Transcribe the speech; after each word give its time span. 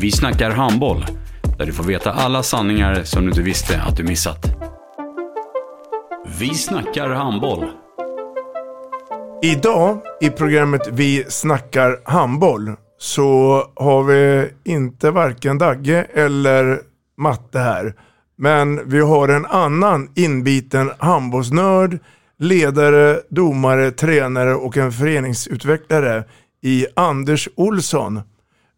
Vi 0.00 0.10
snackar 0.10 0.50
handboll, 0.50 1.04
där 1.58 1.66
du 1.66 1.72
får 1.72 1.84
veta 1.84 2.12
alla 2.12 2.42
sanningar 2.42 3.02
som 3.04 3.22
du 3.22 3.28
inte 3.28 3.42
visste 3.42 3.82
att 3.82 3.96
du 3.96 4.04
missat. 4.04 4.46
Vi 6.38 6.54
snackar 6.54 7.10
handboll. 7.10 7.64
Idag 9.42 10.00
i 10.20 10.30
programmet 10.30 10.88
Vi 10.92 11.24
snackar 11.28 12.00
handboll 12.04 12.72
så 12.98 13.62
har 13.76 14.02
vi 14.02 14.50
inte 14.64 15.10
varken 15.10 15.58
Dagge 15.58 16.06
eller 16.14 16.80
Matte 17.16 17.58
här. 17.58 17.94
Men 18.36 18.88
vi 18.88 19.00
har 19.00 19.28
en 19.28 19.46
annan 19.46 20.10
inbiten 20.14 20.90
handbollsnörd, 20.98 21.98
ledare, 22.38 23.20
domare, 23.28 23.90
tränare 23.90 24.54
och 24.54 24.76
en 24.76 24.92
föreningsutvecklare 24.92 26.24
i 26.62 26.86
Anders 26.96 27.48
Olsson. 27.56 28.20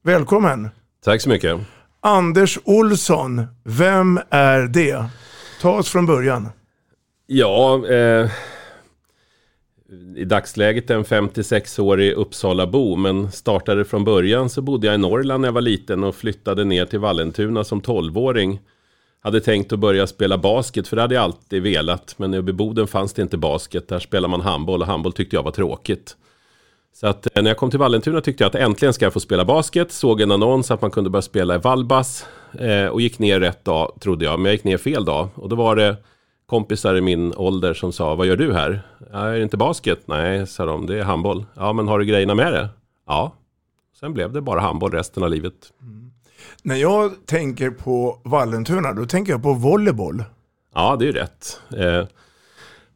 Välkommen! 0.04 0.68
Tack 1.04 1.20
så 1.20 1.28
mycket. 1.28 1.60
Anders 2.00 2.58
Olsson, 2.64 3.42
vem 3.64 4.20
är 4.30 4.60
det? 4.60 5.04
Ta 5.60 5.78
oss 5.78 5.88
från 5.88 6.06
början. 6.06 6.48
Ja, 7.26 7.86
eh, 7.88 8.30
i 10.16 10.24
dagsläget 10.24 10.90
en 10.90 11.04
56-årig 11.04 12.12
Uppsalabo, 12.12 12.96
men 12.96 13.32
startade 13.32 13.84
från 13.84 14.04
början 14.04 14.50
så 14.50 14.62
bodde 14.62 14.86
jag 14.86 14.94
i 14.94 14.98
Norrland 14.98 15.40
när 15.40 15.48
jag 15.48 15.52
var 15.52 15.60
liten 15.60 16.04
och 16.04 16.14
flyttade 16.14 16.64
ner 16.64 16.84
till 16.84 16.98
Vallentuna 16.98 17.64
som 17.64 17.80
12-åring. 17.82 18.60
Hade 19.20 19.40
tänkt 19.40 19.72
att 19.72 19.78
börja 19.78 20.06
spela 20.06 20.38
basket, 20.38 20.88
för 20.88 20.96
det 20.96 21.02
hade 21.02 21.14
jag 21.14 21.24
alltid 21.24 21.62
velat. 21.62 22.14
Men 22.18 22.34
i 22.34 22.42
Boden 22.42 22.86
fanns 22.86 23.12
det 23.12 23.22
inte 23.22 23.36
basket, 23.36 23.88
där 23.88 23.98
spelar 23.98 24.28
man 24.28 24.40
handboll 24.40 24.80
och 24.80 24.86
handboll 24.86 25.12
tyckte 25.12 25.36
jag 25.36 25.42
var 25.42 25.52
tråkigt. 25.52 26.16
Så 26.92 27.06
att 27.06 27.36
eh, 27.36 27.42
när 27.42 27.50
jag 27.50 27.56
kom 27.56 27.70
till 27.70 27.78
Vallentuna 27.78 28.20
tyckte 28.20 28.44
jag 28.44 28.48
att 28.48 28.54
äntligen 28.54 28.92
ska 28.92 29.04
jag 29.04 29.12
få 29.12 29.20
spela 29.20 29.44
basket. 29.44 29.92
Såg 29.92 30.20
en 30.20 30.30
annons 30.30 30.70
att 30.70 30.82
man 30.82 30.90
kunde 30.90 31.10
börja 31.10 31.22
spela 31.22 31.54
i 31.54 31.58
Valbas. 31.58 32.26
Eh, 32.52 32.86
och 32.86 33.00
gick 33.00 33.18
ner 33.18 33.40
rätt 33.40 33.64
dag, 33.64 33.92
trodde 34.00 34.24
jag. 34.24 34.38
Men 34.40 34.44
jag 34.44 34.52
gick 34.52 34.64
ner 34.64 34.78
fel 34.78 35.04
dag. 35.04 35.28
Och 35.34 35.48
då 35.48 35.56
var 35.56 35.76
det 35.76 35.96
kompisar 36.46 36.94
i 36.94 37.00
min 37.00 37.34
ålder 37.34 37.74
som 37.74 37.92
sa, 37.92 38.14
vad 38.14 38.26
gör 38.26 38.36
du 38.36 38.52
här? 38.52 38.82
Är 39.12 39.32
det 39.32 39.42
inte 39.42 39.56
basket? 39.56 40.00
Nej, 40.04 40.46
sa 40.46 40.64
de, 40.64 40.86
det 40.86 40.98
är 40.98 41.02
handboll. 41.02 41.44
Ja, 41.54 41.72
men 41.72 41.88
har 41.88 41.98
du 41.98 42.04
grejerna 42.04 42.34
med 42.34 42.52
det? 42.52 42.68
Ja. 43.06 43.32
Sen 44.00 44.14
blev 44.14 44.32
det 44.32 44.40
bara 44.40 44.60
handboll 44.60 44.92
resten 44.92 45.22
av 45.22 45.30
livet. 45.30 45.54
Mm. 45.82 46.10
När 46.62 46.76
jag 46.76 47.12
tänker 47.26 47.70
på 47.70 48.20
Vallentuna, 48.24 48.92
då 48.92 49.06
tänker 49.06 49.32
jag 49.32 49.42
på 49.42 49.52
volleyboll. 49.52 50.24
Ja, 50.74 50.96
det 50.96 51.04
är 51.04 51.06
ju 51.06 51.12
rätt. 51.12 51.60
Eh, 51.76 52.06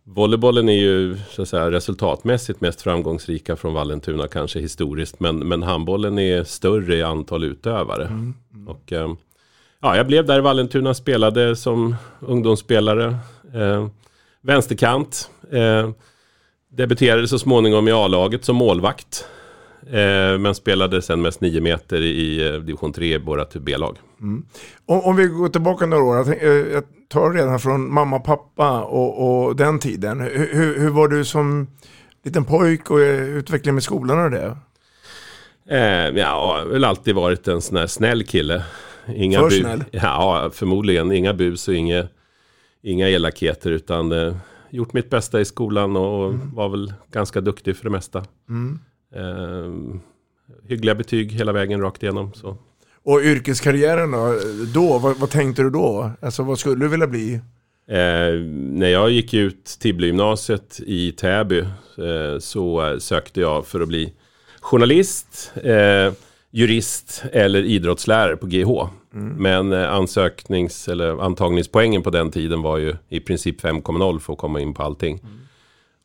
volleybollen 0.05 0.69
är 0.69 0.73
ju 0.73 1.17
så 1.31 1.43
att 1.43 1.49
säga, 1.49 1.71
resultatmässigt 1.71 2.61
mest 2.61 2.83
framgångsrika 2.83 3.57
från 3.57 3.75
Vallentuna, 3.75 4.29
kanske 4.29 4.61
historiskt. 4.61 5.21
Men, 5.21 5.49
men 5.49 5.63
handbollen 5.63 6.19
är 6.19 6.45
större 6.45 6.97
i 6.97 7.03
antal 7.03 7.45
utövare. 7.45 8.05
Mm. 8.05 8.35
Mm. 8.55 8.69
Och, 8.69 8.93
eh, 8.93 9.13
ja, 9.81 9.97
jag 9.97 10.07
blev 10.07 10.27
där 10.27 10.39
i 10.39 10.41
Vallentuna, 10.41 10.95
spelade 10.95 11.57
som 11.57 11.97
ungdomsspelare. 12.21 13.17
Eh, 13.55 13.87
vänsterkant. 14.41 15.31
Eh, 15.53 15.91
debuterade 16.69 17.29
så 17.29 17.39
småningom 17.39 17.89
i 17.89 17.93
A-laget 17.93 18.45
som 18.45 18.57
målvakt. 18.57 19.27
Eh, 19.87 20.39
men 20.39 20.55
spelade 20.55 21.03
sen 21.03 21.22
mest 21.22 21.41
nio 21.41 21.61
meter 21.61 22.00
i 22.00 22.49
eh, 22.49 22.53
division 22.53 22.93
3, 22.93 23.19
vårat 23.19 23.55
B-lag. 23.55 23.99
Mm. 24.21 24.45
Om, 24.87 25.00
om, 25.00 25.17
vi 25.17 25.27
går 25.27 25.49
tillbaka 25.49 25.87
några 25.87 26.05
år, 26.05 26.17
jag, 26.17 26.27
tänk, 26.27 26.43
jag 26.72 26.84
tar 27.09 27.33
redan 27.33 27.61
från 27.61 27.93
mamma, 27.94 28.19
pappa 28.19 28.83
och, 28.83 29.47
och 29.47 29.56
den 29.56 29.78
tiden. 29.78 30.21
Hur, 30.21 30.78
hur, 30.78 30.91
var 30.91 31.09
du 31.09 31.25
som 31.25 31.67
liten 32.25 32.44
pojk 32.44 32.91
och 32.91 32.97
utvecklingen 32.97 33.75
med 33.75 33.83
skolan 33.83 34.25
och 34.25 34.31
det? 34.31 34.56
Eh, 35.69 35.78
ja, 35.78 36.19
jag 36.19 36.27
har 36.27 36.65
väl 36.65 36.84
alltid 36.84 37.15
varit 37.15 37.49
en 37.49 37.62
sån 37.62 37.77
här 37.77 37.87
snäll 37.87 38.25
kille. 38.25 38.62
Inga 39.15 39.41
För 39.41 39.50
snäll? 39.50 39.84
Ja, 39.91 40.50
förmodligen. 40.53 41.12
Inga 41.12 41.34
bus 41.34 41.69
och 41.69 41.75
inga, 41.75 42.06
inga 42.83 43.09
elakheter, 43.09 43.71
utan 43.71 44.12
eh, 44.12 44.37
gjort 44.71 44.93
mitt 44.93 45.11
bästa 45.11 45.41
i 45.41 45.44
skolan 45.44 45.97
och 45.97 46.28
mm. 46.28 46.55
var 46.55 46.69
väl 46.69 46.93
ganska 47.12 47.41
duktig 47.41 47.77
för 47.77 47.84
det 47.84 47.91
mesta. 47.91 48.25
Mm. 48.49 48.78
Eh, 49.15 49.73
hyggliga 50.69 50.95
betyg 50.95 51.33
hela 51.33 51.53
vägen 51.53 51.81
rakt 51.81 52.03
igenom. 52.03 52.33
Så. 52.35 52.57
Och 53.05 53.21
yrkeskarriären 53.21 54.11
då? 54.11 54.39
då 54.75 54.99
vad, 54.99 55.17
vad, 55.17 55.31
tänkte 55.31 55.63
du 55.63 55.71
då? 55.71 56.11
Alltså 56.21 56.43
vad 56.43 56.59
skulle 56.59 56.85
du 56.85 56.89
vilja 56.89 57.07
bli? 57.07 57.35
Eh, 57.89 58.35
när 58.51 58.89
jag 58.89 59.11
gick 59.11 59.35
ut 59.35 59.65
Tibble-gymnasiet 59.81 60.81
i 60.87 61.13
Täby 61.13 61.59
eh, 61.59 62.39
så 62.39 62.97
sökte 63.01 63.41
jag 63.41 63.67
för 63.67 63.81
att 63.81 63.89
bli 63.89 64.13
journalist, 64.61 65.53
eh, 65.55 66.13
jurist 66.51 67.25
eller 67.33 67.63
idrottslärare 67.63 68.37
på 68.37 68.47
GH. 68.47 68.89
Mm. 69.15 69.37
Men 69.37 69.73
eh, 69.73 69.93
ansöknings 69.93 70.89
eller 70.89 71.23
antagningspoängen 71.23 72.03
på 72.03 72.11
den 72.11 72.31
tiden 72.31 72.63
var 72.63 72.79
ju 72.79 72.97
i 73.09 73.21
princip 73.21 73.63
5,0 73.63 74.19
för 74.19 74.33
att 74.33 74.39
komma 74.39 74.61
in 74.61 74.75
på 74.75 74.83
allting. 74.83 75.21
Mm. 75.23 75.44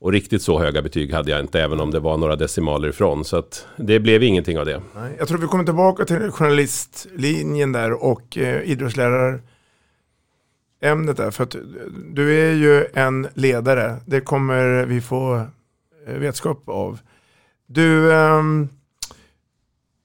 Och 0.01 0.11
riktigt 0.11 0.41
så 0.41 0.59
höga 0.59 0.81
betyg 0.81 1.13
hade 1.13 1.31
jag 1.31 1.39
inte, 1.39 1.61
även 1.61 1.79
om 1.79 1.91
det 1.91 1.99
var 1.99 2.17
några 2.17 2.35
decimaler 2.35 2.89
ifrån. 2.89 3.25
Så 3.25 3.37
att 3.37 3.67
det 3.77 3.99
blev 3.99 4.23
ingenting 4.23 4.59
av 4.59 4.65
det. 4.65 4.81
Nej, 4.95 5.15
jag 5.17 5.27
tror 5.27 5.37
vi 5.37 5.47
kommer 5.47 5.63
tillbaka 5.63 6.05
till 6.05 6.31
journalistlinjen 6.31 7.71
där 7.71 8.03
och 8.03 8.37
eh, 8.37 8.61
idrottslärarämnet 8.63 9.41
där. 11.17 11.31
För 11.31 11.43
att 11.43 11.55
eh, 11.55 11.61
du 12.13 12.39
är 12.39 12.53
ju 12.53 12.85
en 12.93 13.27
ledare. 13.33 13.97
Det 14.05 14.21
kommer 14.21 14.85
vi 14.85 15.01
få 15.01 15.45
eh, 16.07 16.13
vetskap 16.13 16.69
av. 16.69 16.99
Du, 17.67 18.11
eh, 18.11 18.43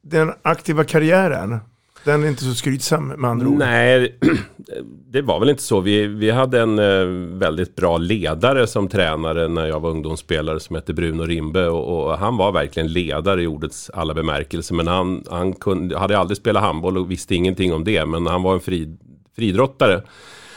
den 0.02 0.32
aktiva 0.42 0.84
karriären. 0.84 1.58
Den 2.04 2.24
är 2.24 2.28
inte 2.28 2.44
så 2.44 2.54
skrytsam 2.54 3.08
med 3.08 3.30
andra 3.30 3.48
ord. 3.48 3.58
Nej, 3.58 4.18
det 5.10 5.22
var 5.22 5.40
väl 5.40 5.48
inte 5.48 5.62
så. 5.62 5.80
Vi, 5.80 6.06
vi 6.06 6.30
hade 6.30 6.60
en 6.60 6.78
eh, 6.78 7.06
väldigt 7.38 7.76
bra 7.76 7.98
ledare 7.98 8.66
som 8.66 8.88
tränare 8.88 9.48
när 9.48 9.66
jag 9.66 9.80
var 9.80 9.90
ungdomsspelare 9.90 10.60
som 10.60 10.76
hette 10.76 10.94
Bruno 10.94 11.22
Rimbe. 11.22 11.68
Och, 11.68 12.06
och 12.06 12.18
han 12.18 12.36
var 12.36 12.52
verkligen 12.52 12.92
ledare 12.92 13.42
i 13.42 13.46
ordets 13.46 13.90
alla 13.90 14.14
bemärkelser. 14.14 14.74
Men 14.74 14.86
han, 14.86 15.24
han 15.30 15.52
kunde, 15.52 15.98
hade 15.98 16.18
aldrig 16.18 16.36
spelat 16.36 16.62
handboll 16.62 16.98
och 16.98 17.10
visste 17.10 17.34
ingenting 17.34 17.72
om 17.72 17.84
det. 17.84 18.06
Men 18.06 18.26
han 18.26 18.42
var 18.42 18.54
en 18.54 18.60
fri, 18.60 18.96
fridrottare. 19.36 20.02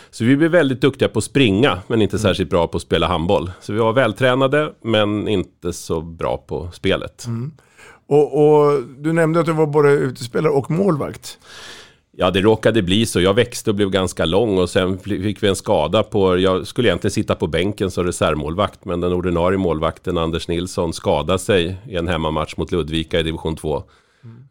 Så 0.09 0.23
vi 0.23 0.37
blev 0.37 0.51
väldigt 0.51 0.81
duktiga 0.81 1.09
på 1.09 1.19
att 1.19 1.25
springa, 1.25 1.79
men 1.87 2.01
inte 2.01 2.15
mm. 2.15 2.21
särskilt 2.21 2.49
bra 2.49 2.67
på 2.67 2.77
att 2.77 2.81
spela 2.81 3.07
handboll. 3.07 3.51
Så 3.61 3.73
vi 3.73 3.79
var 3.79 3.93
vältränade, 3.93 4.73
men 4.81 5.27
inte 5.27 5.73
så 5.73 6.01
bra 6.01 6.37
på 6.37 6.69
spelet. 6.71 7.25
Mm. 7.27 7.51
Och, 8.07 8.33
och, 8.33 8.83
du 8.97 9.13
nämnde 9.13 9.39
att 9.39 9.45
du 9.45 9.53
var 9.53 9.67
både 9.67 9.91
utespelare 9.91 10.51
och 10.51 10.71
målvakt. 10.71 11.39
Ja, 12.19 12.31
det 12.31 12.41
råkade 12.41 12.81
bli 12.81 13.05
så. 13.05 13.21
Jag 13.21 13.33
växte 13.33 13.69
och 13.69 13.75
blev 13.75 13.89
ganska 13.89 14.25
lång 14.25 14.57
och 14.57 14.69
sen 14.69 14.99
fick 14.99 15.43
vi 15.43 15.47
en 15.47 15.55
skada 15.55 16.03
på... 16.03 16.37
Jag 16.37 16.67
skulle 16.67 16.87
egentligen 16.87 17.11
sitta 17.11 17.35
på 17.35 17.47
bänken 17.47 17.91
som 17.91 18.03
reservmålvakt, 18.03 18.85
men 18.85 19.01
den 19.01 19.13
ordinarie 19.13 19.57
målvakten 19.57 20.17
Anders 20.17 20.47
Nilsson 20.47 20.93
skadade 20.93 21.39
sig 21.39 21.77
i 21.87 21.95
en 21.95 22.07
hemmamatch 22.07 22.57
mot 22.57 22.71
Ludvika 22.71 23.19
i 23.19 23.23
division 23.23 23.55
2. 23.55 23.83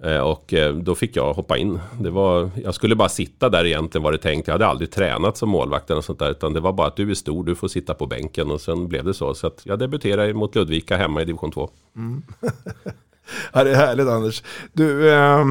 Mm. 0.00 0.24
Och 0.24 0.54
eh, 0.54 0.74
då 0.74 0.94
fick 0.94 1.16
jag 1.16 1.34
hoppa 1.34 1.56
in. 1.58 1.78
Det 2.00 2.10
var, 2.10 2.50
jag 2.64 2.74
skulle 2.74 2.96
bara 2.96 3.08
sitta 3.08 3.48
där 3.48 3.66
egentligen 3.66 4.02
var 4.02 4.12
det 4.12 4.18
tänkt. 4.18 4.46
Jag 4.46 4.54
hade 4.54 4.66
aldrig 4.66 4.90
tränat 4.90 5.36
som 5.36 5.48
målvakt 5.48 5.90
eller 5.90 6.00
sånt 6.00 6.18
där. 6.18 6.30
Utan 6.30 6.52
det 6.52 6.60
var 6.60 6.72
bara 6.72 6.86
att 6.86 6.96
du 6.96 7.10
är 7.10 7.14
stor, 7.14 7.44
du 7.44 7.54
får 7.54 7.68
sitta 7.68 7.94
på 7.94 8.06
bänken. 8.06 8.50
Och 8.50 8.60
sen 8.60 8.88
blev 8.88 9.04
det 9.04 9.14
så. 9.14 9.34
Så 9.34 9.46
att 9.46 9.60
jag 9.64 9.78
debuterade 9.78 10.34
mot 10.34 10.54
Ludvika 10.54 10.96
hemma 10.96 11.22
i 11.22 11.24
division 11.24 11.52
2. 11.52 11.70
Mm. 11.96 12.22
ja, 13.52 13.64
det 13.64 13.70
är 13.70 13.74
härligt 13.74 14.06
Anders. 14.06 14.42
Du, 14.72 15.10
eh, 15.10 15.44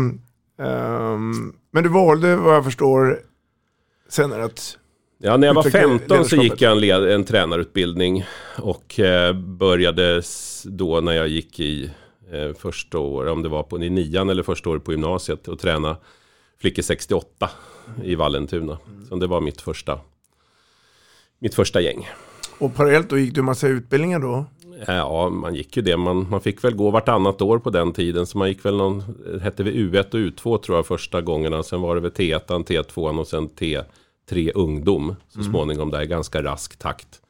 Ehm, 0.58 1.54
men 1.72 1.84
du 1.84 1.90
valde 1.90 2.36
vad 2.36 2.56
jag 2.56 2.64
förstår 2.64 3.22
senare 4.10 4.46
att 4.46 4.78
Ja, 5.18 5.38
när 5.38 5.48
jag 5.48 5.54
var 5.54 5.68
Utveckla 5.68 5.90
15 5.90 6.26
så 6.26 6.36
gick 6.36 6.62
jag 6.62 6.72
en, 6.72 6.80
led, 6.80 7.04
en 7.04 7.24
tränarutbildning 7.24 8.26
och 8.58 9.00
eh, 9.00 9.34
började 9.34 10.22
då 10.64 11.02
när 11.02 11.12
jag 11.12 11.28
gick 11.28 11.60
i 11.60 11.92
eh, 12.32 12.54
första 12.58 13.00
år, 13.00 13.28
om 13.28 13.44
det 13.44 13.50
var 13.50 13.64
på 13.64 13.84
i 13.84 13.90
nian 13.90 14.30
eller 14.30 14.44
första 14.44 14.70
året 14.70 14.84
på 14.84 14.92
gymnasiet 14.92 15.48
och 15.48 15.60
träna 15.60 15.98
flickor 16.62 16.82
68 16.82 17.50
i 18.04 18.16
Vallentuna. 18.16 18.78
Så 19.10 19.16
det 19.16 19.28
var 19.28 19.42
mitt 19.42 19.62
första, 19.62 20.00
mitt 21.40 21.56
första 21.56 21.82
gäng. 21.82 22.10
Och 22.58 22.76
parallellt 22.76 23.10
då 23.10 23.18
gick 23.18 23.36
du 23.36 23.42
massa 23.42 23.68
utbildningar 23.68 24.20
då? 24.20 24.46
Ja, 24.88 25.30
man 25.30 25.56
gick 25.56 25.78
ju 25.78 25.84
det. 25.84 25.98
Man, 25.98 26.30
man 26.30 26.42
fick 26.42 26.64
väl 26.64 26.76
gå 26.76 26.90
vartannat 26.90 27.42
år 27.42 27.60
på 27.60 27.70
den 27.70 27.94
tiden. 27.94 28.26
Så 28.26 28.38
man 28.38 28.50
gick 28.50 28.66
väl 28.66 28.76
någon, 28.76 29.04
hette 29.42 29.64
vi 29.64 29.72
U1 29.72 30.08
och 30.08 30.20
U2 30.20 30.58
tror 30.58 30.78
jag 30.78 30.86
första 30.86 31.22
gångerna. 31.22 31.64
Sen 31.64 31.82
var 31.82 31.96
det 31.96 32.02
väl 32.02 32.12
T1, 32.12 32.46
T2 32.48 33.20
och 33.20 33.28
sen 33.28 33.50
T3 33.50 34.52
ungdom. 34.56 35.16
Så 35.30 35.44
småningom 35.44 35.92
där 35.92 36.02
i 36.02 36.08
ganska 36.08 36.44
rask 36.44 36.80
takt. 36.80 37.22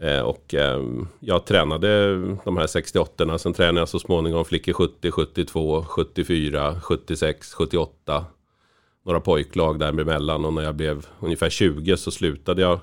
Eh, 0.00 0.20
och 0.20 0.54
eh, 0.54 0.82
jag 1.20 1.44
tränade 1.44 2.16
de 2.44 2.56
här 2.56 2.66
68 2.66 3.38
Sen 3.38 3.52
tränade 3.52 3.80
jag 3.80 3.88
så 3.88 3.98
småningom 3.98 4.44
flickor 4.44 4.72
70, 4.72 5.10
72, 5.10 5.84
74, 5.84 6.80
76, 6.80 7.54
78. 7.54 8.24
Några 9.04 9.20
pojklag 9.20 9.78
däremellan. 9.78 10.44
Och 10.44 10.52
när 10.52 10.62
jag 10.62 10.74
blev 10.74 11.06
ungefär 11.20 11.50
20 11.50 11.96
så 11.96 12.10
slutade 12.10 12.62
jag 12.62 12.80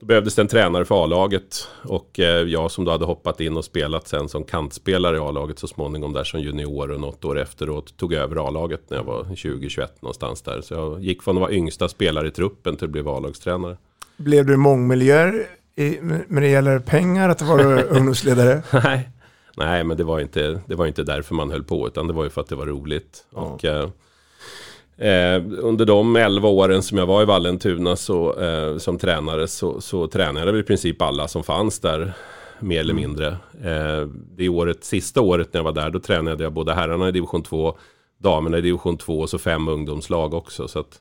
då 0.00 0.06
behövdes 0.06 0.34
det 0.34 0.42
en 0.42 0.48
tränare 0.48 0.84
för 0.84 1.04
A-laget 1.04 1.68
och 1.82 2.20
eh, 2.20 2.42
jag 2.42 2.70
som 2.70 2.84
då 2.84 2.90
hade 2.90 3.04
hoppat 3.04 3.40
in 3.40 3.56
och 3.56 3.64
spelat 3.64 4.08
sen 4.08 4.28
som 4.28 4.44
kantspelare 4.44 5.16
i 5.16 5.20
A-laget 5.20 5.58
så 5.58 5.66
småningom 5.66 6.12
där 6.12 6.24
som 6.24 6.40
junior 6.40 6.90
och 6.90 7.00
något 7.00 7.24
år 7.24 7.38
efteråt 7.38 7.96
tog 7.96 8.12
över 8.12 8.48
A-laget 8.48 8.90
när 8.90 8.96
jag 8.96 9.04
var 9.04 9.24
20-21 9.24 9.88
någonstans 10.00 10.42
där. 10.42 10.60
Så 10.60 10.74
jag 10.74 11.02
gick 11.02 11.22
från 11.22 11.36
att 11.36 11.40
vara 11.40 11.52
yngsta 11.52 11.88
spelare 11.88 12.28
i 12.28 12.30
truppen 12.30 12.76
till 12.76 12.84
att 12.84 12.90
bli 12.90 13.02
A-lagstränare. 13.06 13.76
Blev 14.16 14.46
du 14.46 14.56
mångmiljör 14.56 15.46
i, 15.76 15.98
när 16.28 16.40
det 16.40 16.48
gäller 16.48 16.78
pengar 16.78 17.28
att 17.28 17.42
vara 17.42 17.82
ungdomsledare? 17.82 18.62
Nej. 18.84 19.10
Nej, 19.56 19.84
men 19.84 19.96
det 19.96 20.04
var, 20.04 20.20
inte, 20.20 20.60
det 20.66 20.74
var 20.74 20.86
inte 20.86 21.02
därför 21.02 21.34
man 21.34 21.50
höll 21.50 21.64
på 21.64 21.86
utan 21.86 22.06
det 22.06 22.12
var 22.12 22.24
ju 22.24 22.30
för 22.30 22.40
att 22.40 22.48
det 22.48 22.56
var 22.56 22.66
roligt. 22.66 23.24
Och, 23.32 23.64
eh, 24.96 25.42
under 25.58 25.84
de 25.84 26.16
11 26.16 26.48
åren 26.48 26.82
som 26.82 26.98
jag 26.98 27.06
var 27.06 27.22
i 27.22 27.24
Vallentuna 27.24 27.96
så, 27.96 28.40
eh, 28.40 28.78
som 28.78 28.98
tränare 28.98 29.48
så, 29.48 29.80
så 29.80 30.06
tränade 30.06 30.50
jag 30.50 30.58
i 30.58 30.62
princip 30.62 31.02
alla 31.02 31.28
som 31.28 31.44
fanns 31.44 31.80
där. 31.80 32.12
Mer 32.60 32.80
eller 32.80 32.94
mindre. 32.94 33.26
Eh, 33.64 34.08
det 34.36 34.48
året, 34.48 34.84
sista 34.84 35.20
året 35.20 35.52
när 35.52 35.58
jag 35.58 35.64
var 35.64 35.72
där 35.72 35.90
då 35.90 36.00
tränade 36.00 36.42
jag 36.42 36.52
både 36.52 36.74
herrarna 36.74 37.08
i 37.08 37.12
division 37.12 37.42
2, 37.42 37.76
damerna 38.18 38.58
i 38.58 38.60
division 38.60 38.98
2 38.98 39.20
och 39.20 39.30
så 39.30 39.38
fem 39.38 39.68
ungdomslag 39.68 40.34
också. 40.34 40.68
Så 40.68 40.78
att, 40.78 41.00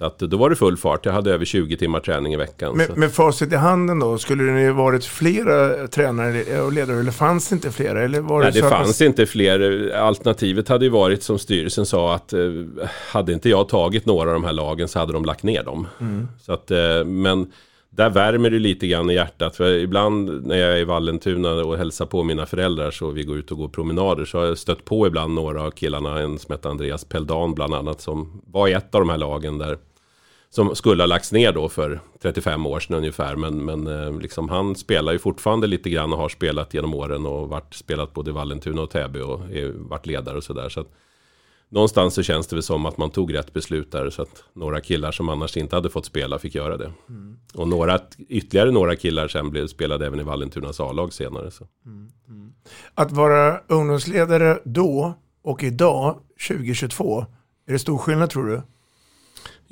så 0.00 0.06
att 0.06 0.18
då 0.18 0.36
var 0.36 0.50
det 0.50 0.56
full 0.56 0.76
fart. 0.76 1.06
Jag 1.06 1.12
hade 1.12 1.34
över 1.34 1.44
20 1.44 1.76
timmar 1.76 2.00
träning 2.00 2.32
i 2.32 2.36
veckan. 2.36 2.76
Med, 2.76 2.96
med 2.96 3.12
facit 3.12 3.52
i 3.52 3.56
handen 3.56 3.98
då, 3.98 4.18
skulle 4.18 4.44
det 4.44 4.72
varit 4.72 5.04
flera 5.04 5.88
tränare 5.88 6.60
och 6.60 6.72
ledare 6.72 7.00
eller 7.00 7.10
fanns 7.10 7.48
det 7.48 7.54
inte 7.54 7.70
flera? 7.70 8.02
Eller 8.02 8.20
var 8.20 8.38
det, 8.38 8.44
Nej, 8.44 8.52
det 8.52 8.58
så 8.58 8.66
att 8.66 8.72
fanns 8.72 9.00
inte 9.00 9.26
fler. 9.26 9.90
Alternativet 9.96 10.68
hade 10.68 10.84
ju 10.84 10.90
varit 10.90 11.22
som 11.22 11.38
styrelsen 11.38 11.86
sa 11.86 12.14
att 12.14 12.32
eh, 12.32 12.40
hade 13.12 13.32
inte 13.32 13.48
jag 13.48 13.68
tagit 13.68 14.06
några 14.06 14.28
av 14.28 14.34
de 14.34 14.44
här 14.44 14.52
lagen 14.52 14.88
så 14.88 14.98
hade 14.98 15.12
de 15.12 15.24
lagt 15.24 15.42
ner 15.42 15.62
dem. 15.62 15.86
Mm. 16.00 16.28
Så 16.42 16.52
att, 16.52 16.70
eh, 16.70 17.04
men 17.04 17.52
där 17.90 18.10
värmer 18.10 18.50
det 18.50 18.58
lite 18.58 18.86
grann 18.86 19.10
i 19.10 19.14
hjärtat. 19.14 19.56
För 19.56 19.72
ibland 19.72 20.46
när 20.46 20.56
jag 20.56 20.72
är 20.72 20.76
i 20.76 20.84
Vallentuna 20.84 21.50
och 21.50 21.78
hälsar 21.78 22.06
på 22.06 22.22
mina 22.22 22.46
föräldrar 22.46 22.90
så 22.90 23.10
vi 23.10 23.22
går 23.22 23.38
ut 23.38 23.50
och 23.50 23.58
går 23.58 23.68
promenader 23.68 24.24
så 24.24 24.38
har 24.38 24.46
jag 24.46 24.58
stött 24.58 24.84
på 24.84 25.06
ibland 25.06 25.34
några 25.34 25.62
av 25.62 25.70
killarna. 25.70 26.20
En 26.20 26.38
som 26.38 26.52
hette 26.52 26.68
Andreas 26.68 27.04
Peldan 27.04 27.54
bland 27.54 27.74
annat 27.74 28.00
som 28.00 28.42
var 28.46 28.68
i 28.68 28.72
ett 28.72 28.94
av 28.94 29.00
de 29.00 29.10
här 29.10 29.18
lagen 29.18 29.58
där. 29.58 29.78
Som 30.52 30.76
skulle 30.76 31.02
ha 31.02 31.06
lagts 31.06 31.32
ner 31.32 31.52
då 31.52 31.68
för 31.68 32.00
35 32.22 32.66
år 32.66 32.80
sedan 32.80 32.96
ungefär. 32.96 33.36
Men, 33.36 33.64
men 33.64 33.86
eh, 33.86 34.20
liksom 34.20 34.48
han 34.48 34.76
spelar 34.76 35.12
ju 35.12 35.18
fortfarande 35.18 35.66
lite 35.66 35.90
grann 35.90 36.12
och 36.12 36.18
har 36.18 36.28
spelat 36.28 36.74
genom 36.74 36.94
åren 36.94 37.26
och 37.26 37.48
varit, 37.48 37.74
spelat 37.74 38.12
både 38.14 38.30
i 38.30 38.32
Vallentuna 38.32 38.82
och 38.82 38.90
Täby 38.90 39.20
och 39.20 39.40
är, 39.40 39.72
varit 39.76 40.06
ledare 40.06 40.36
och 40.36 40.44
sådär. 40.44 40.68
Så 40.68 40.80
att 40.80 40.88
någonstans 41.68 42.14
så 42.14 42.22
känns 42.22 42.46
det 42.46 42.56
väl 42.56 42.62
som 42.62 42.86
att 42.86 42.98
man 42.98 43.10
tog 43.10 43.34
rätt 43.34 43.52
beslut 43.52 43.92
där. 43.92 44.10
Så 44.10 44.22
att 44.22 44.44
några 44.52 44.80
killar 44.80 45.12
som 45.12 45.28
annars 45.28 45.56
inte 45.56 45.76
hade 45.76 45.90
fått 45.90 46.06
spela 46.06 46.38
fick 46.38 46.54
göra 46.54 46.76
det. 46.76 46.92
Och 47.54 47.68
några, 47.68 47.98
ytterligare 48.28 48.70
några 48.70 48.96
killar 48.96 49.28
sen 49.28 49.50
blev, 49.50 49.66
spelade 49.66 50.06
även 50.06 50.20
i 50.20 50.22
Vallentunas 50.22 50.80
A-lag 50.80 51.12
senare. 51.12 51.50
Så. 51.50 51.66
Att 52.94 53.12
vara 53.12 53.60
ungdomsledare 53.68 54.58
då 54.64 55.14
och 55.42 55.62
idag, 55.62 56.18
2022, 56.48 57.26
är 57.66 57.72
det 57.72 57.78
stor 57.78 57.98
skillnad 57.98 58.30
tror 58.30 58.46
du? 58.46 58.62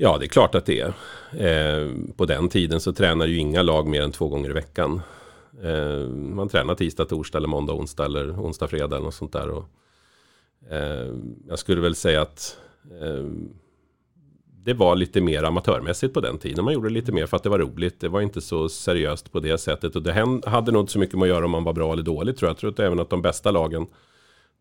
Ja, 0.00 0.18
det 0.18 0.26
är 0.26 0.28
klart 0.28 0.54
att 0.54 0.66
det 0.66 0.80
är. 0.80 0.92
Eh, 1.32 1.92
på 2.16 2.26
den 2.26 2.48
tiden 2.48 2.80
så 2.80 2.92
tränar 2.92 3.26
ju 3.26 3.36
inga 3.36 3.62
lag 3.62 3.86
mer 3.86 4.02
än 4.02 4.12
två 4.12 4.28
gånger 4.28 4.50
i 4.50 4.52
veckan. 4.52 5.00
Eh, 5.62 6.08
man 6.08 6.48
tränar 6.48 6.74
tisdag, 6.74 7.04
torsdag 7.04 7.38
eller 7.38 7.48
måndag, 7.48 7.72
onsdag 7.72 8.04
eller 8.04 8.32
onsdag, 8.32 8.66
fredag 8.66 8.96
eller 8.96 9.04
något 9.04 9.14
sånt 9.14 9.32
där. 9.32 9.48
Och, 9.50 9.64
eh, 10.70 11.14
jag 11.48 11.58
skulle 11.58 11.80
väl 11.80 11.94
säga 11.94 12.22
att 12.22 12.56
eh, 13.00 13.26
det 14.64 14.74
var 14.74 14.96
lite 14.96 15.20
mer 15.20 15.42
amatörmässigt 15.42 16.14
på 16.14 16.20
den 16.20 16.38
tiden. 16.38 16.64
Man 16.64 16.74
gjorde 16.74 16.90
lite 16.90 17.12
mer 17.12 17.26
för 17.26 17.36
att 17.36 17.42
det 17.42 17.50
var 17.50 17.58
roligt. 17.58 18.00
Det 18.00 18.08
var 18.08 18.20
inte 18.20 18.40
så 18.40 18.68
seriöst 18.68 19.32
på 19.32 19.40
det 19.40 19.58
sättet. 19.58 19.96
Och 19.96 20.02
det 20.02 20.12
hade 20.46 20.72
nog 20.72 20.82
inte 20.82 20.92
så 20.92 20.98
mycket 20.98 21.18
med 21.18 21.22
att 21.22 21.28
göra 21.28 21.44
om 21.44 21.50
man 21.50 21.64
var 21.64 21.72
bra 21.72 21.92
eller 21.92 22.02
dålig 22.02 22.36
tror 22.36 22.48
jag. 22.48 22.52
Jag 22.52 22.58
tror 22.58 22.70
att 22.70 22.80
även 22.80 23.00
att 23.00 23.10
de 23.10 23.22
bästa 23.22 23.50
lagen 23.50 23.86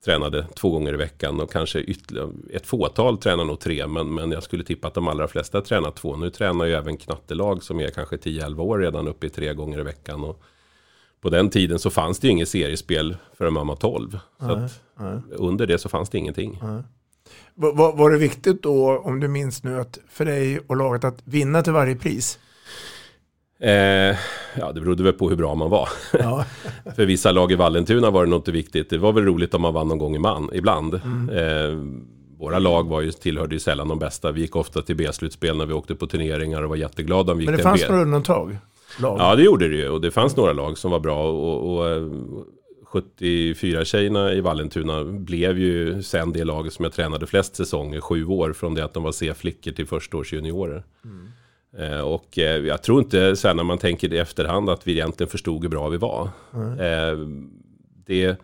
tränade 0.05 0.45
två 0.55 0.69
gånger 0.71 0.93
i 0.93 0.97
veckan 0.97 1.39
och 1.41 1.51
kanske 1.51 1.79
ytterligare, 1.79 2.29
ett 2.53 2.67
fåtal 2.67 3.17
tränar 3.17 3.45
nog 3.45 3.59
tre 3.59 3.87
men, 3.87 4.13
men 4.13 4.31
jag 4.31 4.43
skulle 4.43 4.63
tippa 4.63 4.87
att 4.87 4.93
de 4.93 5.07
allra 5.07 5.27
flesta 5.27 5.61
tränar 5.61 5.91
två. 5.91 6.15
Nu 6.15 6.29
tränar 6.29 6.65
ju 6.65 6.73
även 6.73 6.97
knattelag 6.97 7.63
som 7.63 7.79
är 7.79 7.89
kanske 7.89 8.15
10-11 8.15 8.59
år 8.59 8.79
redan 8.79 9.07
uppe 9.07 9.27
i 9.27 9.29
tre 9.29 9.53
gånger 9.53 9.79
i 9.79 9.83
veckan. 9.83 10.23
Och 10.23 10.41
på 11.21 11.29
den 11.29 11.49
tiden 11.49 11.79
så 11.79 11.89
fanns 11.89 12.19
det 12.19 12.27
ju 12.27 12.31
inget 12.31 12.49
seriespel 12.49 13.17
förrän 13.37 13.53
man 13.53 13.67
var 13.67 13.75
12. 13.75 14.19
Så 14.39 14.45
Nej, 14.55 14.69
nej. 14.99 15.19
under 15.31 15.67
det 15.67 15.77
så 15.77 15.89
fanns 15.89 16.09
det 16.09 16.17
ingenting. 16.17 16.59
Va- 17.55 17.71
va- 17.73 17.91
Var 17.95 18.11
det 18.11 18.17
viktigt 18.17 18.63
då, 18.63 18.97
om 18.97 19.19
du 19.19 19.27
minns 19.27 19.63
nu, 19.63 19.79
att 19.79 19.99
för 20.09 20.25
dig 20.25 20.59
och 20.67 20.75
laget 20.77 21.03
att 21.03 21.21
vinna 21.23 21.61
till 21.61 21.73
varje 21.73 21.95
pris? 21.95 22.39
Eh, 23.59 24.17
ja, 24.59 24.71
det 24.73 24.81
berodde 24.81 25.03
väl 25.03 25.13
på 25.13 25.29
hur 25.29 25.35
bra 25.35 25.55
man 25.55 25.69
var. 25.69 25.89
Ja. 26.19 26.45
För 26.95 27.05
vissa 27.05 27.31
lag 27.31 27.51
i 27.51 27.55
Vallentuna 27.55 28.09
var 28.09 28.23
det 28.23 28.29
nog 28.29 28.39
inte 28.39 28.51
viktigt. 28.51 28.89
Det 28.89 28.97
var 28.97 29.13
väl 29.13 29.25
roligt 29.25 29.53
om 29.53 29.61
man 29.61 29.73
vann 29.73 29.87
någon 29.87 29.97
gång 29.97 30.15
i 30.15 30.19
man, 30.19 30.49
ibland. 30.53 31.01
Mm. 31.05 31.29
Eh, 31.29 31.77
våra 32.39 32.59
lag 32.59 32.89
var 32.89 33.01
ju, 33.01 33.11
tillhörde 33.11 33.55
ju 33.55 33.59
sällan 33.59 33.87
de 33.87 33.99
bästa. 33.99 34.31
Vi 34.31 34.41
gick 34.41 34.55
ofta 34.55 34.81
till 34.81 34.95
B-slutspel 34.95 35.57
när 35.57 35.65
vi 35.65 35.73
åkte 35.73 35.95
på 35.95 36.07
turneringar 36.07 36.61
och 36.61 36.69
var 36.69 36.75
jätteglada 36.75 37.31
om 37.31 37.37
vi 37.37 37.43
gick 37.43 37.49
Men 37.49 37.57
det 37.57 37.63
fanns 37.63 37.81
B. 37.81 37.87
några 37.89 38.01
undantag? 38.01 38.57
Lag. 38.99 39.19
Ja, 39.19 39.35
det 39.35 39.43
gjorde 39.43 39.67
det 39.67 39.75
ju. 39.75 39.89
Och 39.89 40.01
det 40.01 40.11
fanns 40.11 40.35
några 40.35 40.53
lag 40.53 40.77
som 40.77 40.91
var 40.91 40.99
bra. 40.99 41.31
Och, 41.31 41.77
och, 41.77 41.89
eh, 41.89 42.03
74-tjejerna 42.91 44.33
i 44.33 44.41
Vallentuna 44.41 45.03
blev 45.03 45.59
ju 45.59 46.03
sen 46.03 46.31
det 46.33 46.43
laget 46.43 46.73
som 46.73 46.83
jag 46.85 46.93
tränade 46.93 47.27
flest 47.27 47.55
säsonger, 47.55 48.01
sju 48.01 48.25
år, 48.25 48.53
från 48.53 48.73
det 48.73 48.85
att 48.85 48.93
de 48.93 49.03
var 49.03 49.11
C-flickor 49.11 49.71
till 49.71 49.87
förstaårsjuniorer. 49.87 50.75
Eh, 50.77 51.11
och 52.03 52.39
eh, 52.39 52.65
jag 52.65 52.83
tror 52.83 52.99
inte, 52.99 53.17
här, 53.19 53.53
när 53.53 53.63
man 53.63 53.77
tänker 53.77 54.13
i 54.13 54.17
efterhand, 54.17 54.69
att 54.69 54.87
vi 54.87 54.91
egentligen 54.91 55.29
förstod 55.29 55.61
hur 55.61 55.69
bra 55.69 55.89
vi 55.89 55.97
var. 55.97 56.29
Eh, 56.79 57.17
det, 58.05 58.37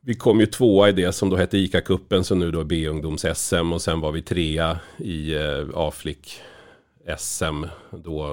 vi 0.00 0.14
kom 0.14 0.40
ju 0.40 0.46
tvåa 0.46 0.88
i 0.88 0.92
det 0.92 1.12
som 1.12 1.30
då 1.30 1.36
hette 1.36 1.56
ICA-cupen, 1.56 2.22
som 2.22 2.38
nu 2.38 2.50
då 2.50 2.60
är 2.60 2.64
B-ungdoms-SM. 2.64 3.72
Och 3.72 3.82
sen 3.82 4.00
var 4.00 4.12
vi 4.12 4.22
trea 4.22 4.78
i 4.98 5.34
eh, 5.34 5.66
A-flick-SM 5.74 7.64
då. 7.90 8.32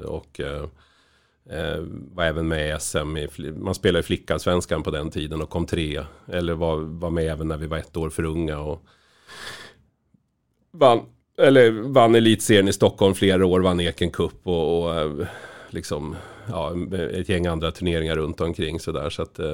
eh, 0.00 0.06
Och 0.06 0.40
eh, 0.40 0.68
eh, 1.50 1.78
var 1.88 2.24
även 2.24 2.48
med 2.48 2.76
i 2.76 2.80
SM. 2.80 3.16
I, 3.16 3.28
man 3.52 3.74
spelade 3.74 4.00
i 4.00 4.02
flickallsvenskan 4.02 4.82
på 4.82 4.90
den 4.90 5.10
tiden 5.10 5.42
och 5.42 5.50
kom 5.50 5.66
trea. 5.66 6.06
Eller 6.28 6.54
var, 6.54 6.76
var 6.76 7.10
med 7.10 7.24
även 7.32 7.48
när 7.48 7.56
vi 7.56 7.66
var 7.66 7.78
ett 7.78 7.96
år 7.96 8.10
för 8.10 8.24
unga. 8.24 8.58
Och 8.58 8.84
vann, 10.72 11.00
eller 11.38 11.70
vann 11.92 12.14
elitserien 12.14 12.68
i 12.68 12.72
Stockholm 12.72 13.14
flera 13.14 13.46
år, 13.46 13.60
vann 13.60 13.80
Eken 13.80 14.10
Cup 14.10 14.32
och, 14.42 14.82
och 14.84 14.94
eh, 14.94 15.10
liksom, 15.70 16.16
ja, 16.48 16.72
ett 17.12 17.28
gäng 17.28 17.46
andra 17.46 17.70
turneringar 17.70 18.16
runt 18.16 18.40
omkring 18.40 18.80
sådär. 18.80 19.10
Så 19.10 19.22
att, 19.22 19.38
eh, 19.38 19.46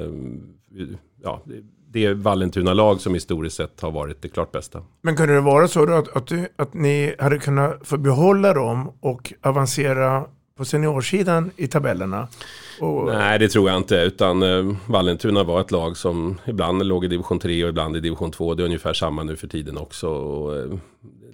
ja, 1.23 1.41
det- 1.45 1.63
det 1.93 2.05
är 2.05 2.13
Vallentuna-lag 2.13 3.01
som 3.01 3.13
historiskt 3.13 3.55
sett 3.55 3.81
har 3.81 3.91
varit 3.91 4.21
det 4.21 4.29
klart 4.29 4.51
bästa. 4.51 4.83
Men 5.01 5.15
kunde 5.15 5.33
det 5.33 5.41
vara 5.41 5.67
så 5.67 5.85
då 5.85 5.93
att, 5.93 6.15
att, 6.15 6.27
du, 6.27 6.47
att 6.55 6.73
ni 6.73 7.15
hade 7.19 7.37
kunnat 7.39 7.87
få 7.87 7.97
behålla 7.97 8.53
dem 8.53 8.91
och 8.99 9.33
avancera 9.41 10.25
på 10.55 10.65
seniorsidan 10.65 11.51
i 11.57 11.67
tabellerna? 11.67 12.27
Och, 12.79 13.05
Nej, 13.05 13.39
det 13.39 13.47
tror 13.47 13.69
jag 13.69 13.77
inte. 13.77 13.95
Utan 13.95 14.43
eh, 14.43 14.75
Vallentuna 14.87 15.43
var 15.43 15.61
ett 15.61 15.71
lag 15.71 15.97
som 15.97 16.39
ibland 16.45 16.85
låg 16.85 17.05
i 17.05 17.07
division 17.07 17.39
3 17.39 17.63
och 17.63 17.69
ibland 17.69 17.97
i 17.97 17.99
division 17.99 18.31
2. 18.31 18.53
Det 18.53 18.63
är 18.63 18.65
ungefär 18.65 18.93
samma 18.93 19.23
nu 19.23 19.35
för 19.35 19.47
tiden 19.47 19.77
också. 19.77 20.07
Och, 20.07 20.57
eh, 20.57 20.71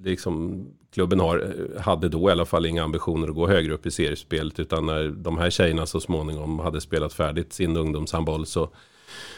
liksom, 0.03 0.65
klubben 0.93 1.19
har, 1.19 1.38
eh, 1.38 1.81
hade 1.81 2.09
då 2.09 2.29
i 2.29 2.31
alla 2.31 2.45
fall 2.45 2.65
inga 2.65 2.83
ambitioner 2.83 3.27
att 3.27 3.36
gå 3.36 3.47
högre 3.47 3.74
upp 3.74 3.86
i 3.86 3.91
seriespelet. 3.91 4.59
Utan 4.59 4.86
när 4.86 5.07
de 5.07 5.38
här 5.38 5.50
tjejerna 5.50 5.86
så 5.86 6.00
småningom 6.00 6.59
hade 6.59 6.81
spelat 6.81 7.13
färdigt 7.13 7.53
sin 7.53 7.77
ungdomshandboll 7.77 8.45
så, 8.45 8.69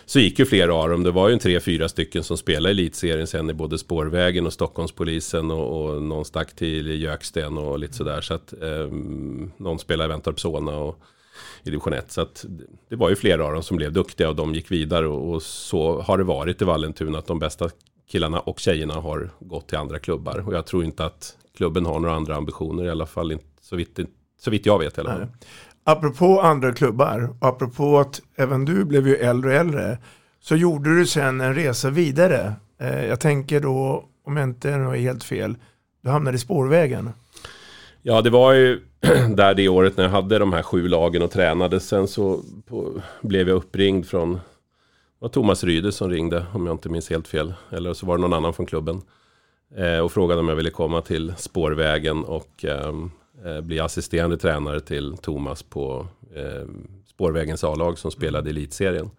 så 0.10 0.20
gick 0.20 0.40
ju 0.40 0.46
flera 0.46 0.74
av 0.76 0.90
dem. 0.90 1.04
Det 1.04 1.12
var 1.12 1.28
ju 1.28 1.34
en 1.34 1.40
tre, 1.40 1.60
fyra 1.60 1.90
stycken 1.90 2.24
som 2.24 2.38
spelade 2.38 2.70
i 2.70 2.72
elitserien 2.72 3.28
sen 3.28 3.50
i 3.50 3.54
både 3.54 3.78
Spårvägen 3.78 4.46
och 4.46 4.54
Stockholmspolisen 4.54 5.52
och, 5.52 5.82
och 5.82 6.02
någon 6.02 6.26
stack 6.26 6.56
till 6.56 7.02
Jöksten 7.02 7.58
och 7.58 7.80
lite 7.80 7.94
sådär. 7.94 8.22
Så 8.22 8.34
att 8.34 8.54
eh, 8.54 8.88
någon 9.58 9.80
spelade 9.80 10.14
i 10.14 10.18
Väntorp-Solna 10.18 10.78
och 10.78 11.00
i 11.64 11.70
division 11.70 11.94
1. 11.94 12.12
Så 12.12 12.22
att 12.22 12.46
det 12.90 12.96
var 12.96 13.10
ju 13.10 13.16
flera 13.16 13.46
av 13.46 13.54
dem 13.54 13.64
som 13.64 13.78
blev 13.78 13.94
duktiga 13.94 14.30
och 14.30 14.36
de 14.36 14.56
gick 14.56 14.72
vidare 14.72 15.08
och, 15.08 15.34
och 15.34 15.42
så 15.44 16.02
har 16.02 16.18
det 16.18 16.24
varit 16.24 16.62
i 16.62 16.66
Vallentuna 16.66 17.18
att 17.18 17.28
de 17.28 17.40
bästa 17.40 17.70
killarna 18.12 18.40
och 18.40 18.60
tjejerna 18.60 18.94
har 18.94 19.30
gått 19.40 19.68
till 19.68 19.78
andra 19.78 20.00
klubbar. 20.00 20.48
Och 20.48 20.54
jag 20.54 20.66
tror 20.66 20.84
inte 20.84 21.06
att 21.06 21.38
klubben 21.58 21.86
har 21.86 22.00
några 22.00 22.16
andra 22.16 22.36
ambitioner 22.36 22.86
i 22.86 22.90
alla 22.90 23.06
fall 23.06 23.32
inte 23.32 23.46
så 23.62 23.76
vitt, 23.76 24.00
så 24.40 24.52
vitt 24.52 24.66
jag 24.66 24.80
vet 24.80 24.98
i 24.98 25.02
alla 25.02 25.10
fall. 25.10 25.28
Apropå 25.90 26.42
andra 26.42 26.74
klubbar, 26.74 27.30
apropå 27.40 28.00
att 28.00 28.22
även 28.36 28.66
du 28.66 28.86
blev 28.86 29.08
ju 29.08 29.16
äldre 29.16 29.50
och 29.50 29.56
äldre, 29.56 29.98
så 30.40 30.56
gjorde 30.56 30.96
du 30.96 31.06
sen 31.06 31.42
en 31.42 31.56
resa 31.56 31.90
vidare. 31.90 32.54
Eh, 32.80 33.06
jag 33.06 33.20
tänker 33.20 33.60
då, 33.60 34.06
om 34.26 34.38
jag 34.38 34.44
inte 34.44 34.70
är 34.70 34.96
helt 34.96 35.24
fel, 35.24 35.56
du 36.02 36.10
hamnade 36.10 36.36
i 36.36 36.40
spårvägen. 36.40 37.10
Ja, 38.02 38.22
det 38.22 38.30
var 38.30 38.54
ju 38.54 38.80
där 39.36 39.54
det 39.54 39.70
året 39.70 39.98
när 39.98 40.04
jag 40.04 40.12
hade 40.12 40.40
de 40.40 40.54
här 40.54 40.64
sju 40.64 40.88
lagen 40.88 41.22
och 41.22 41.32
tränade. 41.32 41.80
Sen 41.80 42.08
så 42.08 42.42
på, 42.68 43.02
blev 43.22 43.48
jag 43.50 43.56
uppringd 43.56 44.08
från, 44.08 44.34
det 44.34 44.40
var 45.20 45.30
Thomas 45.30 45.64
Ryde 45.64 45.92
som 45.92 46.10
ringde, 46.10 46.46
om 46.54 46.66
jag 46.66 46.74
inte 46.74 46.90
minns 46.90 47.10
helt 47.10 47.28
fel. 47.28 47.54
Eller 47.70 47.94
så 47.94 48.06
var 48.06 48.18
det 48.18 48.22
någon 48.22 48.34
annan 48.34 48.54
från 48.54 48.66
klubben. 48.66 49.02
Eh, 49.76 50.00
och 50.00 50.12
frågade 50.12 50.40
om 50.40 50.50
jag 50.50 50.56
ville 50.56 50.70
komma 50.70 51.02
till 51.02 51.34
spårvägen 51.38 52.24
och 52.24 52.66
eh, 52.66 52.94
eh, 53.46 53.62
bli 53.62 53.80
assisterande 53.80 54.38
tränare 54.38 54.80
till 54.80 55.18
Thomas 55.18 55.64
på 55.64 56.08
eh, 56.36 56.68
spårvägens 57.08 57.64
A-lag 57.64 57.98
som 57.98 58.12
spelade 58.12 58.50
elitserien. 58.50 59.10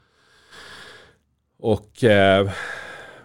Och 1.59 2.05
eh, 2.05 2.51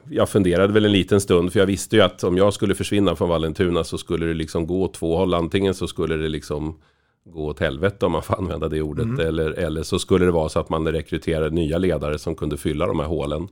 jag 0.10 0.30
funderade 0.30 0.74
väl 0.74 0.86
en 0.86 0.92
liten 0.92 1.22
stund 1.22 1.54
för 1.54 1.60
jag 1.60 1.68
visste 1.68 1.96
ju 1.96 2.02
att 2.02 2.24
om 2.24 2.38
jag 2.38 2.54
skulle 2.54 2.76
försvinna 2.76 3.16
från 3.16 3.30
Vallentuna 3.30 3.84
så 3.84 3.98
skulle 3.98 4.26
det 4.26 4.34
liksom 4.34 4.68
gå 4.68 4.88
två 4.88 5.18
håll. 5.18 5.34
Antingen 5.34 5.74
så 5.74 5.88
skulle 5.88 6.16
det 6.16 6.30
liksom 6.30 6.80
gå 7.26 7.46
åt 7.46 7.60
helvete 7.60 8.06
om 8.06 8.12
man 8.12 8.24
får 8.24 8.38
använda 8.38 8.70
det 8.70 8.82
ordet. 8.82 9.06
Mm. 9.06 9.28
Eller, 9.28 9.52
eller 9.52 9.84
så 9.84 10.00
skulle 10.00 10.26
det 10.26 10.32
vara 10.32 10.50
så 10.50 10.60
att 10.60 10.70
man 10.70 10.88
rekryterade 10.88 11.56
nya 11.56 11.78
ledare 11.78 12.20
som 12.20 12.36
kunde 12.36 12.58
fylla 12.58 12.88
de 12.88 13.00
här 13.00 13.08
hålen. 13.08 13.48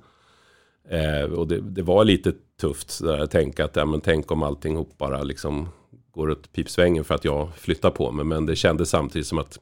Eh, 0.90 1.34
och 1.34 1.48
det, 1.48 1.60
det, 1.62 1.82
var 1.82 2.06
lite 2.06 2.34
tufft 2.62 3.02
att 3.04 3.32
tänka 3.32 3.66
att 3.66 3.76
ja, 3.76 3.86
men 3.86 4.02
tänk 4.02 4.32
om 4.32 4.44
allting 4.44 4.86
bara 4.98 5.24
liksom 5.24 5.68
går 6.14 6.30
åt 6.30 6.54
pipsvängen 6.54 7.04
för 7.04 7.16
att 7.16 7.26
jag 7.26 7.50
flyttar 7.58 7.90
på 7.90 8.12
mig. 8.12 8.26
Men 8.26 8.46
det 8.46 8.56
kändes 8.56 8.90
samtidigt 8.90 9.28
som 9.28 9.38
att 9.38 9.60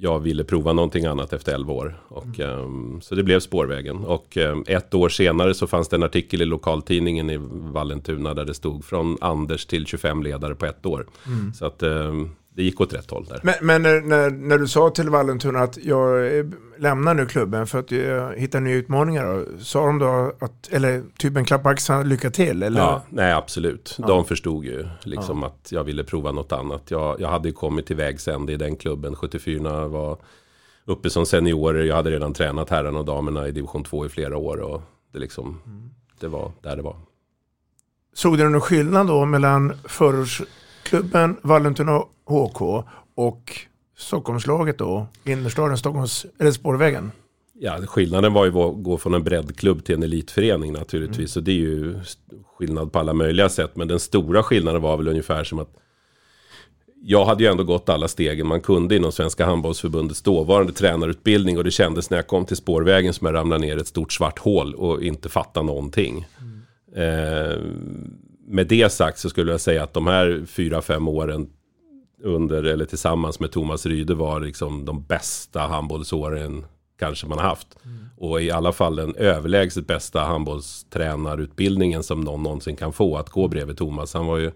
jag 0.00 0.20
ville 0.20 0.44
prova 0.44 0.72
någonting 0.72 1.04
annat 1.04 1.32
efter 1.32 1.54
11 1.54 1.72
år. 1.72 2.02
Och, 2.08 2.40
mm. 2.40 2.58
um, 2.58 3.00
så 3.00 3.14
det 3.14 3.22
blev 3.22 3.40
spårvägen. 3.40 4.04
Och 4.04 4.36
um, 4.36 4.64
ett 4.66 4.94
år 4.94 5.08
senare 5.08 5.54
så 5.54 5.66
fanns 5.66 5.88
det 5.88 5.96
en 5.96 6.02
artikel 6.02 6.42
i 6.42 6.44
lokaltidningen 6.44 7.30
i 7.30 7.36
Vallentuna 7.50 8.34
där 8.34 8.44
det 8.44 8.54
stod 8.54 8.84
från 8.84 9.16
Anders 9.20 9.66
till 9.66 9.86
25 9.86 10.22
ledare 10.22 10.54
på 10.54 10.66
ett 10.66 10.86
år. 10.86 11.06
Mm. 11.26 11.52
Så 11.52 11.66
att 11.66 11.82
um, 11.82 12.36
det 12.58 12.64
gick 12.64 12.80
åt 12.80 12.92
rätt 12.92 13.10
håll 13.10 13.24
där. 13.24 13.40
Men, 13.42 13.54
men 13.60 13.82
när, 13.82 14.00
när, 14.00 14.30
när, 14.30 14.58
du 14.58 14.68
sa 14.68 14.90
till 14.90 15.10
Vallentuna 15.10 15.58
att 15.58 15.78
jag 15.84 16.30
lämnar 16.78 17.14
nu 17.14 17.26
klubben 17.26 17.66
för 17.66 17.78
att 17.78 17.90
jag 17.90 18.36
hittar 18.36 18.60
nya 18.60 18.74
utmaningar. 18.74 19.26
Då, 19.26 19.64
sa 19.64 19.86
de 19.86 19.98
då 19.98 20.32
att, 20.40 20.68
eller 20.70 21.02
typ 21.18 21.36
en 21.36 21.44
klapp 21.44 21.62
på 21.62 21.68
axeln, 21.68 22.08
lycka 22.08 22.30
till? 22.30 22.62
Eller? 22.62 22.80
Ja, 22.80 23.02
nej 23.08 23.32
absolut. 23.32 23.96
Ja. 23.98 24.06
De 24.06 24.24
förstod 24.24 24.64
ju 24.64 24.88
liksom 25.02 25.42
ja. 25.42 25.48
att 25.48 25.72
jag 25.72 25.84
ville 25.84 26.04
prova 26.04 26.32
något 26.32 26.52
annat. 26.52 26.90
Jag, 26.90 27.20
jag 27.20 27.28
hade 27.28 27.48
ju 27.48 27.54
kommit 27.54 27.86
till 27.86 27.96
vägs 27.96 28.28
ände 28.28 28.52
i 28.52 28.56
den 28.56 28.76
klubben. 28.76 29.16
74 29.16 29.88
var 29.88 30.18
uppe 30.84 31.10
som 31.10 31.26
seniorer. 31.26 31.84
Jag 31.84 31.96
hade 31.96 32.10
redan 32.10 32.34
tränat 32.34 32.70
herrarna 32.70 32.98
och 32.98 33.04
damerna 33.04 33.48
i 33.48 33.52
division 33.52 33.84
2 33.84 34.06
i 34.06 34.08
flera 34.08 34.36
år. 34.36 34.56
Och 34.60 34.82
det, 35.12 35.18
liksom, 35.18 35.60
mm. 35.66 35.90
det 36.20 36.28
var 36.28 36.52
där 36.62 36.76
det 36.76 36.82
var. 36.82 36.96
Såg 38.14 38.38
du 38.38 38.48
någon 38.48 38.60
skillnad 38.60 39.06
då 39.06 39.24
mellan 39.24 39.72
förortsklubben 40.88 41.36
Vallentuna 41.42 42.02
HK 42.24 42.84
och 43.14 43.52
Stockholmslaget 43.96 44.78
då, 44.78 45.06
innerstaden, 45.24 45.78
Stockholms, 45.78 46.26
eller 46.38 46.50
spårvägen? 46.50 47.12
Ja, 47.60 47.76
skillnaden 47.86 48.32
var 48.32 48.44
ju 48.44 48.58
att 48.58 48.82
gå 48.82 48.98
från 48.98 49.14
en 49.14 49.24
breddklubb 49.24 49.84
till 49.84 49.94
en 49.94 50.02
elitförening 50.02 50.72
naturligtvis. 50.72 51.18
Mm. 51.18 51.28
Så 51.28 51.40
det 51.40 51.50
är 51.50 51.54
ju 51.54 52.00
skillnad 52.58 52.92
på 52.92 52.98
alla 52.98 53.12
möjliga 53.14 53.48
sätt. 53.48 53.76
Men 53.76 53.88
den 53.88 54.00
stora 54.00 54.42
skillnaden 54.42 54.82
var 54.82 54.96
väl 54.96 55.08
ungefär 55.08 55.44
som 55.44 55.58
att 55.58 55.70
jag 57.02 57.24
hade 57.24 57.44
ju 57.44 57.50
ändå 57.50 57.64
gått 57.64 57.88
alla 57.88 58.08
stegen 58.08 58.46
man 58.46 58.60
kunde 58.60 58.96
inom 58.96 59.12
Svenska 59.12 59.46
Handbollsförbundets 59.46 60.22
dåvarande 60.22 60.72
tränarutbildning. 60.72 61.58
Och 61.58 61.64
det 61.64 61.70
kändes 61.70 62.10
när 62.10 62.18
jag 62.18 62.26
kom 62.26 62.44
till 62.44 62.56
spårvägen 62.56 63.14
som 63.14 63.26
jag 63.26 63.34
ramlade 63.34 63.66
ner 63.66 63.76
ett 63.76 63.86
stort 63.86 64.12
svart 64.12 64.38
hål 64.38 64.74
och 64.74 65.02
inte 65.02 65.28
fattade 65.28 65.66
någonting. 65.66 66.26
Mm. 66.40 66.58
Eh, 66.96 67.58
med 68.48 68.66
det 68.66 68.92
sagt 68.92 69.18
så 69.18 69.30
skulle 69.30 69.50
jag 69.50 69.60
säga 69.60 69.82
att 69.82 69.94
de 69.94 70.06
här 70.06 70.44
fyra, 70.46 70.82
fem 70.82 71.08
åren 71.08 71.50
under, 72.22 72.62
eller 72.62 72.84
tillsammans 72.84 73.40
med 73.40 73.52
Thomas 73.52 73.86
Ryde 73.86 74.14
var 74.14 74.40
liksom 74.40 74.84
de 74.84 75.02
bästa 75.02 75.60
handbollsåren 75.60 76.64
kanske 76.98 77.26
man 77.26 77.38
har 77.38 77.48
haft. 77.48 77.68
Mm. 77.84 77.96
Och 78.16 78.42
i 78.42 78.50
alla 78.50 78.72
fall 78.72 78.96
den 78.96 79.14
överlägset 79.16 79.86
bästa 79.86 80.20
handbollstränarutbildningen 80.20 82.02
som 82.02 82.20
någon 82.20 82.42
någonsin 82.42 82.76
kan 82.76 82.92
få 82.92 83.16
att 83.16 83.30
gå 83.30 83.48
bredvid 83.48 83.76
Thomas. 83.76 84.14
Han 84.14 84.26
var 84.26 84.38
ju 84.38 84.50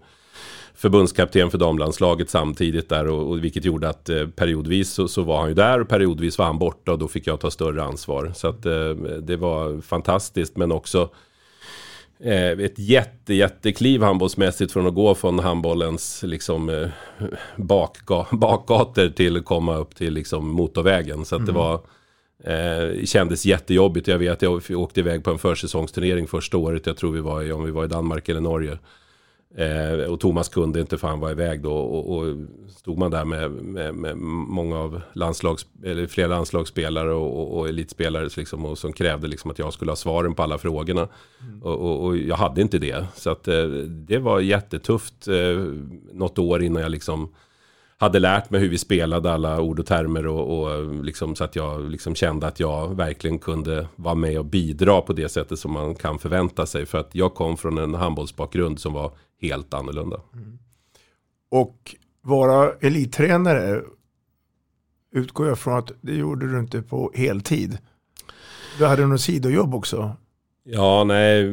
förbundskapten 0.75 1.51
för 1.51 1.57
damlandslaget 1.57 2.29
samtidigt 2.29 2.89
där 2.89 3.07
och, 3.07 3.29
och 3.29 3.43
vilket 3.43 3.65
gjorde 3.65 3.89
att 3.89 4.09
eh, 4.09 4.27
periodvis 4.27 4.91
så, 4.91 5.07
så, 5.07 5.23
var 5.23 5.39
han 5.39 5.47
ju 5.47 5.53
där 5.53 5.81
och 5.81 5.89
periodvis 5.89 6.37
var 6.37 6.45
han 6.45 6.59
borta 6.59 6.91
och 6.91 6.99
då 6.99 7.07
fick 7.07 7.27
jag 7.27 7.39
ta 7.39 7.51
större 7.51 7.83
ansvar. 7.83 8.31
Så 8.35 8.47
att 8.47 8.65
eh, 8.65 8.89
det 9.21 9.37
var 9.37 9.81
fantastiskt 9.81 10.57
men 10.57 10.71
också 10.71 11.09
ett 12.25 12.79
jätte, 12.79 13.33
jättekliv 13.33 14.01
handbollsmässigt 14.01 14.71
från 14.71 14.87
att 14.87 14.93
gå 14.93 15.15
från 15.15 15.39
handbollens 15.39 16.23
liksom, 16.23 16.69
eh, 16.69 16.87
bakga 17.55 18.25
bakgator 18.31 19.09
till 19.09 19.37
att 19.37 19.45
komma 19.45 19.77
upp 19.77 19.95
till 19.95 20.13
liksom, 20.13 20.49
motorvägen. 20.49 21.25
Så 21.25 21.35
mm. 21.35 21.45
det 21.45 21.51
var 21.51 21.73
eh, 22.43 23.05
kändes 23.05 23.45
jättejobbigt. 23.45 24.07
Jag 24.07 24.17
vet, 24.17 24.41
jag 24.41 24.61
åkte 24.71 24.99
iväg 24.99 25.23
på 25.23 25.31
en 25.31 25.37
försäsongsturnering 25.37 26.27
första 26.27 26.57
året. 26.57 26.85
Jag 26.85 26.97
tror 26.97 27.11
vi 27.11 27.21
var 27.21 27.43
i, 27.43 27.51
om 27.51 27.63
vi 27.63 27.71
var 27.71 27.85
i 27.85 27.87
Danmark 27.87 28.29
eller 28.29 28.41
Norge. 28.41 28.77
Eh, 29.57 30.11
och 30.11 30.19
Thomas 30.19 30.49
kunde 30.49 30.79
inte 30.79 30.97
för 30.97 31.07
han 31.07 31.19
var 31.19 31.31
iväg 31.31 31.61
då. 31.61 31.73
Och, 31.73 32.17
och 32.17 32.35
stod 32.69 32.97
man 32.97 33.11
där 33.11 33.25
med, 33.25 33.51
med, 33.51 33.95
med, 33.95 34.17
många 34.17 34.79
av 34.79 35.01
landslags, 35.13 35.65
eller 35.83 36.07
flera 36.07 36.27
landslagsspelare 36.27 37.13
och, 37.13 37.39
och, 37.39 37.59
och 37.59 37.69
elitspelare 37.69 38.29
liksom, 38.37 38.65
och 38.65 38.77
som 38.77 38.93
krävde 38.93 39.27
liksom 39.27 39.51
att 39.51 39.59
jag 39.59 39.73
skulle 39.73 39.91
ha 39.91 39.95
svaren 39.95 40.35
på 40.35 40.43
alla 40.43 40.57
frågorna. 40.57 41.07
Mm. 41.41 41.61
Och, 41.63 42.17
jag 42.17 42.35
hade 42.35 42.61
inte 42.61 42.79
det. 42.79 43.05
Så 43.15 43.29
att, 43.29 43.47
eh, 43.47 43.65
det 43.87 44.17
var 44.17 44.39
jättetufft 44.39 45.27
eh, 45.27 45.65
något 46.13 46.39
år 46.39 46.63
innan 46.63 46.81
jag 46.81 46.91
liksom 46.91 47.29
hade 47.97 48.19
lärt 48.19 48.49
mig 48.49 48.61
hur 48.61 48.69
vi 48.69 48.77
spelade 48.77 49.33
alla 49.33 49.61
ord 49.61 49.79
och 49.79 49.85
termer 49.85 50.27
och, 50.27 50.63
och 50.63 51.03
liksom, 51.03 51.35
så 51.35 51.43
att 51.43 51.55
jag 51.55 51.89
liksom 51.89 52.15
kände 52.15 52.47
att 52.47 52.59
jag 52.59 52.95
verkligen 52.95 53.39
kunde 53.39 53.87
vara 53.95 54.15
med 54.15 54.39
och 54.39 54.45
bidra 54.45 55.01
på 55.01 55.13
det 55.13 55.29
sättet 55.29 55.59
som 55.59 55.71
man 55.71 55.95
kan 55.95 56.19
förvänta 56.19 56.65
sig. 56.65 56.85
För 56.85 56.97
att 56.97 57.15
jag 57.15 57.33
kom 57.33 57.57
från 57.57 57.77
en 57.77 57.93
handbollsbakgrund 57.93 58.79
som 58.79 58.93
var 58.93 59.11
helt 59.47 59.73
annorlunda. 59.73 60.21
Mm. 60.33 60.59
Och 61.49 61.95
vara 62.21 62.73
elittränare 62.81 63.81
utgår 65.11 65.47
jag 65.47 65.59
från 65.59 65.77
att 65.77 65.91
det 66.01 66.15
gjorde 66.15 66.51
du 66.51 66.59
inte 66.59 66.81
på 66.81 67.11
heltid. 67.15 67.77
Du 68.77 68.85
hade 68.85 69.07
något 69.07 69.21
sidojobb 69.21 69.75
också. 69.75 70.15
Ja, 70.63 71.03
nej 71.03 71.49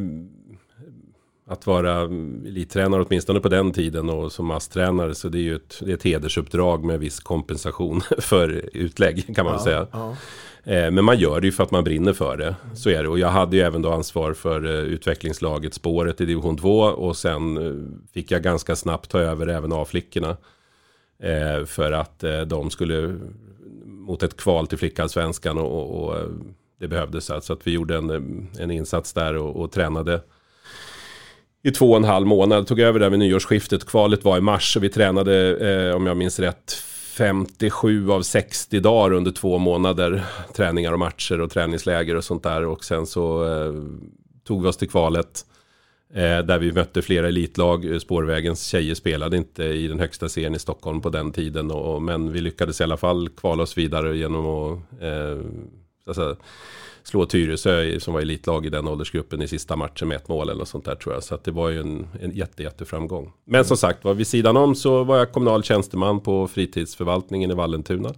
att 1.50 1.66
vara 1.66 2.02
elittränare 2.46 3.02
åtminstone 3.02 3.40
på 3.40 3.48
den 3.48 3.72
tiden 3.72 4.10
och 4.10 4.32
som 4.32 4.46
masstränare 4.46 5.14
så 5.14 5.28
det 5.28 5.38
är 5.38 5.42
ju 5.42 5.56
ett, 5.56 5.80
det 5.80 5.90
är 5.90 5.94
ett 5.94 6.02
hedersuppdrag 6.02 6.84
med 6.84 7.00
viss 7.00 7.20
kompensation 7.20 8.00
för 8.18 8.70
utlägg 8.72 9.36
kan 9.36 9.44
man 9.44 9.54
ja, 9.54 9.64
säga. 9.64 9.86
Ja. 9.92 10.16
Eh, 10.64 10.90
men 10.90 11.04
man 11.04 11.18
gör 11.18 11.40
det 11.40 11.46
ju 11.46 11.52
för 11.52 11.64
att 11.64 11.70
man 11.70 11.84
brinner 11.84 12.12
för 12.12 12.36
det. 12.36 12.54
Så 12.74 12.90
är 12.90 13.02
det. 13.02 13.08
Och 13.08 13.18
jag 13.18 13.28
hade 13.28 13.56
ju 13.56 13.62
även 13.62 13.82
då 13.82 13.92
ansvar 13.92 14.32
för 14.32 14.64
eh, 14.64 14.70
utvecklingslaget 14.70 15.74
Spåret 15.74 16.20
i 16.20 16.26
division 16.26 16.56
2 16.56 16.80
och 16.80 17.16
sen 17.16 17.56
eh, 17.56 17.72
fick 18.14 18.30
jag 18.30 18.42
ganska 18.42 18.76
snabbt 18.76 19.10
ta 19.10 19.18
över 19.18 19.46
även 19.46 19.72
A-flickorna. 19.72 20.36
För 21.66 21.92
att 21.92 22.24
de 22.46 22.70
skulle 22.70 23.18
mot 23.84 24.22
ett 24.22 24.36
kval 24.36 24.66
till 24.66 24.78
flickallsvenskan 24.78 25.58
och, 25.58 25.72
och, 25.72 26.08
och 26.08 26.28
det 26.80 26.88
behövdes. 26.88 27.30
Så 27.40 27.52
att 27.52 27.66
vi 27.66 27.70
gjorde 27.70 27.96
en, 27.96 28.48
en 28.58 28.70
insats 28.70 29.12
där 29.12 29.36
och, 29.36 29.56
och 29.56 29.72
tränade 29.72 30.20
i 31.62 31.70
två 31.70 31.90
och 31.90 31.96
en 31.96 32.04
halv 32.04 32.26
månad. 32.26 32.66
Tog 32.66 32.80
över 32.80 33.00
där 33.00 33.10
vid 33.10 33.18
nyårsskiftet. 33.18 33.86
Kvalet 33.86 34.24
var 34.24 34.38
i 34.38 34.40
mars 34.40 34.76
och 34.76 34.84
vi 34.84 34.88
tränade, 34.88 35.56
eh, 35.56 35.96
om 35.96 36.06
jag 36.06 36.16
minns 36.16 36.38
rätt, 36.38 36.72
57 37.10 38.10
av 38.10 38.22
60 38.22 38.80
dagar 38.80 39.16
under 39.16 39.30
två 39.30 39.58
månader. 39.58 40.24
Träningar 40.54 40.92
och 40.92 40.98
matcher 40.98 41.40
och 41.40 41.50
träningsläger 41.50 42.16
och 42.16 42.24
sånt 42.24 42.42
där. 42.42 42.66
Och 42.66 42.84
sen 42.84 43.06
så 43.06 43.44
eh, 43.44 43.74
tog 44.44 44.62
vi 44.62 44.68
oss 44.68 44.76
till 44.76 44.90
kvalet. 44.90 45.46
Eh, 46.14 46.38
där 46.38 46.58
vi 46.58 46.72
mötte 46.72 47.02
flera 47.02 47.28
elitlag. 47.28 47.92
Eh, 47.92 47.98
spårvägens 47.98 48.66
tjejer 48.66 48.94
spelade 48.94 49.36
inte 49.36 49.64
i 49.64 49.88
den 49.88 50.00
högsta 50.00 50.28
serien 50.28 50.54
i 50.54 50.58
Stockholm 50.58 51.00
på 51.00 51.10
den 51.10 51.32
tiden. 51.32 51.70
Och, 51.70 52.02
men 52.02 52.32
vi 52.32 52.40
lyckades 52.40 52.80
i 52.80 52.84
alla 52.84 52.96
fall 52.96 53.28
kvala 53.28 53.62
oss 53.62 53.78
vidare 53.78 54.16
genom 54.16 54.46
att... 54.46 54.78
Eh, 55.02 55.38
alltså, 56.06 56.36
slå 57.10 57.26
Tyresö 57.26 58.00
som 58.00 58.14
var 58.14 58.20
elitlag 58.20 58.66
i 58.66 58.68
den 58.68 58.88
åldersgruppen 58.88 59.42
i 59.42 59.48
sista 59.48 59.76
matchen 59.76 60.08
med 60.08 60.16
ett 60.16 60.28
mål 60.28 60.48
eller 60.48 60.58
något 60.58 60.68
sånt 60.68 60.84
där 60.84 60.94
tror 60.94 61.14
jag. 61.14 61.24
Så 61.24 61.34
att 61.34 61.44
det 61.44 61.50
var 61.50 61.68
ju 61.68 61.80
en, 61.80 62.08
en 62.20 62.30
jätte, 62.30 62.62
jätteframgång. 62.62 63.32
Men 63.44 63.64
som 63.64 63.76
sagt 63.76 64.04
var, 64.04 64.14
vid 64.14 64.26
sidan 64.26 64.56
om 64.56 64.74
så 64.74 65.04
var 65.04 65.18
jag 65.18 65.32
kommunal 65.32 65.62
tjänsteman 65.62 66.20
på 66.20 66.48
fritidsförvaltningen 66.48 67.50
i 67.50 67.54
Vallentuna. 67.54 68.14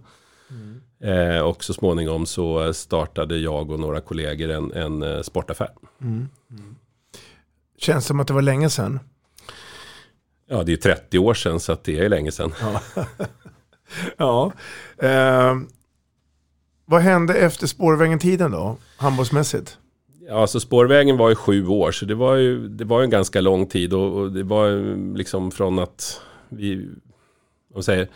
Eh, 1.03 1.39
och 1.39 1.63
så 1.63 1.73
småningom 1.73 2.25
så 2.25 2.73
startade 2.73 3.37
jag 3.37 3.71
och 3.71 3.79
några 3.79 4.01
kollegor 4.01 4.49
en, 4.49 4.71
en 4.71 5.03
eh, 5.03 5.21
sportaffär. 5.21 5.69
Mm. 6.01 6.27
Känns 7.77 8.05
som 8.05 8.19
att 8.19 8.27
det 8.27 8.33
var 8.33 8.41
länge 8.41 8.69
sedan. 8.69 8.99
Ja, 10.49 10.63
det 10.63 10.73
är 10.73 10.77
30 10.77 11.19
år 11.19 11.33
sedan 11.33 11.59
så 11.59 11.71
att 11.71 11.83
det 11.83 11.99
är 11.99 12.09
länge 12.09 12.31
sedan. 12.31 12.53
Ja. 12.61 12.81
ja. 14.17 14.51
Eh, 15.07 15.55
vad 16.93 17.01
hände 17.01 17.33
efter 17.33 17.67
spårvägen-tiden 17.67 18.51
då, 18.51 18.77
handbollsmässigt? 18.97 19.77
Ja, 20.27 20.41
alltså 20.41 20.59
spårvägen 20.59 21.17
var 21.17 21.29
ju 21.29 21.35
sju 21.35 21.67
år, 21.67 21.91
så 21.91 22.05
det 22.05 22.15
var 22.15 22.35
ju, 22.35 22.67
det 22.67 22.85
var 22.85 23.03
en 23.03 23.09
ganska 23.09 23.41
lång 23.41 23.65
tid. 23.65 23.93
Och, 23.93 24.17
och 24.17 24.31
det 24.31 24.43
var 24.43 24.95
liksom 25.17 25.51
från 25.51 25.79
att 25.79 26.21
vi, 26.49 26.89
om 27.73 27.83
säger, 27.83 28.07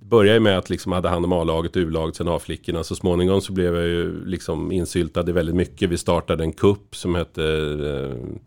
började 0.00 0.40
med 0.40 0.58
att 0.58 0.70
liksom 0.70 0.92
hade 0.92 1.08
hand 1.08 1.24
om 1.24 1.32
A-laget, 1.32 1.76
U-laget, 1.76 2.16
sen 2.16 2.28
A-flickorna. 2.28 2.84
Så 2.84 2.96
småningom 2.96 3.40
så 3.40 3.52
blev 3.52 3.74
jag 3.74 3.86
ju 3.86 4.26
liksom 4.26 4.72
insyltad 4.72 5.28
i 5.28 5.32
väldigt 5.32 5.54
mycket. 5.54 5.90
Vi 5.90 5.98
startade 5.98 6.44
en 6.44 6.52
kupp 6.52 6.96
som 6.96 7.14
hette 7.14 7.44
eh, 7.44 8.38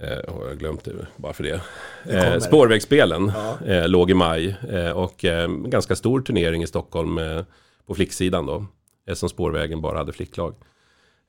Eh, 0.00 0.34
har 0.34 0.48
jag 0.48 0.58
glömt 0.58 0.84
det 0.84 0.92
bara 1.16 1.32
för 1.32 1.42
det. 1.44 1.60
Eh, 2.08 2.38
spårvägsspelen 2.38 3.32
ja. 3.34 3.66
eh, 3.66 3.88
låg 3.88 4.10
i 4.10 4.14
maj 4.14 4.56
eh, 4.72 4.90
och 4.90 5.24
eh, 5.24 5.44
en 5.44 5.70
ganska 5.70 5.96
stor 5.96 6.20
turnering 6.20 6.62
i 6.62 6.66
Stockholm 6.66 7.18
eh, 7.18 7.40
på 7.86 7.94
flicksidan 7.94 8.46
då. 8.46 8.66
Som 9.14 9.28
Spårvägen 9.28 9.80
bara 9.80 9.98
hade 9.98 10.12
flicklag. 10.12 10.54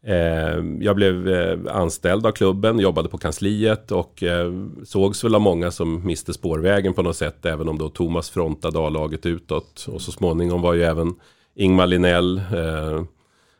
Eh, 0.05 0.63
jag 0.79 0.95
blev 0.95 1.29
eh, 1.29 1.75
anställd 1.75 2.25
av 2.25 2.31
klubben, 2.31 2.79
jobbade 2.79 3.09
på 3.09 3.17
kansliet 3.17 3.91
och 3.91 4.23
eh, 4.23 4.51
sågs 4.85 5.23
väl 5.23 5.35
av 5.35 5.41
många 5.41 5.71
som 5.71 6.05
miste 6.05 6.33
spårvägen 6.33 6.93
på 6.93 7.01
något 7.01 7.15
sätt. 7.15 7.45
Även 7.45 7.69
om 7.69 7.77
då 7.77 7.89
Thomas 7.89 8.29
frontade 8.29 8.79
A-laget 8.79 9.25
utåt. 9.25 9.85
Och 9.87 10.01
så 10.01 10.11
småningom 10.11 10.61
var 10.61 10.73
ju 10.73 10.83
även 10.83 11.15
Ingmar 11.55 11.87
Linell 11.87 12.41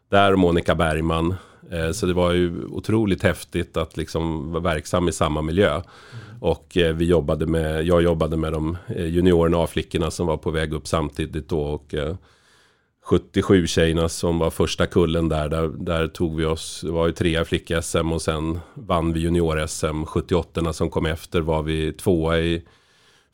där 0.09 0.33
och 0.33 0.39
Monica 0.39 0.75
Bergman 0.75 1.35
så 1.93 2.05
det 2.05 2.13
var 2.13 2.31
ju 2.31 2.65
otroligt 2.65 3.23
häftigt 3.23 3.77
att 3.77 3.97
liksom 3.97 4.51
vara 4.51 4.63
verksam 4.63 5.09
i 5.09 5.11
samma 5.11 5.41
miljö. 5.41 5.81
Och 6.41 6.77
vi 6.95 7.05
jobbade 7.05 7.45
med, 7.45 7.83
jag 7.83 8.01
jobbade 8.01 8.37
med 8.37 8.53
de 8.53 8.77
juniorerna 8.87 9.57
och 9.57 9.69
flickorna 9.69 10.11
som 10.11 10.27
var 10.27 10.37
på 10.37 10.51
väg 10.51 10.73
upp 10.73 10.87
samtidigt 10.87 11.49
då. 11.49 11.61
Och 11.61 11.95
77 13.05 13.67
tjejerna 13.67 14.09
som 14.09 14.39
var 14.39 14.49
första 14.49 14.85
kullen 14.85 15.29
där, 15.29 15.49
där, 15.49 15.67
där 15.67 16.07
tog 16.07 16.37
vi 16.37 16.45
oss, 16.45 16.81
det 16.81 16.91
var 16.91 17.07
ju 17.07 17.13
trea 17.13 17.43
flick-SM 17.45 18.13
och 18.13 18.21
sen 18.21 18.59
vann 18.73 19.13
vi 19.13 19.19
junior-SM. 19.19 20.05
78 20.05 20.73
som 20.73 20.89
kom 20.89 21.05
efter 21.05 21.41
var 21.41 21.63
vi 21.63 21.93
tvåa 21.93 22.39
i 22.39 22.63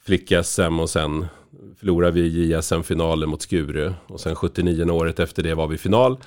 flick-SM 0.06 0.80
och 0.80 0.90
sen 0.90 1.26
förlorade 1.80 2.12
vi 2.12 2.56
JSM-finalen 2.56 3.30
mot 3.30 3.42
Skuru. 3.42 3.94
Och 4.08 4.20
sen 4.20 4.36
79 4.36 4.92
året 4.92 5.20
efter 5.20 5.44
det 5.44 5.56
var 5.56 5.68
vi 5.68 5.78
final. 5.78 6.18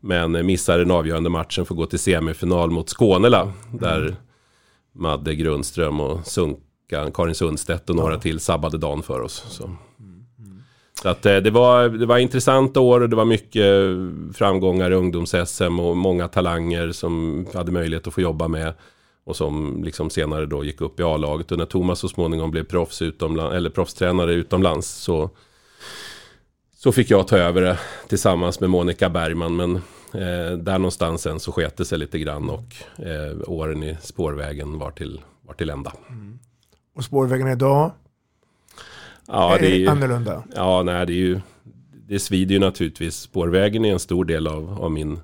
Men 0.00 0.46
missar 0.46 0.78
den 0.78 0.90
avgörande 0.90 1.30
matchen 1.30 1.66
för 1.66 1.74
att 1.74 1.78
gå 1.78 1.86
till 1.86 1.98
semifinal 1.98 2.70
mot 2.70 2.88
Skånela. 2.88 3.52
Där 3.72 4.00
mm. 4.00 4.14
Madde 4.92 5.34
Grundström 5.34 6.00
och 6.00 6.26
Sunkan, 6.26 7.12
Karin 7.14 7.34
Sundstedt 7.34 7.90
och 7.90 7.96
några 7.96 8.14
ja. 8.14 8.20
till 8.20 8.40
sabbade 8.40 8.78
dagen 8.78 9.02
för 9.02 9.20
oss. 9.20 9.44
Så, 9.48 9.64
mm 9.64 9.76
så 11.02 11.08
att 11.08 11.26
eh, 11.26 11.36
det 11.36 11.50
var, 11.50 11.88
det 11.88 12.06
var 12.06 12.18
intressanta 12.18 12.80
år 12.80 13.00
och 13.00 13.08
det 13.08 13.16
var 13.16 13.24
mycket 13.24 13.64
eh, 13.64 14.34
framgångar 14.34 14.90
i 14.90 14.94
ungdoms-SM 14.94 15.80
och 15.80 15.96
många 15.96 16.28
talanger 16.28 16.92
som 16.92 17.46
hade 17.54 17.72
möjlighet 17.72 18.06
att 18.06 18.14
få 18.14 18.20
jobba 18.20 18.48
med. 18.48 18.74
Och 19.24 19.36
som 19.36 19.84
liksom 19.84 20.10
senare 20.10 20.46
då 20.46 20.64
gick 20.64 20.80
upp 20.80 21.00
i 21.00 21.02
A-laget. 21.02 21.52
Och 21.52 21.58
när 21.58 21.66
Thomas 21.66 21.98
så 21.98 22.08
småningom 22.08 22.50
blev 22.50 22.64
proffs 22.64 23.02
utomlands, 23.02 23.54
eller 23.54 23.70
proffstränare 23.70 24.32
utomlands 24.32 24.88
så 24.88 25.30
så 26.86 26.92
fick 26.92 27.10
jag 27.10 27.28
ta 27.28 27.38
över 27.38 27.62
det 27.62 27.78
tillsammans 28.08 28.60
med 28.60 28.70
Monica 28.70 29.10
Bergman. 29.10 29.56
Men 29.56 29.76
eh, 30.12 30.58
där 30.58 30.78
någonstans 30.78 31.22
sen 31.22 31.40
så 31.40 31.52
sket 31.52 31.76
det 31.76 31.84
sig 31.84 31.98
lite 31.98 32.18
grann 32.18 32.50
och 32.50 32.74
eh, 33.06 33.38
åren 33.46 33.82
i 33.82 33.96
spårvägen 34.02 34.78
var 34.78 34.90
till, 34.90 35.20
var 35.42 35.54
till 35.54 35.70
ända. 35.70 35.92
Mm. 36.08 36.38
Och 36.94 37.04
spårvägen 37.04 37.48
idag? 37.48 37.90
Ja, 39.28 39.54
är 39.54 39.58
det 39.60 39.66
är 39.66 39.76
ju, 39.76 39.88
annorlunda? 39.88 40.42
Ja, 40.54 40.82
nej, 40.82 41.06
det 41.06 41.12
är 41.12 41.14
ju 41.14 41.40
det 42.08 42.18
svider 42.18 42.52
ju 42.54 42.58
naturligtvis. 42.58 43.16
Spårvägen 43.16 43.84
är 43.84 43.92
en 43.92 43.98
stor 43.98 44.24
del 44.24 44.46
av, 44.46 44.78
av 44.82 44.92
min, 44.92 45.20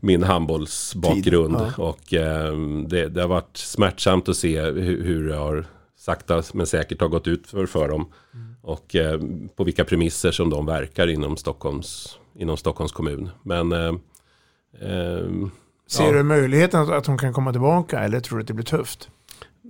min 0.00 0.22
handbollsbakgrund. 0.22 1.56
Ja. 1.56 1.84
Och 1.84 2.14
eh, 2.14 2.56
det, 2.88 3.08
det, 3.08 3.20
har 3.20 3.28
varit 3.28 3.56
smärtsamt 3.56 4.28
att 4.28 4.36
se 4.36 4.60
hur, 4.60 5.04
hur 5.04 5.28
det 5.28 5.36
har 5.36 5.64
sakta 5.96 6.42
men 6.54 6.66
säkert 6.66 7.00
har 7.00 7.08
gått 7.08 7.26
ut 7.26 7.46
för, 7.46 7.66
för 7.66 7.88
dem. 7.88 8.12
Mm. 8.34 8.54
Och 8.62 8.96
eh, 8.96 9.20
på 9.56 9.64
vilka 9.64 9.84
premisser 9.84 10.30
som 10.30 10.50
de 10.50 10.66
verkar 10.66 11.06
inom 11.06 11.36
Stockholms, 11.36 12.18
inom 12.34 12.56
Stockholms 12.56 12.92
kommun. 12.92 13.30
Men 13.42 13.72
eh, 13.72 13.94
eh, 14.80 15.28
Ser 15.86 16.04
ja. 16.04 16.12
du 16.12 16.22
möjligheten 16.22 16.80
att, 16.80 16.88
att 16.88 17.04
de 17.04 17.18
kan 17.18 17.32
komma 17.32 17.52
tillbaka 17.52 18.00
eller 18.00 18.20
tror 18.20 18.38
du 18.38 18.42
att 18.42 18.48
det 18.48 18.54
blir 18.54 18.64
tufft? 18.64 19.08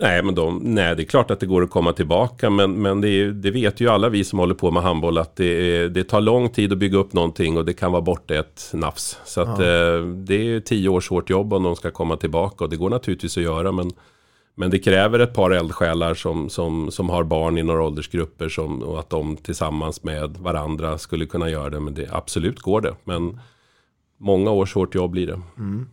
Nej, 0.00 0.22
men 0.22 0.34
de, 0.34 0.60
nej, 0.62 0.96
det 0.96 1.02
är 1.02 1.04
klart 1.04 1.30
att 1.30 1.40
det 1.40 1.46
går 1.46 1.62
att 1.62 1.70
komma 1.70 1.92
tillbaka. 1.92 2.50
Men, 2.50 2.82
men 2.82 3.00
det, 3.00 3.08
är, 3.08 3.26
det 3.26 3.50
vet 3.50 3.80
ju 3.80 3.88
alla 3.88 4.08
vi 4.08 4.24
som 4.24 4.38
håller 4.38 4.54
på 4.54 4.70
med 4.70 4.82
handboll 4.82 5.18
att 5.18 5.36
det, 5.36 5.88
det 5.88 6.04
tar 6.04 6.20
lång 6.20 6.48
tid 6.48 6.72
att 6.72 6.78
bygga 6.78 6.98
upp 6.98 7.12
någonting 7.12 7.56
och 7.56 7.64
det 7.64 7.72
kan 7.72 7.92
vara 7.92 8.02
borta 8.02 8.34
ett 8.34 8.70
nafs. 8.72 9.18
Så 9.24 9.40
att, 9.40 9.58
ja. 9.58 9.64
eh, 9.64 10.04
det 10.04 10.34
är 10.34 10.60
tio 10.60 10.88
års 10.88 11.08
hårt 11.10 11.30
jobb 11.30 11.52
om 11.52 11.62
de 11.62 11.76
ska 11.76 11.90
komma 11.90 12.16
tillbaka 12.16 12.64
och 12.64 12.70
det 12.70 12.76
går 12.76 12.90
naturligtvis 12.90 13.36
att 13.36 13.42
göra. 13.42 13.72
Men 13.72 13.90
men 14.54 14.70
det 14.70 14.78
kräver 14.78 15.18
ett 15.18 15.34
par 15.34 15.50
eldsjälar 15.50 16.14
som, 16.14 16.50
som, 16.50 16.90
som 16.90 17.10
har 17.10 17.24
barn 17.24 17.58
i 17.58 17.62
några 17.62 17.82
åldersgrupper 17.82 18.48
som, 18.48 18.82
och 18.82 18.98
att 19.00 19.10
de 19.10 19.36
tillsammans 19.36 20.02
med 20.02 20.36
varandra 20.36 20.98
skulle 20.98 21.26
kunna 21.26 21.50
göra 21.50 21.70
det. 21.70 21.80
Men 21.80 21.94
det, 21.94 22.08
absolut 22.12 22.60
går 22.60 22.80
det. 22.80 22.94
Men 23.04 23.40
många 24.18 24.50
års 24.50 24.74
hårt 24.74 24.94
jobb 24.94 25.10
blir 25.10 25.26
det. 25.26 25.40
Mm. 25.58 25.88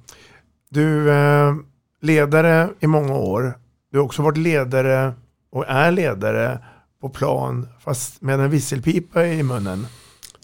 Du 0.69 1.11
eh, 1.11 1.55
ledare 2.01 2.69
i 2.79 2.87
många 2.87 3.15
år. 3.17 3.53
Du 3.91 3.97
har 3.97 4.05
också 4.05 4.21
varit 4.21 4.37
ledare 4.37 5.13
och 5.49 5.65
är 5.67 5.91
ledare 5.91 6.59
på 7.01 7.09
plan 7.09 7.67
fast 7.79 8.21
med 8.21 8.39
en 8.39 8.49
visselpipa 8.49 9.25
i 9.27 9.43
munnen. 9.43 9.85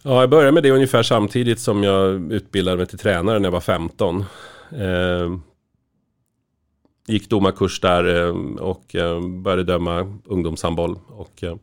Ja, 0.04 0.20
jag 0.20 0.30
började 0.30 0.52
med 0.52 0.64
det 0.64 0.72
ungefär 0.72 1.04
samtidigt 1.04 1.60
som 1.60 1.84
jag 1.84 2.32
utbildade 2.32 2.78
mig 2.78 2.86
till 2.86 3.00
tränare 3.00 3.40
när 3.40 3.46
jag 3.46 3.52
var 3.52 3.60
15. 3.60 4.26
Eh, 4.72 5.38
gick 7.08 7.30
domarkurs 7.30 7.80
där 7.80 8.26
eh, 8.26 8.36
och 8.60 8.96
eh, 8.96 9.22
började 9.22 9.64
döma 9.64 10.20
ungdomshandboll. 10.26 11.00
Och 11.08 11.44
eh, 11.44 11.56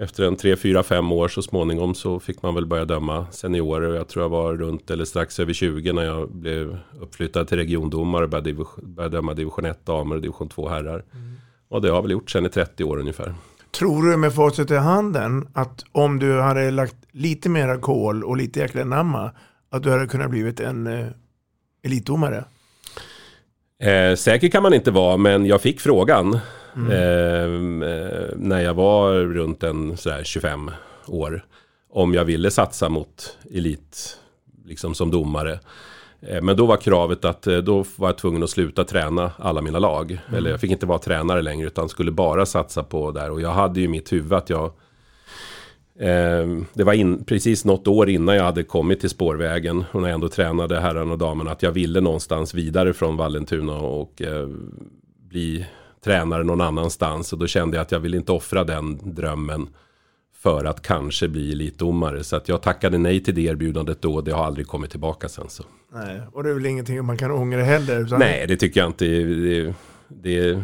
efter 0.00 0.24
en 0.24 0.36
tre, 0.36 0.56
fyra, 0.56 0.82
fem 0.82 1.12
år 1.12 1.28
så 1.28 1.42
småningom 1.42 1.94
så 1.94 2.20
fick 2.20 2.42
man 2.42 2.54
väl 2.54 2.66
börja 2.66 2.84
döma 2.84 3.26
seniorer. 3.30 3.94
Jag 3.94 4.08
tror 4.08 4.24
jag 4.24 4.28
var 4.28 4.56
runt 4.56 4.90
eller 4.90 5.04
strax 5.04 5.40
över 5.40 5.52
20 5.52 5.92
när 5.92 6.04
jag 6.04 6.30
blev 6.30 6.78
uppflyttad 7.00 7.48
till 7.48 7.58
regiondomare 7.58 8.24
och 8.24 8.30
började, 8.30 8.64
började 8.82 9.16
döma 9.16 9.34
division 9.34 9.64
1 9.64 9.86
damer 9.86 10.14
och 10.16 10.22
division 10.22 10.48
2 10.48 10.68
herrar. 10.68 11.04
Mm. 11.14 11.34
Och 11.68 11.82
det 11.82 11.88
har 11.88 11.96
jag 11.96 12.02
väl 12.02 12.10
gjort 12.10 12.30
sen 12.30 12.46
i 12.46 12.48
30 12.48 12.84
år 12.84 12.98
ungefär. 12.98 13.34
Tror 13.70 14.10
du 14.10 14.16
med 14.16 14.34
facit 14.34 14.70
i 14.70 14.76
handen 14.76 15.48
att 15.52 15.84
om 15.92 16.18
du 16.18 16.40
hade 16.40 16.70
lagt 16.70 16.96
lite 17.10 17.48
mera 17.48 17.78
kol 17.78 18.24
och 18.24 18.36
lite 18.36 18.60
jäkla 18.60 18.84
namma 18.84 19.30
att 19.70 19.82
du 19.82 19.90
hade 19.90 20.06
kunnat 20.06 20.30
blivit 20.30 20.60
en 20.60 20.86
eh, 20.86 21.06
elitdomare? 21.84 22.44
Eh, 23.82 24.14
säker 24.16 24.48
kan 24.48 24.62
man 24.62 24.74
inte 24.74 24.90
vara, 24.90 25.16
men 25.16 25.46
jag 25.46 25.60
fick 25.60 25.80
frågan 25.80 26.38
mm. 26.76 27.82
eh, 27.82 27.90
eh 27.90 28.28
när 28.36 28.60
jag 28.60 28.74
var 28.74 29.12
runt 29.12 29.62
en 29.62 29.96
sådär 29.96 30.24
25 30.24 30.70
år. 31.06 31.44
Om 31.92 32.14
jag 32.14 32.24
ville 32.24 32.50
satsa 32.50 32.88
mot 32.88 33.38
elit, 33.54 34.18
liksom 34.64 34.94
som 34.94 35.10
domare. 35.10 35.60
Eh, 36.20 36.42
men 36.42 36.56
då 36.56 36.66
var 36.66 36.76
kravet 36.76 37.24
att 37.24 37.46
eh, 37.46 37.58
då 37.58 37.84
var 37.96 38.08
jag 38.08 38.18
tvungen 38.18 38.42
att 38.42 38.50
sluta 38.50 38.84
träna 38.84 39.30
alla 39.38 39.62
mina 39.62 39.78
lag. 39.78 40.10
Mm. 40.10 40.38
Eller 40.38 40.50
jag 40.50 40.60
fick 40.60 40.70
inte 40.70 40.86
vara 40.86 40.98
tränare 40.98 41.42
längre 41.42 41.66
utan 41.66 41.88
skulle 41.88 42.10
bara 42.10 42.46
satsa 42.46 42.82
på 42.82 43.10
där. 43.10 43.30
Och 43.30 43.40
jag 43.40 43.50
hade 43.50 43.80
ju 43.80 43.86
i 43.86 43.88
mitt 43.88 44.12
huvud 44.12 44.32
att 44.32 44.50
jag 44.50 44.72
Eh, 46.00 46.46
det 46.74 46.84
var 46.84 46.92
in, 46.92 47.24
precis 47.24 47.64
något 47.64 47.88
år 47.88 48.10
innan 48.10 48.36
jag 48.36 48.44
hade 48.44 48.62
kommit 48.62 49.00
till 49.00 49.10
spårvägen 49.10 49.84
och 49.92 50.00
när 50.00 50.08
jag 50.08 50.14
ändå 50.14 50.28
tränade 50.28 50.80
herrarna 50.80 51.12
och 51.12 51.18
damerna 51.18 51.50
att 51.50 51.62
jag 51.62 51.72
ville 51.72 52.00
någonstans 52.00 52.54
vidare 52.54 52.92
från 52.92 53.16
Vallentuna 53.16 53.76
och 53.76 54.22
eh, 54.22 54.48
bli 55.28 55.66
tränare 56.04 56.44
någon 56.44 56.60
annanstans. 56.60 57.32
Och 57.32 57.38
då 57.38 57.46
kände 57.46 57.76
jag 57.76 57.82
att 57.82 57.92
jag 57.92 58.00
ville 58.00 58.16
inte 58.16 58.32
offra 58.32 58.64
den 58.64 59.14
drömmen 59.14 59.68
för 60.42 60.64
att 60.64 60.82
kanske 60.82 61.28
bli 61.28 61.52
elitdomare. 61.52 62.24
Så 62.24 62.36
att 62.36 62.48
jag 62.48 62.62
tackade 62.62 62.98
nej 62.98 63.22
till 63.22 63.34
det 63.34 63.40
erbjudandet 63.40 64.02
då 64.02 64.14
och 64.14 64.24
det 64.24 64.30
har 64.30 64.44
aldrig 64.44 64.66
kommit 64.66 64.90
tillbaka 64.90 65.28
sen. 65.28 65.48
Så. 65.48 65.64
Nej, 65.92 66.20
och 66.32 66.42
det 66.42 66.50
är 66.50 66.54
väl 66.54 66.66
ingenting 66.66 67.04
man 67.04 67.18
kan 67.18 67.30
ångra 67.30 67.62
heller? 67.62 68.00
Utan... 68.00 68.18
Nej, 68.18 68.46
det 68.48 68.56
tycker 68.56 68.80
jag 68.80 68.88
inte. 68.88 69.04
Det, 69.04 69.74
det, 70.08 70.62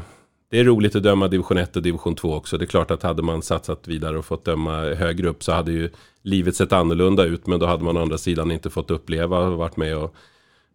det 0.50 0.58
är 0.60 0.64
roligt 0.64 0.96
att 0.96 1.02
döma 1.02 1.28
division 1.28 1.58
1 1.58 1.76
och 1.76 1.82
division 1.82 2.14
2 2.14 2.34
också. 2.34 2.58
Det 2.58 2.64
är 2.64 2.66
klart 2.66 2.90
att 2.90 3.02
hade 3.02 3.22
man 3.22 3.42
satsat 3.42 3.88
vidare 3.88 4.18
och 4.18 4.24
fått 4.24 4.44
döma 4.44 4.80
högre 4.80 5.28
upp 5.28 5.42
så 5.42 5.52
hade 5.52 5.72
ju 5.72 5.90
livet 6.22 6.56
sett 6.56 6.72
annorlunda 6.72 7.24
ut. 7.24 7.46
Men 7.46 7.60
då 7.60 7.66
hade 7.66 7.84
man 7.84 7.96
å 7.96 8.02
andra 8.02 8.18
sidan 8.18 8.50
inte 8.50 8.70
fått 8.70 8.90
uppleva 8.90 9.38
och 9.38 9.58
varit 9.58 9.76
med 9.76 9.96
och 9.96 10.14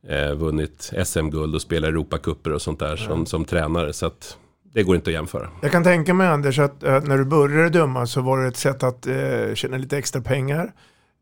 eh, 0.07 0.33
vunnit 0.33 0.93
SM-guld 1.05 1.55
och 1.55 1.61
spelat 1.61 1.87
Europacuper 1.87 2.53
och 2.53 2.61
sånt 2.61 2.79
där 2.79 2.95
som, 2.95 3.25
som 3.25 3.45
tränare. 3.45 3.93
Så 3.93 4.05
att 4.05 4.37
det 4.73 4.83
går 4.83 4.95
inte 4.95 5.09
att 5.09 5.13
jämföra. 5.13 5.49
Jag 5.61 5.71
kan 5.71 5.83
tänka 5.83 6.13
mig 6.13 6.27
Anders 6.27 6.59
att 6.59 6.83
eh, 6.83 7.01
när 7.03 7.17
du 7.17 7.25
började 7.25 7.69
döma 7.69 8.05
så 8.05 8.21
var 8.21 8.41
det 8.41 8.47
ett 8.47 8.57
sätt 8.57 8.83
att 8.83 9.07
eh, 9.07 9.53
tjäna 9.53 9.77
lite 9.77 9.97
extra 9.97 10.21
pengar. 10.21 10.71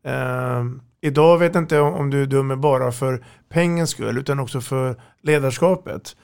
Eh, 0.04 0.64
idag 1.00 1.38
vet 1.38 1.54
jag 1.54 1.62
inte 1.62 1.78
om, 1.78 2.10
du 2.10 2.26
dömer 2.26 2.56
bara 2.56 2.92
för 2.92 3.24
pengens 3.48 3.90
skull 3.90 4.18
utan 4.18 4.40
också 4.40 4.60
för 4.60 4.96
ledarskapet. 5.22 6.16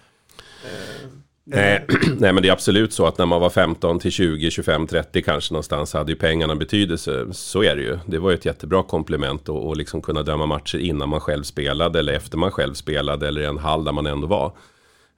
Eh, 0.65 1.09
Nej, 1.49 1.87
nej, 2.19 2.33
men 2.33 2.43
det 2.43 2.49
är 2.49 2.53
absolut 2.53 2.93
så 2.93 3.07
att 3.07 3.19
när 3.19 3.27
man 3.27 3.41
var 3.41 3.51
15 3.51 3.99
till 3.99 4.11
20, 4.11 4.51
25, 4.51 4.87
30 4.87 5.23
kanske 5.23 5.55
någonstans 5.55 5.93
hade 5.93 6.13
ju 6.13 6.19
pengarna 6.19 6.55
betydelse. 6.55 7.27
Så 7.33 7.63
är 7.63 7.77
det 7.77 7.83
ju. 7.83 7.99
Det 8.07 8.19
var 8.19 8.31
ju 8.31 8.35
ett 8.35 8.45
jättebra 8.45 8.83
komplement 8.83 9.49
att 9.49 9.77
liksom 9.77 10.03
kunna 10.03 10.23
döma 10.23 10.47
matcher 10.47 10.79
innan 10.79 11.09
man 11.09 11.21
själv 11.21 11.43
spelade 11.43 11.99
eller 11.99 12.13
efter 12.13 12.39
man 12.39 12.51
själv 12.51 12.75
spelade 12.75 13.29
eller 13.29 13.41
i 13.41 13.45
en 13.45 13.59
hall 13.59 13.85
där 13.85 13.93
man 13.93 14.07
ändå 14.07 14.27
var. 14.27 14.53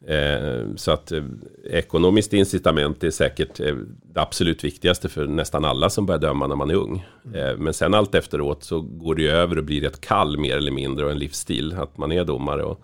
Eh, 0.07 0.75
så 0.77 0.93
att 0.93 1.13
eh, 1.13 1.25
ekonomiskt 1.71 2.33
incitament 2.33 3.05
är 3.05 3.11
säkert 3.11 3.61
eh, 3.61 3.75
det 4.03 4.21
absolut 4.21 4.65
viktigaste 4.65 5.09
för 5.09 5.27
nästan 5.27 5.65
alla 5.65 5.91
som 5.91 6.07
börjar 6.07 6.21
döma 6.21 6.47
när 6.47 6.57
man 6.57 6.71
är 6.71 6.75
ung. 6.75 7.07
Eh, 7.35 7.57
men 7.57 7.75
sen 7.75 7.95
allt 7.95 8.15
efteråt 8.15 8.65
så 8.65 8.81
går 8.81 9.15
det 9.15 9.23
ju 9.23 9.29
över 9.29 9.59
och 9.59 9.65
blir 9.65 9.85
ett 9.85 10.01
kall 10.01 10.39
mer 10.39 10.57
eller 10.57 10.71
mindre 10.71 11.05
och 11.05 11.11
en 11.11 11.19
livsstil 11.19 11.75
att 11.79 11.99
man 11.99 12.13
är 12.13 12.25
domare. 12.25 12.63
Och 12.63 12.83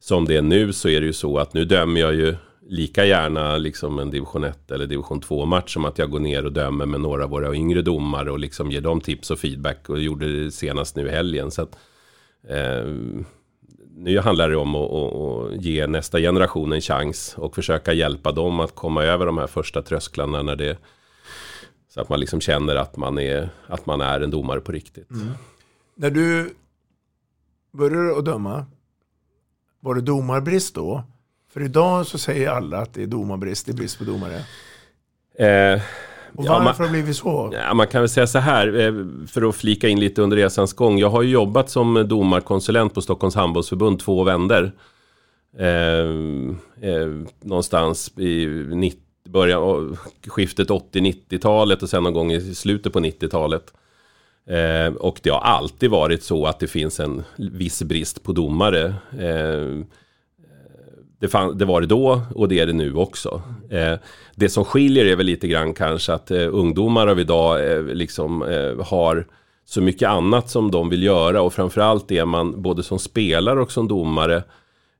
som 0.00 0.24
det 0.24 0.36
är 0.36 0.42
nu 0.42 0.72
så 0.72 0.88
är 0.88 1.00
det 1.00 1.06
ju 1.06 1.12
så 1.12 1.38
att 1.38 1.54
nu 1.54 1.64
dömer 1.64 2.00
jag 2.00 2.14
ju 2.14 2.36
lika 2.68 3.04
gärna 3.04 3.56
liksom 3.56 3.98
en 3.98 4.10
division 4.10 4.44
1 4.44 4.70
eller 4.70 4.86
division 4.86 5.20
2 5.20 5.46
match 5.46 5.74
som 5.74 5.84
att 5.84 5.98
jag 5.98 6.10
går 6.10 6.20
ner 6.20 6.44
och 6.44 6.52
dömer 6.52 6.86
med 6.86 7.00
några 7.00 7.24
av 7.24 7.30
våra 7.30 7.54
yngre 7.54 7.82
domare 7.82 8.30
och 8.30 8.38
liksom 8.38 8.70
ger 8.70 8.80
dem 8.80 9.00
tips 9.00 9.30
och 9.30 9.38
feedback 9.38 9.88
och 9.88 10.00
gjorde 10.00 10.44
det 10.44 10.50
senast 10.50 10.96
nu 10.96 11.06
i 11.06 11.10
helgen. 11.10 11.50
Så 11.50 11.62
att, 11.62 11.76
nu 13.96 14.18
handlar 14.18 14.50
det 14.50 14.56
om 14.56 14.74
att, 14.74 14.92
att, 14.92 15.62
ge 15.64 15.86
nästa 15.86 16.18
generation 16.18 16.72
en 16.72 16.80
chans 16.80 17.34
och 17.38 17.54
försöka 17.54 17.92
hjälpa 17.92 18.32
dem 18.32 18.60
att 18.60 18.74
komma 18.74 19.04
över 19.04 19.26
de 19.26 19.38
här 19.38 19.46
första 19.46 19.82
trösklarna 19.82 20.42
när 20.42 20.56
det 20.56 20.78
så 21.88 22.00
att 22.00 22.08
man 22.08 22.20
liksom 22.20 22.40
känner 22.40 22.76
att 22.76 22.96
man 22.96 23.18
är, 23.18 23.48
att 23.66 23.86
man 23.86 24.00
är 24.00 24.20
en 24.20 24.30
domare 24.30 24.60
på 24.60 24.72
riktigt. 24.72 25.10
Mm. 25.10 25.28
När 25.94 26.10
du 26.10 26.54
började 27.72 28.18
att 28.18 28.24
döma, 28.24 28.66
var 29.80 29.94
det 29.94 30.00
domarbrist 30.00 30.74
då? 30.74 31.04
För 31.52 31.62
idag 31.62 32.06
så 32.06 32.18
säger 32.18 32.50
alla 32.50 32.78
att 32.78 32.94
det 32.94 33.02
är 33.02 33.06
domarbrist, 33.06 33.66
det 33.66 33.72
är 33.72 33.76
brist 33.76 33.98
på 33.98 34.04
domare. 34.04 34.36
Eh, 35.38 35.82
och 36.34 36.44
varför 36.44 36.52
ja, 36.54 36.64
man, 36.64 36.74
har 36.74 36.84
det 36.84 36.90
blivit 36.90 37.16
så? 37.16 37.50
Ja, 37.52 37.74
man 37.74 37.86
kan 37.86 38.02
väl 38.02 38.08
säga 38.08 38.26
så 38.26 38.38
här, 38.38 38.80
eh, 38.80 38.92
för 39.26 39.48
att 39.48 39.56
flika 39.56 39.88
in 39.88 40.00
lite 40.00 40.22
under 40.22 40.36
resans 40.36 40.72
gång. 40.72 40.98
Jag 40.98 41.10
har 41.10 41.22
ju 41.22 41.30
jobbat 41.30 41.70
som 41.70 42.08
domarkonsulent 42.08 42.94
på 42.94 43.02
Stockholms 43.02 43.34
handbollsförbund 43.34 43.98
två 43.98 44.24
vänder. 44.24 44.72
Eh, 45.58 46.08
eh, 46.90 47.08
någonstans 47.42 48.18
i 48.18 48.46
90, 48.46 49.00
början, 49.28 49.96
skiftet 50.26 50.70
80-90-talet 50.70 51.82
och 51.82 51.88
sen 51.88 52.02
någon 52.02 52.14
gång 52.14 52.32
i 52.32 52.54
slutet 52.54 52.92
på 52.92 53.00
90-talet. 53.00 53.72
Eh, 54.46 54.94
och 54.94 55.20
det 55.22 55.30
har 55.30 55.40
alltid 55.40 55.90
varit 55.90 56.22
så 56.22 56.46
att 56.46 56.60
det 56.60 56.66
finns 56.66 57.00
en 57.00 57.22
viss 57.36 57.82
brist 57.82 58.22
på 58.22 58.32
domare. 58.32 58.94
Eh, 59.18 59.84
det, 61.24 61.28
fann, 61.28 61.58
det, 61.58 61.64
var 61.64 61.80
det 61.80 61.86
då 61.86 62.22
och 62.34 62.48
det 62.48 62.60
är 62.60 62.66
det 62.66 62.72
nu 62.72 62.94
också. 62.94 63.42
Eh, 63.70 63.98
det 64.34 64.48
som 64.48 64.64
skiljer 64.64 65.04
är 65.04 65.16
väl 65.16 65.26
lite 65.26 65.48
grann 65.48 65.74
kanske 65.74 66.12
att 66.12 66.30
eh, 66.30 66.54
ungdomar 66.54 67.06
av 67.06 67.20
idag 67.20 67.72
eh, 67.72 67.84
liksom 67.84 68.42
eh, 68.42 68.86
har 68.86 69.26
så 69.64 69.80
mycket 69.80 70.08
annat 70.08 70.50
som 70.50 70.70
de 70.70 70.88
vill 70.88 71.02
göra 71.02 71.42
och 71.42 71.52
framförallt 71.52 72.10
är 72.10 72.24
man 72.24 72.62
både 72.62 72.82
som 72.82 72.98
spelare 72.98 73.60
och 73.60 73.72
som 73.72 73.88
domare 73.88 74.42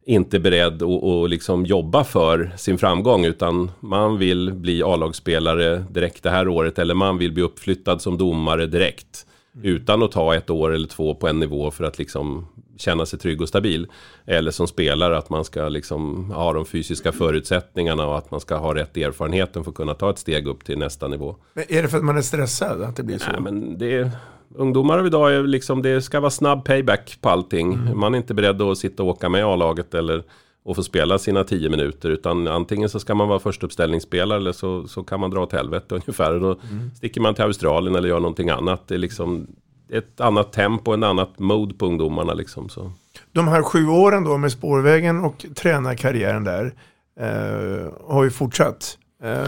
inte 0.07 0.39
beredd 0.39 0.83
att, 0.83 1.05
att 1.05 1.31
liksom 1.31 1.67
jobba 1.67 2.05
för 2.05 2.53
sin 2.57 2.79
framgång 2.79 3.25
utan 3.25 3.71
man 3.81 4.19
vill 4.19 4.53
bli 4.53 4.83
A-lagsspelare 4.83 5.85
direkt 5.91 6.23
det 6.23 6.31
här 6.31 6.49
året 6.49 6.79
eller 6.79 6.95
man 6.95 7.19
vill 7.19 7.33
bli 7.33 7.43
uppflyttad 7.43 8.03
som 8.03 8.19
domare 8.19 8.67
direkt. 8.67 9.27
Utan 9.63 10.03
att 10.03 10.13
ta 10.13 10.35
ett 10.35 10.51
år 10.51 10.75
eller 10.75 10.89
två 10.89 11.15
på 11.15 11.29
en 11.29 11.41
nivå 11.41 11.71
för 11.71 11.85
att 11.85 11.99
liksom 11.99 12.47
känna 12.77 13.07
sig 13.07 13.19
trygg 13.19 13.41
och 13.41 13.49
stabil. 13.49 13.87
Eller 14.27 14.51
som 14.51 14.67
spelare 14.69 15.19
att 15.19 15.31
man 15.31 15.45
ska 15.45 15.69
liksom 15.69 16.31
ha 16.31 16.53
de 16.53 16.67
fysiska 16.67 17.13
förutsättningarna 17.13 18.07
och 18.07 18.19
att 18.19 18.31
man 18.31 18.41
ska 18.41 18.57
ha 18.57 18.75
rätt 18.75 18.97
erfarenheten 18.97 19.65
för 19.65 19.71
att 19.71 19.77
kunna 19.77 19.95
ta 19.95 20.11
ett 20.11 20.19
steg 20.19 20.47
upp 20.47 20.65
till 20.65 20.79
nästa 20.79 21.09
nivå. 21.09 21.37
Men 21.55 21.65
är 21.69 21.83
det 21.83 21.89
för 21.89 21.99
att 21.99 22.05
man 22.05 22.17
är 22.17 22.23
stressad 22.23 22.83
att 22.83 22.97
det 22.97 23.03
blir 23.03 23.19
så? 23.19 23.31
Nej, 23.31 23.41
men 23.41 23.79
det 23.79 23.95
är, 23.95 24.11
ungdomar 24.55 24.99
av 24.99 25.07
idag 25.07 25.35
är 25.35 25.43
liksom, 25.43 25.83
det 25.83 26.03
ska 26.03 26.21
vara 26.21 26.31
snabb 26.31 26.65
payback 26.65 27.19
på 27.21 27.29
allting. 27.29 27.75
Mm. 27.75 27.99
Man 27.99 28.15
är 28.15 28.19
inte 28.19 28.35
beredd 28.35 28.63
att 28.63 28.79
sitta 28.79 29.03
och 29.03 29.09
åka 29.09 29.29
med 29.29 29.45
A-laget 29.45 29.95
eller 29.95 30.23
och 30.65 30.77
få 30.77 30.83
spela 30.83 31.19
sina 31.19 31.45
tio 31.45 31.69
minuter. 31.69 32.11
Utan 32.11 32.49
antingen 32.49 32.89
så 32.89 33.01
ska 33.01 33.15
man 33.15 33.29
vara 33.29 33.39
förstuppställningsspelare 33.39 34.39
eller 34.39 34.53
så, 34.53 34.89
så 34.89 35.03
kan 35.03 35.21
man 35.21 35.31
dra 35.31 35.43
åt 35.43 35.53
helvete 35.53 35.95
ungefär. 35.95 36.35
Och 36.35 36.41
då 36.41 36.61
mm. 36.71 36.91
sticker 36.95 37.21
man 37.21 37.35
till 37.35 37.45
Australien 37.45 37.95
eller 37.95 38.09
gör 38.09 38.21
någonting 38.21 38.51
annat. 38.51 38.89
Det 38.89 38.95
är 38.95 38.99
liksom 38.99 39.47
ett 39.93 40.21
annat 40.21 40.53
tempo, 40.53 40.93
en 40.93 41.03
annat 41.03 41.39
mode 41.39 41.75
på 41.75 41.87
ungdomarna. 41.87 42.35
Liksom, 42.35 42.69
så. 42.69 42.93
De 43.33 43.49
här 43.49 43.63
sju 43.63 43.87
åren 43.87 44.25
då 44.25 44.37
med 44.37 44.53
spårvägen 44.53 45.25
och 45.25 45.47
tränarkarriären 45.57 46.45
där 46.45 46.75
eh, 47.21 47.93
har 48.09 48.25
ju 48.25 48.31
fortsatt. 48.31 48.99
Eh. 49.23 49.47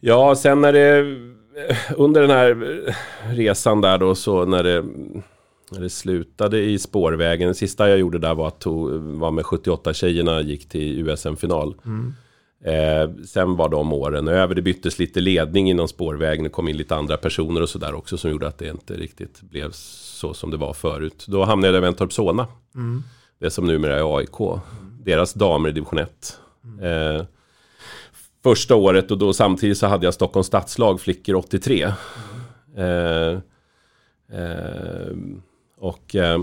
Ja, 0.00 0.34
sen 0.34 0.60
när 0.60 0.72
det 0.72 1.16
under 1.96 2.20
den 2.20 2.30
här 2.30 2.82
resan 3.34 3.80
där 3.80 3.98
då 3.98 4.14
så 4.14 4.44
när 4.44 4.62
det 4.62 4.84
när 5.70 5.80
det 5.80 5.90
slutade 5.90 6.60
i 6.60 6.78
spårvägen. 6.78 7.48
Det 7.48 7.54
sista 7.54 7.88
jag 7.88 7.98
gjorde 7.98 8.18
där 8.18 8.34
var 8.34 8.48
att 8.48 8.58
tog, 8.58 8.90
var 8.92 9.30
med 9.30 9.46
78 9.46 9.94
tjejerna 9.94 10.40
gick 10.40 10.68
till 10.68 11.08
USM-final. 11.08 11.74
Mm. 11.86 12.14
Eh, 12.64 13.24
sen 13.24 13.56
var 13.56 13.68
de 13.68 13.92
åren 13.92 14.28
över. 14.28 14.54
Det 14.54 14.62
byttes 14.62 14.98
lite 14.98 15.20
ledning 15.20 15.70
inom 15.70 15.88
spårvägen. 15.88 16.44
Det 16.44 16.50
kom 16.50 16.68
in 16.68 16.76
lite 16.76 16.96
andra 16.96 17.16
personer 17.16 17.62
och 17.62 17.68
sådär 17.68 17.94
också 17.94 18.18
som 18.18 18.30
gjorde 18.30 18.48
att 18.48 18.58
det 18.58 18.68
inte 18.68 18.94
riktigt 18.94 19.40
blev 19.42 19.70
så 19.72 20.34
som 20.34 20.50
det 20.50 20.56
var 20.56 20.72
förut. 20.72 21.24
Då 21.28 21.44
hamnade 21.44 21.74
jag 21.74 21.80
i 21.80 21.80
Ventorp 21.80 22.12
Solna. 22.12 22.46
Mm. 22.74 23.02
Det 23.38 23.50
som 23.50 23.66
numera 23.66 23.98
är 23.98 24.16
AIK. 24.16 24.40
Mm. 24.40 24.98
Deras 25.04 25.34
damer 25.34 25.68
i 25.68 25.72
division 25.72 25.98
1. 25.98 26.38
Eh, 26.82 27.24
första 28.42 28.74
året 28.74 29.10
och 29.10 29.18
då 29.18 29.32
samtidigt 29.32 29.78
så 29.78 29.86
hade 29.86 30.06
jag 30.06 30.14
Stockholms 30.14 30.46
stadslag 30.46 31.00
flickor 31.00 31.34
83. 31.34 31.82
Eh, 32.76 33.38
eh, 34.32 35.16
och 35.78 36.16
eh, 36.16 36.42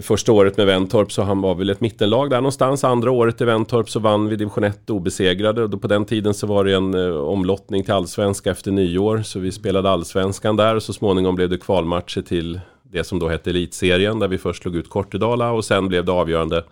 första 0.00 0.32
året 0.32 0.56
med 0.56 0.66
Ventorp 0.66 1.12
så 1.12 1.22
han 1.22 1.40
var 1.40 1.54
väl 1.54 1.70
ett 1.70 1.80
mittenlag 1.80 2.30
där 2.30 2.36
någonstans. 2.36 2.84
Andra 2.84 3.10
året 3.10 3.40
i 3.40 3.44
Ventorp 3.44 3.90
så 3.90 4.00
vann 4.00 4.28
vi 4.28 4.36
division 4.36 4.64
1 4.64 4.90
obesegrade. 4.90 5.62
Och 5.62 5.70
då 5.70 5.78
på 5.78 5.88
den 5.88 6.04
tiden 6.04 6.34
så 6.34 6.46
var 6.46 6.64
det 6.64 6.74
en 6.74 6.94
eh, 6.94 7.16
omlottning 7.16 7.84
till 7.84 7.94
allsvenska 7.94 8.50
efter 8.50 8.70
nyår. 8.70 9.22
Så 9.22 9.38
vi 9.38 9.52
spelade 9.52 9.90
allsvenskan 9.90 10.56
där 10.56 10.76
och 10.76 10.82
så 10.82 10.92
småningom 10.92 11.34
blev 11.34 11.48
det 11.48 11.58
kvalmatcher 11.58 12.22
till 12.22 12.60
det 12.82 13.04
som 13.04 13.18
då 13.18 13.28
hette 13.28 13.50
elitserien. 13.50 14.18
Där 14.18 14.28
vi 14.28 14.38
först 14.38 14.62
slog 14.62 14.76
ut 14.76 14.90
Kortedala 14.90 15.50
och 15.50 15.64
sen 15.64 15.88
blev 15.88 16.04
det 16.04 16.12
avgörande 16.12 16.64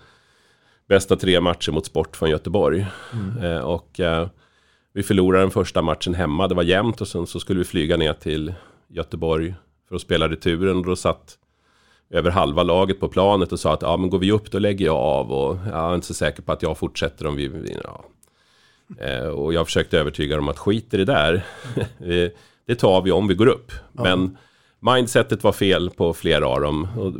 bästa 0.88 1.16
tre 1.16 1.40
matcher 1.40 1.72
mot 1.72 1.86
Sport 1.86 2.16
från 2.16 2.30
Göteborg. 2.30 2.86
Mm. 3.12 3.44
Eh, 3.44 3.60
och 3.60 4.00
eh, 4.00 4.28
vi 4.92 5.02
förlorade 5.02 5.42
den 5.42 5.50
första 5.50 5.82
matchen 5.82 6.14
hemma. 6.14 6.48
Det 6.48 6.54
var 6.54 6.62
jämnt 6.62 7.00
och 7.00 7.08
sen 7.08 7.26
så 7.26 7.40
skulle 7.40 7.58
vi 7.58 7.64
flyga 7.64 7.96
ner 7.96 8.12
till 8.12 8.54
Göteborg 8.88 9.54
för 9.88 9.96
att 9.96 10.02
spela 10.02 10.28
returen. 10.28 10.76
Och 10.76 10.84
då 10.84 10.96
satt 10.96 11.36
över 12.10 12.30
halva 12.30 12.62
laget 12.62 13.00
på 13.00 13.08
planet 13.08 13.52
och 13.52 13.60
sa 13.60 13.72
att 13.74 13.82
ja, 13.82 13.96
men 13.96 14.10
går 14.10 14.18
vi 14.18 14.32
upp 14.32 14.50
då 14.50 14.58
lägger 14.58 14.86
jag 14.86 14.96
av 14.96 15.32
och 15.32 15.58
jag 15.66 15.90
är 15.90 15.94
inte 15.94 16.06
så 16.06 16.14
säker 16.14 16.42
på 16.42 16.52
att 16.52 16.62
jag 16.62 16.78
fortsätter 16.78 17.26
om 17.26 17.36
vi... 17.36 17.76
Ja. 17.84 18.04
Eh, 18.98 19.26
och 19.26 19.54
jag 19.54 19.66
försökte 19.66 19.98
övertyga 19.98 20.36
dem 20.36 20.48
att 20.48 20.58
skit 20.58 20.94
i 20.94 20.96
det 20.96 21.04
där. 21.04 21.44
det 22.66 22.74
tar 22.74 23.02
vi 23.02 23.10
om 23.10 23.28
vi 23.28 23.34
går 23.34 23.46
upp. 23.46 23.72
Ja. 23.92 24.02
Men 24.02 24.36
mindsetet 24.80 25.44
var 25.44 25.52
fel 25.52 25.90
på 25.90 26.12
flera 26.14 26.46
av 26.48 26.60
dem. 26.60 26.88
Och 26.98 27.12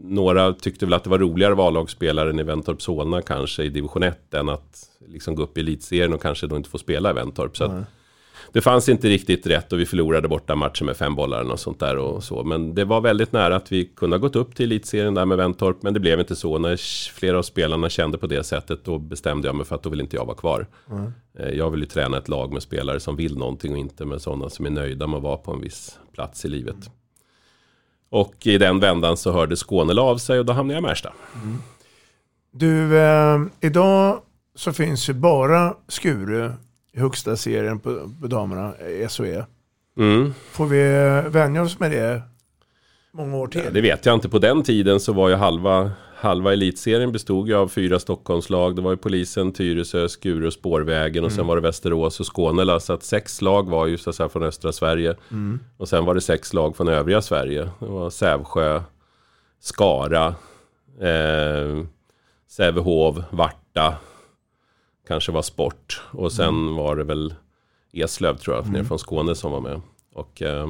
några 0.00 0.52
tyckte 0.52 0.86
väl 0.86 0.94
att 0.94 1.04
det 1.04 1.10
var 1.10 1.18
roligare 1.18 1.52
att 1.52 1.58
vara 1.58 1.70
lagspelare 1.70 2.30
än 2.30 2.38
i 2.38 2.42
Ventorp 2.42 2.82
Solna 2.82 3.22
kanske 3.22 3.62
i 3.62 3.68
division 3.68 4.02
1 4.02 4.34
än 4.34 4.48
att 4.48 4.88
liksom 5.06 5.34
gå 5.34 5.42
upp 5.42 5.58
i 5.58 5.60
elitserien 5.60 6.12
och 6.12 6.22
kanske 6.22 6.46
då 6.46 6.56
inte 6.56 6.70
få 6.70 6.78
spela 6.78 7.10
i 7.10 7.12
Ventorp. 7.12 7.56
Så 7.56 7.84
det 8.52 8.60
fanns 8.60 8.88
inte 8.88 9.08
riktigt 9.08 9.46
rätt 9.46 9.72
och 9.72 9.78
vi 9.78 9.86
förlorade 9.86 10.28
borta 10.28 10.54
matchen 10.54 10.86
med 10.86 10.96
fem 10.96 11.14
bollar 11.14 11.50
och 11.50 11.60
sånt 11.60 11.80
där 11.80 11.96
och 11.96 12.24
så. 12.24 12.44
Men 12.44 12.74
det 12.74 12.84
var 12.84 13.00
väldigt 13.00 13.32
nära 13.32 13.56
att 13.56 13.72
vi 13.72 13.84
kunde 13.84 14.16
ha 14.16 14.20
gått 14.20 14.36
upp 14.36 14.54
till 14.54 14.66
elitserien 14.66 15.14
där 15.14 15.26
med 15.26 15.38
Ventorp. 15.38 15.82
Men 15.82 15.94
det 15.94 16.00
blev 16.00 16.20
inte 16.20 16.36
så. 16.36 16.58
När 16.58 16.76
flera 17.12 17.38
av 17.38 17.42
spelarna 17.42 17.88
kände 17.88 18.18
på 18.18 18.26
det 18.26 18.44
sättet 18.44 18.84
då 18.84 18.98
bestämde 18.98 19.48
jag 19.48 19.54
mig 19.54 19.66
för 19.66 19.74
att 19.74 19.82
då 19.82 19.90
vill 19.90 20.00
inte 20.00 20.16
jag 20.16 20.24
vara 20.24 20.36
kvar. 20.36 20.66
Mm. 20.90 21.12
Jag 21.56 21.70
vill 21.70 21.80
ju 21.80 21.86
träna 21.86 22.18
ett 22.18 22.28
lag 22.28 22.52
med 22.52 22.62
spelare 22.62 23.00
som 23.00 23.16
vill 23.16 23.38
någonting 23.38 23.72
och 23.72 23.78
inte 23.78 24.04
med 24.04 24.22
sådana 24.22 24.50
som 24.50 24.66
är 24.66 24.70
nöjda 24.70 25.06
med 25.06 25.16
att 25.16 25.22
vara 25.22 25.36
på 25.36 25.52
en 25.52 25.60
viss 25.60 25.98
plats 26.14 26.44
i 26.44 26.48
livet. 26.48 26.74
Mm. 26.74 26.88
Och 28.10 28.46
i 28.46 28.58
den 28.58 28.80
vändan 28.80 29.16
så 29.16 29.32
hörde 29.32 29.56
Skåne 29.56 30.00
av 30.00 30.18
sig 30.18 30.38
och 30.38 30.44
då 30.44 30.52
hamnade 30.52 30.74
jag 30.74 30.84
i 30.84 30.86
Märsta. 30.86 31.12
Mm. 31.42 31.58
Du, 32.50 32.98
eh, 32.98 33.40
idag 33.60 34.20
så 34.54 34.72
finns 34.72 35.08
ju 35.08 35.12
bara 35.12 35.74
Skuru 35.88 36.52
högsta 36.98 37.36
serien 37.36 37.78
på, 37.78 38.10
på 38.20 38.26
damerna, 38.26 38.72
SOE. 39.08 39.44
Mm. 39.98 40.34
Får 40.50 40.66
vi 40.66 40.82
vänja 41.30 41.62
oss 41.62 41.78
med 41.78 41.90
det 41.90 42.22
många 43.12 43.36
år 43.36 43.46
till? 43.46 43.60
Ja, 43.64 43.70
det 43.70 43.80
vet 43.80 44.06
jag 44.06 44.14
inte. 44.14 44.28
På 44.28 44.38
den 44.38 44.62
tiden 44.62 45.00
så 45.00 45.12
var 45.12 45.28
ju 45.28 45.34
halva, 45.34 45.90
halva 46.16 46.52
elitserien 46.52 47.12
bestod 47.12 47.48
ju 47.48 47.54
av 47.54 47.68
fyra 47.68 47.98
Stockholmslag. 47.98 48.76
Det 48.76 48.82
var 48.82 48.90
ju 48.90 48.96
polisen, 48.96 49.52
Tyresö, 49.52 50.08
Skuru 50.08 50.46
och 50.46 50.52
Spårvägen 50.52 51.24
och 51.24 51.32
sen 51.32 51.46
var 51.46 51.56
det 51.56 51.62
Västerås 51.62 52.20
och 52.20 52.36
Skånela. 52.36 52.80
Så 52.80 52.92
att 52.92 53.02
sex 53.02 53.42
lag 53.42 53.70
var 53.70 53.86
ju 53.86 53.98
så 53.98 54.12
säga 54.12 54.28
från 54.28 54.42
östra 54.42 54.72
Sverige. 54.72 55.16
Mm. 55.30 55.60
Och 55.76 55.88
sen 55.88 56.04
var 56.04 56.14
det 56.14 56.20
sex 56.20 56.52
lag 56.52 56.76
från 56.76 56.88
övriga 56.88 57.22
Sverige. 57.22 57.70
Det 57.80 57.86
var 57.86 58.10
Sävsjö, 58.10 58.82
Skara, 59.60 60.26
eh, 61.00 61.84
Sävehof, 62.48 63.16
Varta, 63.30 63.94
kanske 65.08 65.32
var 65.32 65.42
Sport. 65.42 66.02
Och 66.10 66.32
sen 66.32 66.74
var 66.74 66.96
det 66.96 67.04
väl 67.04 67.34
Eslöv 67.92 68.36
tror 68.36 68.56
jag, 68.56 68.72
ner 68.72 68.84
från 68.84 68.98
Skåne 68.98 69.34
som 69.34 69.52
var 69.52 69.60
med. 69.60 69.80
Och 70.14 70.42
eh, 70.42 70.68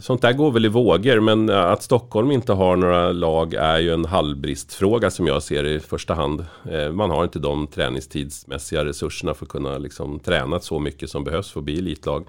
sånt 0.00 0.22
där 0.22 0.32
går 0.32 0.50
väl 0.50 0.64
i 0.64 0.68
vågor, 0.68 1.20
men 1.20 1.48
eh, 1.48 1.64
att 1.64 1.82
Stockholm 1.82 2.30
inte 2.30 2.52
har 2.52 2.76
några 2.76 3.12
lag 3.12 3.54
är 3.54 3.78
ju 3.78 3.92
en 3.92 4.04
halvbristfråga 4.04 5.10
som 5.10 5.26
jag 5.26 5.42
ser 5.42 5.64
i 5.64 5.80
första 5.80 6.14
hand. 6.14 6.46
Eh, 6.70 6.92
man 6.92 7.10
har 7.10 7.24
inte 7.24 7.38
de 7.38 7.66
träningstidsmässiga 7.66 8.84
resurserna 8.84 9.34
för 9.34 9.44
att 9.44 9.50
kunna 9.50 9.78
liksom, 9.78 10.18
träna 10.18 10.60
så 10.60 10.78
mycket 10.78 11.10
som 11.10 11.24
behövs 11.24 11.50
för 11.50 11.60
att 11.60 11.64
bli 11.64 11.78
elitlag. 11.78 12.26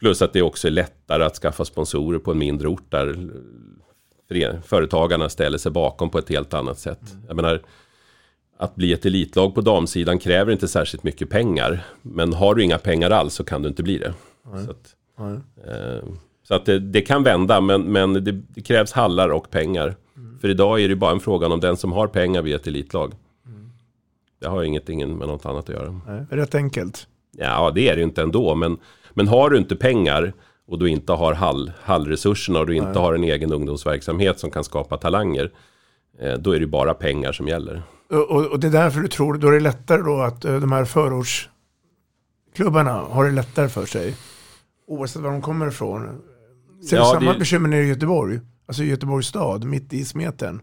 Plus 0.00 0.22
att 0.22 0.32
det 0.32 0.42
också 0.42 0.68
är 0.68 0.72
lättare 0.72 1.24
att 1.24 1.36
skaffa 1.36 1.64
sponsorer 1.64 2.18
på 2.18 2.30
en 2.30 2.38
mindre 2.38 2.68
ort 2.68 2.90
där 2.90 3.30
före- 4.28 4.62
företagarna 4.62 5.28
ställer 5.28 5.58
sig 5.58 5.72
bakom 5.72 6.10
på 6.10 6.18
ett 6.18 6.28
helt 6.28 6.54
annat 6.54 6.78
sätt. 6.78 7.00
Jag 7.28 7.36
menar, 7.36 7.62
att 8.62 8.74
bli 8.74 8.92
ett 8.92 9.06
elitlag 9.06 9.54
på 9.54 9.60
damsidan 9.60 10.18
kräver 10.18 10.52
inte 10.52 10.68
särskilt 10.68 11.04
mycket 11.04 11.30
pengar. 11.30 11.84
Men 12.02 12.32
har 12.32 12.54
du 12.54 12.62
inga 12.62 12.78
pengar 12.78 13.10
alls 13.10 13.34
så 13.34 13.44
kan 13.44 13.62
du 13.62 13.68
inte 13.68 13.82
bli 13.82 13.98
det. 13.98 14.14
Så 14.64 14.70
att, 14.70 14.94
Nej. 15.18 15.38
eh, 15.66 16.04
så 16.42 16.54
att 16.54 16.66
det, 16.66 16.78
det 16.78 17.00
kan 17.00 17.22
vända, 17.22 17.60
men, 17.60 17.82
men 17.82 18.12
det, 18.12 18.32
det 18.32 18.60
krävs 18.60 18.92
hallar 18.92 19.28
och 19.28 19.50
pengar. 19.50 19.96
För 20.40 20.48
idag 20.48 20.80
är 20.80 20.88
det 20.88 20.96
bara 20.96 21.10
en 21.10 21.20
fråga 21.20 21.46
om 21.46 21.60
den 21.60 21.76
som 21.76 21.92
har 21.92 22.06
pengar 22.06 22.42
blir 22.42 22.54
ett 22.56 22.66
elitlag. 22.66 23.14
Det 24.40 24.48
har 24.48 24.62
ingenting 24.62 25.18
med 25.18 25.28
något 25.28 25.46
annat 25.46 25.68
att 25.68 25.74
göra. 25.74 26.00
Nej, 26.06 26.26
rätt 26.30 26.54
enkelt. 26.54 27.06
Ja, 27.36 27.70
det 27.74 27.88
är 27.88 27.92
det 27.92 27.98
ju 27.98 28.04
inte 28.04 28.22
ändå. 28.22 28.54
Men, 28.54 28.78
men 29.10 29.28
har 29.28 29.50
du 29.50 29.58
inte 29.58 29.76
pengar 29.76 30.32
och 30.66 30.78
du 30.78 30.88
inte 30.88 31.12
har 31.12 31.34
hall, 31.34 31.72
hallresurserna 31.82 32.60
och 32.60 32.66
du 32.66 32.76
inte 32.76 32.98
har 32.98 33.14
en 33.14 33.24
egen 33.24 33.52
ungdomsverksamhet 33.52 34.38
som 34.38 34.50
kan 34.50 34.64
skapa 34.64 34.96
talanger. 34.96 35.50
Eh, 36.18 36.34
då 36.34 36.52
är 36.52 36.60
det 36.60 36.66
bara 36.66 36.94
pengar 36.94 37.32
som 37.32 37.48
gäller. 37.48 37.82
Och, 38.12 38.46
och, 38.46 38.60
det 38.60 38.66
är 38.66 38.70
därför 38.70 39.00
du 39.00 39.08
tror, 39.08 39.34
då 39.34 39.48
är 39.48 39.52
det 39.52 39.60
lättare 39.60 40.02
då 40.02 40.20
att 40.20 40.44
eh, 40.44 40.60
de 40.60 40.72
här 40.72 40.84
förortsklubbarna 40.84 42.92
har 42.92 43.24
det 43.24 43.30
lättare 43.30 43.68
för 43.68 43.86
sig. 43.86 44.16
Oavsett 44.86 45.22
var 45.22 45.30
de 45.30 45.42
kommer 45.42 45.68
ifrån. 45.68 46.20
Ser 46.88 46.96
Ja, 46.96 47.04
du 47.04 47.10
samma 47.20 47.32
det- 47.32 47.38
bekymmer 47.38 47.68
nere 47.68 47.82
i 47.84 47.88
Göteborg? 47.88 48.40
Alltså 48.66 48.82
Göteborgs 48.84 49.26
stad, 49.26 49.64
mitt 49.64 49.92
i 49.92 50.04
smeten. 50.04 50.60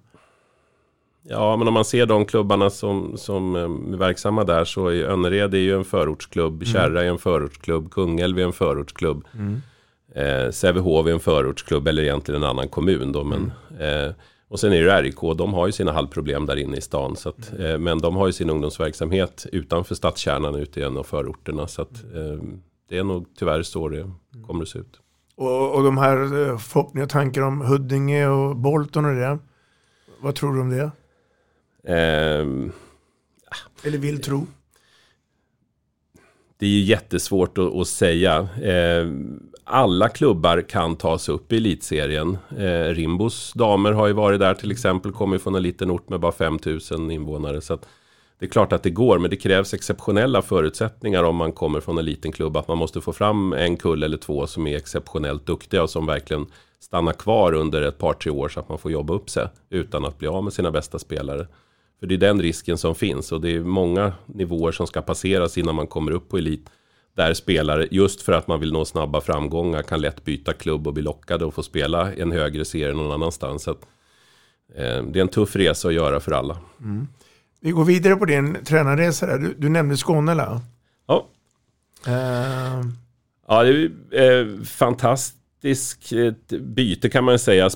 Ja, 1.24 1.58
men 1.58 1.68
om 1.68 1.74
man 1.74 1.86
ser 1.86 2.06
de 2.06 2.26
klubbarna 2.26 2.70
som, 2.70 3.18
som 3.18 3.56
eh, 3.56 3.62
är 3.94 3.98
verksamma 3.98 4.44
där 4.44 4.66
så 4.66 4.88
är 4.88 5.04
Önnered 5.04 5.54
är 5.54 5.58
ju 5.58 5.76
en 5.76 5.86
förortsklubb, 5.86 6.66
Kärra 6.66 7.04
är 7.04 7.08
en 7.08 7.18
förortsklubb, 7.18 7.92
Kungälv 7.92 8.40
är 8.40 8.44
en 8.44 8.54
förortsklubb. 8.54 9.26
Eh, 10.16 10.52
Sävehof 10.52 11.08
är 11.08 11.12
en 11.12 11.20
förortsklubb 11.20 11.88
eller 11.88 12.04
egentligen 12.04 12.44
en 12.44 12.50
annan 12.50 12.70
kommun 12.70 13.12
då. 13.12 13.24
Men, 13.24 13.52
eh, 13.80 14.12
och 14.50 14.60
sen 14.60 14.74
är 14.74 14.82
det 14.82 15.02
RIK, 15.02 15.20
de 15.38 15.54
har 15.54 15.66
ju 15.66 15.72
sina 15.72 15.92
halvproblem 15.92 16.46
där 16.46 16.56
inne 16.56 16.78
i 16.78 16.82
stan. 16.82 17.16
Så 17.16 17.30
att, 17.30 17.60
eh, 17.60 17.78
men 17.78 17.98
de 17.98 18.16
har 18.16 18.28
ju 18.28 18.34
sin 18.34 18.50
ungdomsverksamhet 18.50 19.46
utanför 19.52 19.96
stadskärnan 19.96 20.56
ute 20.56 20.80
i 20.80 20.84
en 20.84 20.98
av 20.98 21.04
förorterna. 21.04 21.68
Så 21.68 21.82
att, 21.82 22.04
eh, 22.04 22.44
det 22.90 22.98
är 22.98 23.04
nog 23.04 23.26
tyvärr 23.36 23.64
så 23.64 23.90
det 23.90 24.12
kommer 24.48 24.62
att 24.62 24.70
se 24.70 24.80
ut. 24.80 25.00
Och, 25.36 25.76
och 25.76 25.84
de 25.84 25.98
här 25.98 26.48
eh, 26.50 26.58
förhoppningar 26.58 27.06
och 27.06 27.10
tankar 27.10 27.42
om 27.42 27.62
Huddinge 27.62 28.28
och 28.28 28.56
Bolton 28.56 29.06
och 29.06 29.16
det. 29.16 29.40
Vad 30.22 30.36
tror 30.36 30.54
du 30.54 30.62
om 30.62 30.70
det? 30.70 30.92
Ehm, 31.84 32.72
Eller 33.84 33.98
vill 33.98 34.22
tro? 34.22 34.48
Det 36.60 36.66
är 36.66 36.70
ju 36.70 36.82
jättesvårt 36.82 37.58
att, 37.58 37.76
att 37.76 37.88
säga. 37.88 38.48
Eh, 38.62 39.08
alla 39.64 40.10
klubbar 40.10 40.62
kan 40.62 40.96
ta 40.96 41.18
sig 41.18 41.34
upp 41.34 41.54
i 41.54 41.58
elitserien. 41.58 42.38
Eh, 42.58 42.94
Rimbos 42.94 43.54
damer 43.54 43.92
har 43.92 44.08
ju 44.08 44.14
varit 44.14 44.40
där 44.40 44.54
till 44.54 44.72
exempel, 44.72 45.12
kommer 45.12 45.38
från 45.38 45.56
en 45.56 45.64
liten 45.64 45.92
ort 45.92 46.10
med 46.10 46.20
bara 46.20 46.32
5000 46.32 47.12
invånare. 47.12 47.62
Så 47.62 47.74
att 47.74 47.88
det 48.40 48.46
är 48.46 48.50
klart 48.50 48.74
att 48.74 48.84
det 48.84 48.90
går, 48.90 49.20
men 49.20 49.30
det 49.30 49.36
krävs 49.36 49.74
exceptionella 49.74 50.42
förutsättningar 50.42 51.24
om 51.24 51.36
man 51.36 51.52
kommer 51.52 51.80
från 51.80 51.98
en 51.98 52.06
liten 52.06 52.32
klubb. 52.32 52.58
Att 52.58 52.68
man 52.68 52.78
måste 52.78 53.02
få 53.02 53.14
fram 53.14 53.54
en 53.54 53.78
kull 53.78 54.04
eller 54.04 54.18
två 54.18 54.48
som 54.48 54.68
är 54.68 54.78
exceptionellt 54.78 55.46
duktiga 55.46 55.84
och 55.84 55.90
som 55.90 56.06
verkligen 56.06 56.46
stannar 56.80 57.14
kvar 57.14 57.54
under 57.54 57.82
ett 57.82 57.98
par, 57.98 58.14
tre 58.14 58.32
år 58.32 58.50
så 58.50 58.60
att 58.60 58.70
man 58.70 58.78
får 58.78 58.92
jobba 58.92 59.14
upp 59.14 59.30
sig 59.30 59.48
utan 59.70 60.06
att 60.06 60.18
bli 60.18 60.28
av 60.28 60.44
med 60.44 60.54
sina 60.54 60.72
bästa 60.72 61.00
spelare. 61.00 61.48
För 62.00 62.08
det 62.08 62.16
är 62.16 62.18
den 62.18 62.42
risken 62.42 62.78
som 62.78 62.96
finns 62.96 63.32
och 63.32 63.42
det 63.42 63.56
är 63.56 63.60
många 63.60 64.14
nivåer 64.26 64.72
som 64.72 64.88
ska 64.88 65.02
passeras 65.02 65.58
innan 65.58 65.76
man 65.76 65.88
kommer 65.88 66.12
upp 66.12 66.30
på 66.30 66.38
elit. 66.38 66.70
Där 67.16 67.34
spelare, 67.34 67.88
just 67.92 68.22
för 68.22 68.32
att 68.32 68.48
man 68.48 68.60
vill 68.60 68.74
nå 68.74 68.86
snabba 68.86 69.22
framgångar, 69.22 69.82
kan 69.82 70.02
lätt 70.02 70.24
byta 70.26 70.54
klubb 70.54 70.88
och 70.88 70.94
bli 70.94 71.04
lockade 71.04 71.46
och 71.46 71.54
få 71.54 71.64
spela 71.64 72.14
en 72.14 72.32
högre 72.32 72.66
serie 72.66 72.94
någon 72.94 73.12
annanstans. 73.12 73.64
Så 73.64 73.72
att, 73.72 73.82
eh, 74.76 75.04
det 75.04 75.20
är 75.20 75.22
en 75.22 75.28
tuff 75.28 75.56
resa 75.56 75.88
att 75.88 75.94
göra 75.94 76.20
för 76.20 76.32
alla. 76.32 76.58
Vi 77.62 77.72
går 77.72 77.86
vidare 77.86 78.16
på 78.16 78.26
din 78.26 78.58
tränarresa 78.66 79.26
där. 79.26 79.38
Du, 79.38 79.54
du 79.58 79.70
nämnde 79.70 79.98
Skånela. 79.98 80.62
Ja, 81.08 81.28
Eh, 82.08 82.82
Ja, 83.48 83.64
det 83.64 83.92
är 84.12 84.42
eh, 84.42 84.64
fantastiskt 84.64 85.39
ett 85.64 86.50
byte 86.50 87.10
kan 87.10 87.24
man 87.24 87.40
säga. 87.40 87.70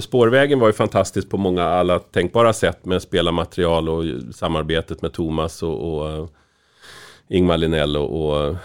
Spårvägen 0.00 0.58
var 0.58 0.66
ju 0.66 0.72
fantastiskt 0.72 1.30
på 1.30 1.36
många 1.36 1.62
alla 1.64 1.98
tänkbara 1.98 2.52
sätt 2.52 2.84
med 2.84 3.02
spelarmaterial 3.02 3.88
och 3.88 4.04
samarbetet 4.34 5.02
med 5.02 5.12
Thomas 5.12 5.62
och, 5.62 5.94
och 5.94 6.10
eh, 6.10 6.26
Ingmar 7.28 7.56
Linell 7.56 7.96
och, 7.96 8.26
och 8.26 8.46
eh, 8.46 8.56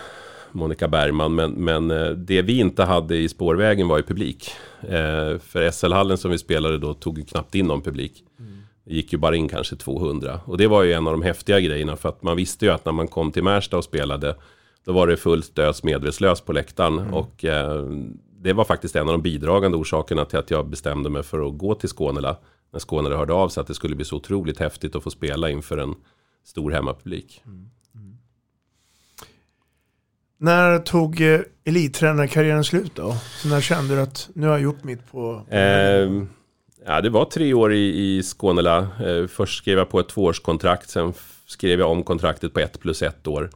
Monica 0.52 0.88
Bergman. 0.88 1.36
Men, 1.36 1.52
men 1.52 1.91
eh, 1.91 2.10
det 2.10 2.41
vi 2.41 2.60
inte 2.60 2.84
hade 2.84 3.17
i 3.17 3.30
Spårvägen 3.30 3.88
var 3.88 3.98
ju 3.98 4.04
publik. 4.04 4.52
Eh, 4.82 5.39
för 5.39 5.72
SL-hallen 5.72 6.17
som 6.17 6.32
vi 6.32 6.38
spelade 6.38 6.78
då 6.78 6.93
tog 6.93 7.17
ju 7.17 7.26
knappt 7.26 7.56
in 7.56 7.67
någon 7.67 7.82
publik. 7.82 8.24
Det 8.86 8.95
gick 8.95 9.13
ju 9.13 9.19
bara 9.19 9.36
in 9.36 9.50
kanske 9.50 9.76
200. 9.76 10.39
Och 10.45 10.58
det 10.58 10.67
var 10.67 10.84
ju 10.84 10.93
en 10.93 11.08
av 11.08 11.13
de 11.13 11.22
häftiga 11.22 11.60
grejerna 11.60 11.95
för 11.95 12.10
att 12.10 12.24
man 12.24 12.38
visste 12.38 12.65
ju 12.65 12.72
att 12.72 12.86
när 12.86 12.91
man 12.91 13.08
kom 13.08 13.32
till 13.32 13.43
Märsta 13.43 13.78
och 13.78 13.84
spelade 13.84 14.36
då 14.86 14.93
var 14.93 15.08
det 15.08 15.17
fullt 15.17 15.60
ös 15.60 15.84
medvetslös 15.84 16.41
på 16.41 16.54
läktaren. 16.54 17.00
Och 17.00 17.45
eh, 17.45 17.84
det 18.41 18.54
var 18.54 18.65
faktiskt 18.65 18.95
en 18.95 19.08
av 19.08 19.13
de 19.13 19.21
bidragande 19.21 19.78
orsakerna 19.78 20.25
till 20.25 20.39
att 20.39 20.52
jag 20.52 20.69
bestämde 20.69 21.10
mig 21.10 21.23
för 21.23 21.47
att 21.47 21.58
gå 21.58 21.75
till 21.75 21.89
Skånela. 21.89 22.38
När 22.71 22.80
Skånela 22.80 23.17
hörde 23.17 23.34
av 23.34 23.49
sig 23.49 23.62
att 23.62 23.67
det 23.67 23.73
skulle 23.73 23.95
bli 23.95 24.06
så 24.06 24.15
otroligt 24.15 24.60
häftigt 24.60 24.95
att 24.95 25.04
få 25.04 25.10
spela 25.10 25.49
inför 25.49 25.78
en 25.78 25.95
stor 26.43 26.71
hemmapublik. 26.71 27.43
när 30.38 30.80
tog 30.80 31.21
eh, 31.21 31.39
elittränarkarriären 31.65 32.63
slut 32.63 32.91
då? 32.95 33.15
Så 33.41 33.47
när 33.47 33.62
kände 33.62 33.95
du 33.95 34.02
att 34.02 34.30
nu 34.34 34.47
har 34.47 34.54
jag 34.54 34.62
gjort 34.62 34.84
mitt 34.84 35.12
på... 35.12 35.45
Eh, 35.49 35.60
ja, 36.86 37.02
det 37.04 37.10
var 37.10 37.25
tre 37.25 37.54
år 37.54 37.73
i, 37.73 38.17
i 38.17 38.23
Skånela. 38.23 38.78
Eh, 38.78 39.28
först 39.28 39.58
skrev 39.58 39.78
jag 39.78 39.89
på 39.89 39.99
ett 39.99 40.10
tvåårskontrakt, 40.10 40.89
sen 40.89 41.13
skrev 41.45 41.80
jag 41.80 41.91
om 41.91 42.04
kontraktet 42.04 42.54
på 42.54 42.60
ett 42.60 42.80
plus 42.80 43.02
ett 43.02 43.28
år. 43.28 43.49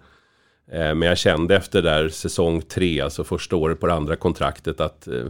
Eh, 0.72 0.96
men 0.96 1.02
jag 1.02 1.18
kände 1.18 1.56
efter 1.56 1.82
där 1.82 2.10
säsong 2.10 2.62
tre, 2.62 3.02
alltså 3.02 3.24
första 3.24 3.56
året 3.56 3.80
på 3.80 3.88
det 3.88 3.94
andra 3.94 4.16
kontraktet, 4.16 4.82
att 4.82 5.08
eh, 5.08 5.26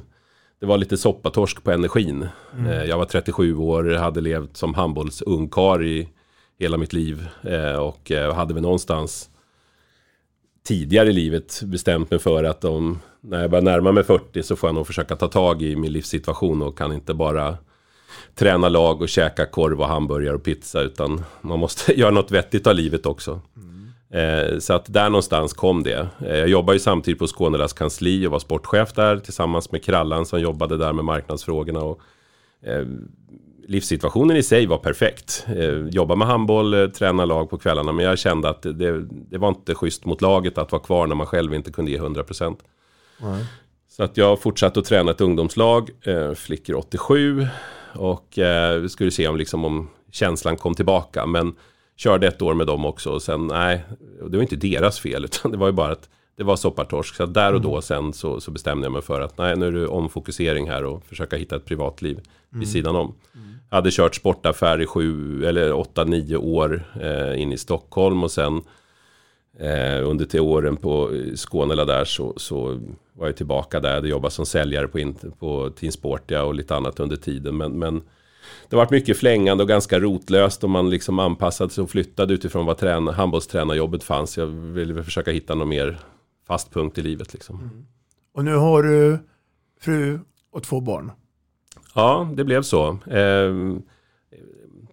det 0.59 0.65
var 0.65 0.77
lite 0.77 0.97
soppatorsk 0.97 1.63
på 1.63 1.71
energin. 1.71 2.27
Eh, 2.67 2.83
jag 2.83 2.97
var 2.97 3.05
37 3.05 3.55
år, 3.57 3.83
hade 3.83 4.21
levt 4.21 4.57
som 4.57 4.73
handbollsungkar 4.73 5.83
i 5.83 6.09
hela 6.59 6.77
mitt 6.77 6.93
liv 6.93 7.27
och 7.79 8.11
hade 8.35 8.53
väl 8.53 8.63
någonstans 8.63 9.29
tidigare 10.63 11.09
i 11.09 11.13
livet 11.13 11.61
bestämt 11.63 12.11
mig 12.11 12.19
för 12.19 12.43
att 12.43 12.65
om, 12.65 12.99
när 13.21 13.41
jag 13.41 13.51
börjar 13.51 13.63
närma 13.63 13.91
mig 13.91 14.03
40 14.03 14.43
så 14.43 14.55
får 14.55 14.67
jag 14.67 14.75
nog 14.75 14.87
försöka 14.87 15.15
ta 15.15 15.27
tag 15.27 15.61
i 15.61 15.75
min 15.75 15.91
livssituation 15.91 16.61
och 16.61 16.77
kan 16.77 16.93
inte 16.93 17.13
bara 17.13 17.57
träna 18.35 18.69
lag 18.69 19.01
och 19.01 19.09
käka 19.09 19.45
korv 19.45 19.81
och 19.81 19.87
hamburgare 19.87 20.35
och 20.35 20.43
pizza 20.43 20.81
utan 20.81 21.23
man 21.41 21.59
måste 21.59 21.93
göra 21.99 22.11
något 22.11 22.31
vettigt 22.31 22.67
av 22.67 22.75
livet 22.75 23.05
också. 23.05 23.41
Eh, 24.13 24.59
så 24.59 24.73
att 24.73 24.93
där 24.93 25.09
någonstans 25.09 25.53
kom 25.53 25.83
det. 25.83 26.07
Eh, 26.25 26.37
jag 26.37 26.47
jobbar 26.47 26.73
ju 26.73 26.79
samtidigt 26.79 27.19
på 27.19 27.27
Skånelas 27.27 27.73
kansli 27.73 28.27
och 28.27 28.31
var 28.31 28.39
sportchef 28.39 28.93
där 28.93 29.17
tillsammans 29.17 29.71
med 29.71 29.83
Krallan 29.83 30.25
som 30.25 30.39
jobbade 30.39 30.77
där 30.77 30.93
med 30.93 31.05
marknadsfrågorna. 31.05 31.79
Och, 31.79 31.99
eh, 32.65 32.85
livssituationen 33.67 34.37
i 34.37 34.43
sig 34.43 34.65
var 34.65 34.77
perfekt. 34.77 35.45
Eh, 35.47 35.87
jobba 35.87 36.15
med 36.15 36.27
handboll, 36.27 36.73
eh, 36.73 36.87
träna 36.87 37.25
lag 37.25 37.49
på 37.49 37.57
kvällarna 37.57 37.91
men 37.91 38.05
jag 38.05 38.19
kände 38.19 38.49
att 38.49 38.61
det, 38.61 39.01
det, 39.01 39.37
var 39.37 39.49
inte 39.49 39.75
schysst 39.75 40.05
mot 40.05 40.21
laget 40.21 40.57
att 40.57 40.71
vara 40.71 40.81
kvar 40.81 41.07
när 41.07 41.15
man 41.15 41.27
själv 41.27 41.53
inte 41.53 41.71
kunde 41.71 41.91
ge 41.91 41.97
100%. 41.97 42.57
Så 43.89 44.03
att 44.03 44.17
jag 44.17 44.41
fortsatte 44.41 44.79
att 44.79 44.85
träna 44.85 45.11
ett 45.11 45.21
ungdomslag, 45.21 45.89
eh, 46.01 46.33
flickor 46.33 46.75
87. 46.75 47.47
Och 47.95 48.39
skulle 48.89 49.11
se 49.11 49.27
om, 49.27 49.37
liksom, 49.37 49.65
om 49.65 49.89
känslan 50.11 50.57
kom 50.57 50.75
tillbaka. 50.75 51.25
Men 51.25 51.55
körde 51.95 52.27
ett 52.27 52.41
år 52.41 52.53
med 52.53 52.67
dem 52.67 52.85
också 52.85 53.09
och 53.11 53.21
sen, 53.21 53.47
nej, 53.47 53.83
det 54.29 54.37
var 54.37 54.41
inte 54.41 54.55
deras 54.55 54.99
fel 54.99 55.25
utan 55.25 55.51
det 55.51 55.57
var 55.57 55.67
ju 55.67 55.73
bara 55.73 55.91
att 55.91 56.09
det 56.35 56.43
var 56.43 56.55
soppartorsk. 56.55 57.15
Så 57.15 57.25
där 57.25 57.53
och 57.53 57.61
då 57.61 57.81
sen 57.81 58.13
så, 58.13 58.39
så 58.39 58.51
bestämde 58.51 58.85
jag 58.85 58.91
mig 58.91 59.01
för 59.01 59.21
att 59.21 59.37
nej, 59.37 59.55
nu 59.55 59.67
är 59.67 59.71
det 59.71 59.87
omfokusering 59.87 60.69
här 60.69 60.83
och 60.83 61.05
försöka 61.05 61.37
hitta 61.37 61.55
ett 61.55 61.65
privatliv 61.65 62.19
Mm. 62.53 62.59
vid 62.59 62.69
sidan 62.69 62.95
om. 62.95 63.15
Jag 63.69 63.75
hade 63.75 63.91
kört 63.91 64.15
sportaffär 64.15 64.81
i 64.81 64.85
sju 64.85 65.45
eller 65.45 65.73
åtta, 65.73 66.03
nio 66.03 66.37
år 66.37 66.83
eh, 67.01 67.41
in 67.41 67.53
i 67.53 67.57
Stockholm 67.57 68.23
och 68.23 68.31
sen 68.31 68.61
eh, 69.59 70.09
under 70.09 70.25
till 70.25 70.39
åren 70.39 70.77
på 70.77 71.11
Skånela 71.35 71.85
där 71.85 72.05
så, 72.05 72.33
så 72.37 72.79
var 73.13 73.27
jag 73.27 73.35
tillbaka 73.37 73.79
där. 73.79 73.89
Jag 73.89 73.95
hade 73.95 74.07
jobbat 74.09 74.33
som 74.33 74.45
säljare 74.45 74.87
på, 74.87 75.13
på 75.39 75.69
Team 75.69 75.91
Sportia 75.91 76.43
och 76.43 76.55
lite 76.55 76.75
annat 76.75 76.99
under 76.99 77.15
tiden. 77.15 77.57
Men, 77.57 77.79
men 77.79 78.01
det 78.69 78.75
varit 78.75 78.91
mycket 78.91 79.17
flängande 79.17 79.63
och 79.63 79.69
ganska 79.69 79.99
rotlöst 79.99 80.63
och 80.63 80.69
man 80.69 80.89
liksom 80.89 81.19
anpassade 81.19 81.69
sig 81.69 81.81
och 81.81 81.89
flyttade 81.89 82.33
utifrån 82.33 82.65
vad 82.65 82.77
träna, 82.77 83.11
handbollstränarjobbet 83.11 84.03
fanns. 84.03 84.37
Jag 84.37 84.45
ville 84.47 85.03
försöka 85.03 85.31
hitta 85.31 85.55
någon 85.55 85.69
mer 85.69 85.99
fast 86.47 86.73
punkt 86.73 86.97
i 86.97 87.01
livet 87.01 87.33
liksom. 87.33 87.85
Och 88.33 88.45
nu 88.45 88.55
har 88.55 88.83
du 88.83 89.17
fru 89.81 90.19
och 90.51 90.63
två 90.63 90.81
barn. 90.81 91.11
Ja, 91.95 92.29
det 92.33 92.43
blev 92.43 92.61
så. 92.61 92.87
Eh, 93.07 93.77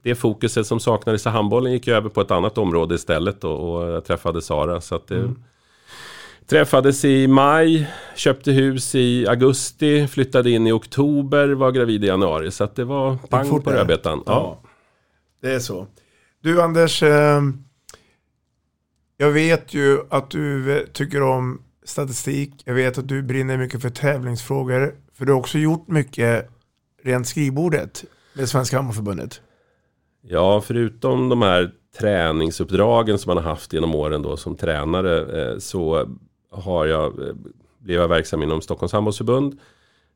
det 0.03 0.15
fokuset 0.15 0.67
som 0.67 0.81
saknades 0.81 1.27
i 1.27 1.29
handbollen 1.29 1.73
gick 1.73 1.89
över 1.89 2.09
på 2.09 2.21
ett 2.21 2.31
annat 2.31 2.59
område 2.59 2.95
istället 2.95 3.45
och, 3.45 3.89
jag 3.89 4.05
träffade 4.05 4.43
Sara. 4.43 4.81
Så 4.81 4.95
att, 4.95 5.11
eh, 5.11 5.31
Träffades 6.47 7.05
i 7.05 7.27
maj, 7.29 7.91
köpte 8.15 8.53
hus 8.53 8.95
i 8.95 9.27
augusti, 9.27 10.07
flyttade 10.07 10.51
in 10.51 10.67
i 10.67 10.73
oktober, 10.73 11.49
var 11.49 11.73
gravid 11.73 12.05
i 12.05 12.07
januari. 12.07 12.51
Så 12.51 12.65
att 12.65 12.77
det 12.77 12.85
var 12.85 13.17
pang 13.17 13.47
fort 13.47 13.65
på 13.65 13.71
rödbetan. 13.71 14.23
Ja. 14.27 14.61
Det 15.43 15.53
är 15.53 15.59
så. 15.59 15.87
Du 16.43 16.63
Anders, 16.63 17.03
eh, 17.03 17.43
jag 19.17 19.31
vet 19.31 19.75
ju 19.75 19.99
att 20.11 20.31
du 20.31 20.87
tycker 20.93 21.23
om 21.23 21.63
statistik. 21.85 22.63
Jag 22.65 22.75
vet 22.75 22.99
att 22.99 23.09
du 23.09 23.23
brinner 23.23 23.57
mycket 23.57 23.83
för 23.83 23.91
tävlingsfrågor. 23.91 24.95
För 25.15 25.25
du 25.25 25.33
har 25.33 25.39
också 25.39 25.59
gjort 25.59 25.89
mycket 25.89 26.51
rent 27.03 27.29
skrivbordet 27.29 28.05
med 28.35 28.49
Svenska 28.49 28.77
Handbollförbundet. 28.77 29.41
Ja, 30.23 30.61
förutom 30.61 31.29
de 31.29 31.43
här 31.43 31.71
träningsuppdragen 31.99 33.19
som 33.19 33.31
man 33.31 33.45
har 33.45 33.51
haft 33.51 33.73
genom 33.73 33.95
åren 33.95 34.23
då 34.23 34.37
som 34.37 34.57
tränare 34.57 35.43
eh, 35.43 35.59
så 35.59 36.09
har 36.51 36.87
jag, 36.87 37.29
eh, 37.29 37.35
blev 37.79 38.01
jag 38.01 38.09
verksam 38.09 38.43
inom 38.43 38.61
Stockholms 38.61 38.93
handbollsförbund. 38.93 39.59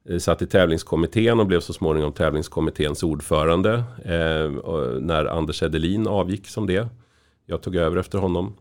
Eh, 0.08 0.18
satt 0.18 0.42
i 0.42 0.46
tävlingskommittén 0.46 1.40
och 1.40 1.46
blev 1.46 1.60
så 1.60 1.72
småningom 1.72 2.12
tävlingskommitténs 2.12 3.02
ordförande. 3.02 3.72
Eh, 4.04 4.50
när 5.00 5.24
Anders 5.24 5.62
Edelin 5.62 6.06
avgick 6.06 6.48
som 6.48 6.66
det. 6.66 6.88
Jag 7.46 7.62
tog 7.62 7.76
över 7.76 7.96
efter 7.96 8.18
honom. 8.18 8.54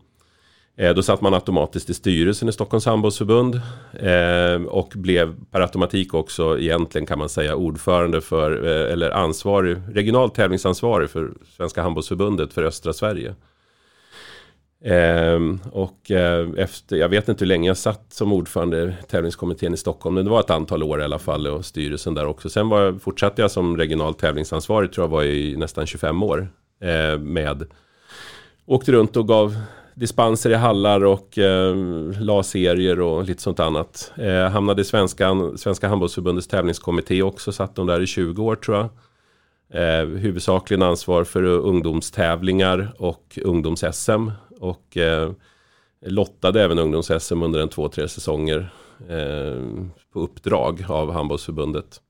Eh, 0.76 0.94
Då 0.94 1.02
satt 1.02 1.20
man 1.20 1.34
automatiskt 1.34 1.90
i 1.90 1.94
styrelsen 1.94 2.48
i 2.48 2.52
Stockholms 2.52 2.86
handbollsförbund 2.86 3.60
eh, 3.92 4.62
och 4.66 4.92
blev 4.94 5.34
per 5.50 5.60
automatik 5.60 6.14
också 6.14 6.58
egentligen 6.58 7.06
kan 7.06 7.18
man 7.18 7.28
säga 7.28 7.56
ordförande 7.56 8.20
för, 8.20 8.64
eh, 8.66 8.92
eller 8.92 9.10
ansvarig, 9.10 9.76
regional 9.92 10.30
tävlingsansvarig 10.30 11.10
för 11.10 11.32
Svenska 11.56 11.82
handbollsförbundet 11.82 12.52
för 12.52 12.62
östra 12.62 12.92
Sverige. 12.92 13.34
Ehm, 14.86 15.60
och 15.72 16.10
eh, 16.10 16.48
efter, 16.56 16.96
jag 16.96 17.08
vet 17.08 17.28
inte 17.28 17.44
hur 17.44 17.48
länge 17.48 17.68
jag 17.68 17.76
satt 17.76 18.12
som 18.12 18.32
ordförande 18.32 18.82
i 18.82 19.06
tävlingskommittén 19.06 19.74
i 19.74 19.76
Stockholm, 19.76 20.14
men 20.14 20.24
det 20.24 20.30
var 20.30 20.40
ett 20.40 20.50
antal 20.50 20.82
år 20.82 21.00
i 21.00 21.04
alla 21.04 21.18
fall 21.18 21.46
och 21.46 21.64
styrelsen 21.64 22.14
där 22.14 22.26
också. 22.26 22.48
Sen 22.48 22.68
var 22.68 22.98
fortsatte 22.98 23.42
jag 23.42 23.50
som 23.50 23.76
regional 23.76 24.14
tävlingsansvarig, 24.14 24.92
tror 24.92 25.04
jag 25.04 25.10
var 25.10 25.24
i 25.24 25.56
nästan 25.56 25.86
25 25.86 26.22
år. 26.22 26.48
Eh, 26.80 27.18
med, 27.18 27.66
åkte 28.66 28.92
runt 28.92 29.16
och 29.16 29.28
gav 29.28 29.56
dispenser 29.94 30.50
i 30.50 30.54
hallar 30.54 31.04
och 31.04 31.38
eh, 31.38 31.76
la 32.20 32.42
serier 32.42 33.00
och 33.00 33.24
lite 33.24 33.42
sånt 33.42 33.60
annat. 33.60 34.12
Eh, 34.16 34.48
hamnade 34.48 34.82
i 34.82 34.84
Svenska, 34.84 35.52
Svenska 35.56 35.88
handbollsförbundets 35.88 36.48
tävlingskommitté 36.48 37.22
också, 37.22 37.52
satt 37.52 37.76
de 37.76 37.86
där 37.86 38.00
i 38.00 38.06
20 38.06 38.42
år 38.42 38.56
tror 38.56 38.76
jag. 38.76 38.88
Eh, 39.74 40.06
huvudsakligen 40.06 40.82
ansvar 40.82 41.24
för 41.24 41.42
eh, 41.42 41.66
ungdomstävlingar 41.68 42.92
och 42.98 43.38
ungdoms-SM. 43.42 44.30
Och 44.60 44.96
eh, 44.96 45.32
lottade 46.06 46.62
även 46.62 46.78
ungdoms-SM 46.78 47.42
under 47.42 47.60
en 47.60 47.68
två, 47.68 47.88
tre 47.88 48.08
säsonger. 48.08 48.72
Eh, 49.08 49.62
på 50.12 50.20
uppdrag 50.20 50.84
av 50.88 51.12
handbollsförbundet. 51.12 52.00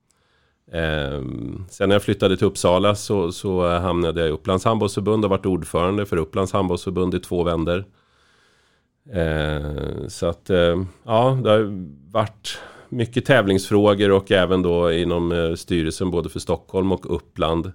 Eh, 0.72 1.22
sen 1.70 1.88
när 1.88 1.94
jag 1.94 2.02
flyttade 2.02 2.36
till 2.36 2.46
Uppsala 2.46 2.94
så, 2.94 3.32
så 3.32 3.78
hamnade 3.78 4.20
jag 4.20 4.28
i 4.28 4.32
Upplands 4.32 4.64
handbollsförbund 4.64 5.24
och 5.24 5.30
varit 5.30 5.46
ordförande 5.46 6.06
för 6.06 6.16
Upplands 6.16 6.52
handbollsförbund 6.52 7.14
i 7.14 7.20
två 7.20 7.42
vänder. 7.42 7.84
Eh, 9.12 10.06
så 10.08 10.26
att 10.26 10.50
eh, 10.50 10.82
ja, 11.04 11.38
det 11.44 11.50
har 11.50 11.88
varit 12.12 12.58
mycket 12.88 13.24
tävlingsfrågor 13.24 14.10
och 14.10 14.32
även 14.32 14.62
då 14.62 14.92
inom 14.92 15.32
eh, 15.32 15.54
styrelsen 15.54 16.10
både 16.10 16.28
för 16.28 16.40
Stockholm 16.40 16.92
och 16.92 17.14
Uppland. 17.14 17.72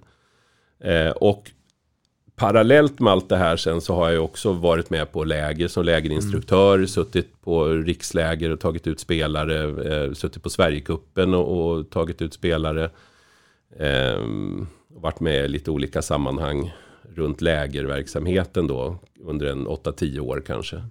Eh, 0.84 1.10
och 1.10 1.50
parallellt 2.36 3.00
med 3.00 3.12
allt 3.12 3.28
det 3.28 3.36
här 3.36 3.56
sen 3.56 3.80
så 3.80 3.94
har 3.94 4.10
jag 4.10 4.24
också 4.24 4.52
varit 4.52 4.90
med 4.90 5.12
på 5.12 5.24
läger 5.24 5.68
som 5.68 5.84
lägerinstruktör, 5.84 6.86
suttit 6.86 7.40
på 7.42 7.64
riksläger 7.64 8.50
och 8.50 8.60
tagit 8.60 8.86
ut 8.86 9.00
spelare, 9.00 9.62
eh, 9.94 10.12
suttit 10.12 10.42
på 10.42 10.50
Sverigecupen 10.50 11.34
och, 11.34 11.70
och 11.70 11.90
tagit 11.90 12.22
ut 12.22 12.34
spelare. 12.34 12.90
Eh, 13.78 14.20
och 14.94 15.02
varit 15.02 15.20
med 15.20 15.44
i 15.44 15.48
lite 15.48 15.70
olika 15.70 16.02
sammanhang 16.02 16.72
runt 17.14 17.40
lägerverksamheten 17.40 18.66
då 18.66 18.98
under 19.20 19.46
en 19.46 19.66
8-10 19.66 20.20
år 20.20 20.42
kanske. 20.46 20.82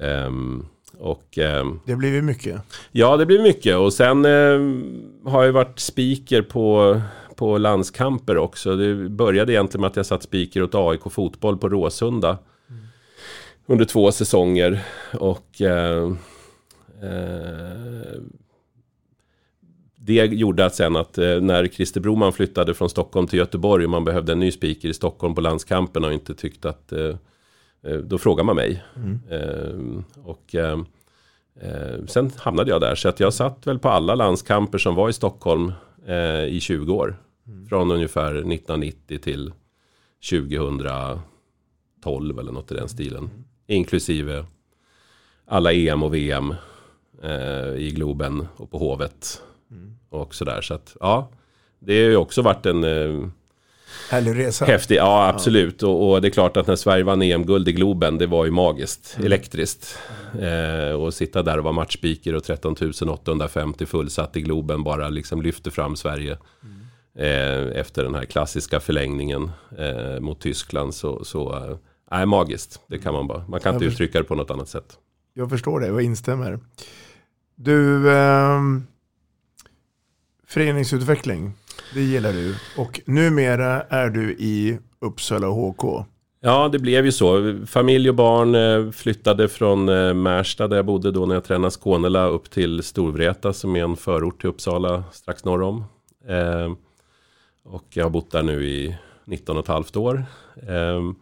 Ehm, 0.00 0.66
och 0.98 1.38
ehm, 1.38 1.80
Det 1.84 1.96
blir 1.96 2.12
ju 2.12 2.22
mycket. 2.22 2.62
Ja, 2.92 3.16
det 3.16 3.26
blir 3.26 3.42
mycket. 3.42 3.76
Och 3.76 3.92
sen 3.92 4.24
eh, 4.24 5.30
har 5.30 5.44
jag 5.44 5.52
varit 5.52 5.78
speaker 5.78 6.42
på, 6.42 7.00
på 7.36 7.58
landskamper 7.58 8.36
också. 8.36 8.76
Det 8.76 8.94
började 9.08 9.52
egentligen 9.52 9.80
med 9.80 9.90
att 9.90 9.96
jag 9.96 10.06
satt 10.06 10.22
speaker 10.22 10.62
åt 10.62 10.74
AIK 10.74 11.02
fotboll 11.10 11.58
på 11.58 11.68
Råsunda. 11.68 12.38
Under 13.66 13.84
två 13.84 14.12
säsonger. 14.12 14.84
Och 15.12 15.62
eh, 15.62 16.12
eh, 17.02 18.20
det 19.96 20.26
gjorde 20.26 20.64
att 20.64 20.74
sen 20.74 20.96
att 20.96 21.18
eh, 21.18 21.40
när 21.40 21.66
Christer 21.66 22.00
Broman 22.00 22.32
flyttade 22.32 22.74
från 22.74 22.90
Stockholm 22.90 23.26
till 23.26 23.38
Göteborg 23.38 23.84
och 23.84 23.90
man 23.90 24.04
behövde 24.04 24.32
en 24.32 24.40
ny 24.40 24.50
speaker 24.50 24.88
i 24.88 24.94
Stockholm 24.94 25.34
på 25.34 25.40
landskampen 25.40 26.04
och 26.04 26.12
inte 26.12 26.34
tyckte 26.34 26.68
att 26.68 26.92
eh, 26.92 27.00
eh, 27.00 27.16
då 28.04 28.18
frågade 28.18 28.46
man 28.46 28.56
mig. 28.56 28.82
Eh, 29.30 30.24
och 30.24 30.54
eh, 30.54 30.78
Eh, 31.60 32.04
sen 32.06 32.30
hamnade 32.36 32.70
jag 32.70 32.80
där, 32.80 32.94
så 32.94 33.08
att 33.08 33.20
jag 33.20 33.34
satt 33.34 33.66
väl 33.66 33.78
på 33.78 33.88
alla 33.88 34.14
landskamper 34.14 34.78
som 34.78 34.94
var 34.94 35.08
i 35.08 35.12
Stockholm 35.12 35.72
eh, 36.06 36.44
i 36.44 36.60
20 36.60 36.94
år. 36.94 37.16
Från 37.68 37.90
ungefär 37.90 38.30
1990 38.30 39.18
till 39.18 39.52
2012 40.30 42.38
eller 42.38 42.52
något 42.52 42.72
i 42.72 42.74
den 42.74 42.88
stilen. 42.88 43.30
Inklusive 43.66 44.44
alla 45.46 45.72
EM 45.72 46.02
och 46.02 46.14
VM 46.14 46.54
eh, 47.22 47.74
i 47.76 47.92
Globen 47.94 48.48
och 48.56 48.70
på 48.70 48.78
Hovet. 48.78 49.42
Och 50.08 50.34
sådär. 50.34 50.60
Så 50.60 50.74
att 50.74 50.96
ja, 51.00 51.28
det 51.78 52.02
har 52.02 52.10
ju 52.10 52.16
också 52.16 52.42
varit 52.42 52.66
en 52.66 52.84
eh, 52.84 53.28
Härlig 54.10 54.38
resa. 54.38 54.64
Häftig, 54.64 54.96
ja 54.96 55.28
absolut. 55.28 55.82
Och, 55.82 56.10
och 56.10 56.20
det 56.22 56.28
är 56.28 56.30
klart 56.30 56.56
att 56.56 56.66
när 56.66 56.76
Sverige 56.76 57.04
vann 57.04 57.22
EM-guld 57.22 57.68
i 57.68 57.72
Globen, 57.72 58.18
det 58.18 58.26
var 58.26 58.44
ju 58.44 58.50
magiskt, 58.50 59.18
elektriskt. 59.24 59.98
Eh, 60.40 60.92
och 60.92 61.14
sitta 61.14 61.42
där 61.42 61.58
och 61.58 61.64
vara 61.64 61.72
matchspeaker 61.72 62.34
och 62.34 62.44
13 62.44 62.76
850 63.10 63.86
fullsatt 63.86 64.36
i 64.36 64.40
Globen 64.40 64.82
bara 64.82 65.08
liksom 65.08 65.42
lyfte 65.42 65.70
fram 65.70 65.96
Sverige. 65.96 66.36
Eh, 67.18 67.80
efter 67.80 68.04
den 68.04 68.14
här 68.14 68.24
klassiska 68.24 68.80
förlängningen 68.80 69.50
eh, 69.78 70.20
mot 70.20 70.40
Tyskland 70.40 70.94
så, 70.94 71.24
så 71.24 71.56
eh, 71.56 71.76
nej, 72.10 72.26
magiskt. 72.26 72.80
Det 72.86 72.98
kan 72.98 73.14
man 73.14 73.26
bara, 73.26 73.44
man 73.48 73.60
kan 73.60 73.74
inte 73.74 73.86
uttrycka 73.86 74.18
det 74.18 74.24
på 74.24 74.34
något 74.34 74.50
annat 74.50 74.68
sätt. 74.68 74.98
Jag 75.34 75.50
förstår 75.50 75.80
det 75.80 75.90
och 75.90 76.02
instämmer. 76.02 76.58
Du, 77.54 78.10
ehm, 78.12 78.86
föreningsutveckling, 80.46 81.52
det 81.94 82.00
gillar 82.00 82.32
du. 82.32 82.54
Och 82.76 83.00
numera 83.06 83.82
är 83.82 84.08
du 84.08 84.32
i 84.32 84.78
Uppsala 85.00 85.46
HK. 85.46 86.04
Ja, 86.40 86.68
det 86.72 86.78
blev 86.78 87.04
ju 87.04 87.12
så. 87.12 87.58
Familj 87.66 88.08
och 88.08 88.14
barn 88.14 88.54
eh, 88.54 88.90
flyttade 88.90 89.48
från 89.48 89.88
eh, 89.88 90.14
Märsta 90.14 90.68
där 90.68 90.76
jag 90.76 90.86
bodde 90.86 91.10
då 91.10 91.26
när 91.26 91.34
jag 91.34 91.44
tränade 91.44 91.70
Skånela 91.70 92.26
upp 92.26 92.50
till 92.50 92.82
Storvreta 92.82 93.52
som 93.52 93.76
är 93.76 93.84
en 93.84 93.96
förort 93.96 94.40
till 94.40 94.50
Uppsala 94.50 95.04
strax 95.12 95.44
norr 95.44 95.62
om. 95.62 95.84
Ehm, 96.28 96.76
och 97.64 97.84
jag 97.90 98.04
har 98.04 98.10
bott 98.10 98.30
där 98.30 98.42
nu 98.42 98.66
i 98.66 98.96
19 99.24 99.56
och 99.56 99.62
ett 99.62 99.68
halvt 99.68 99.96
år. 99.96 100.24
Ehm, 100.68 101.14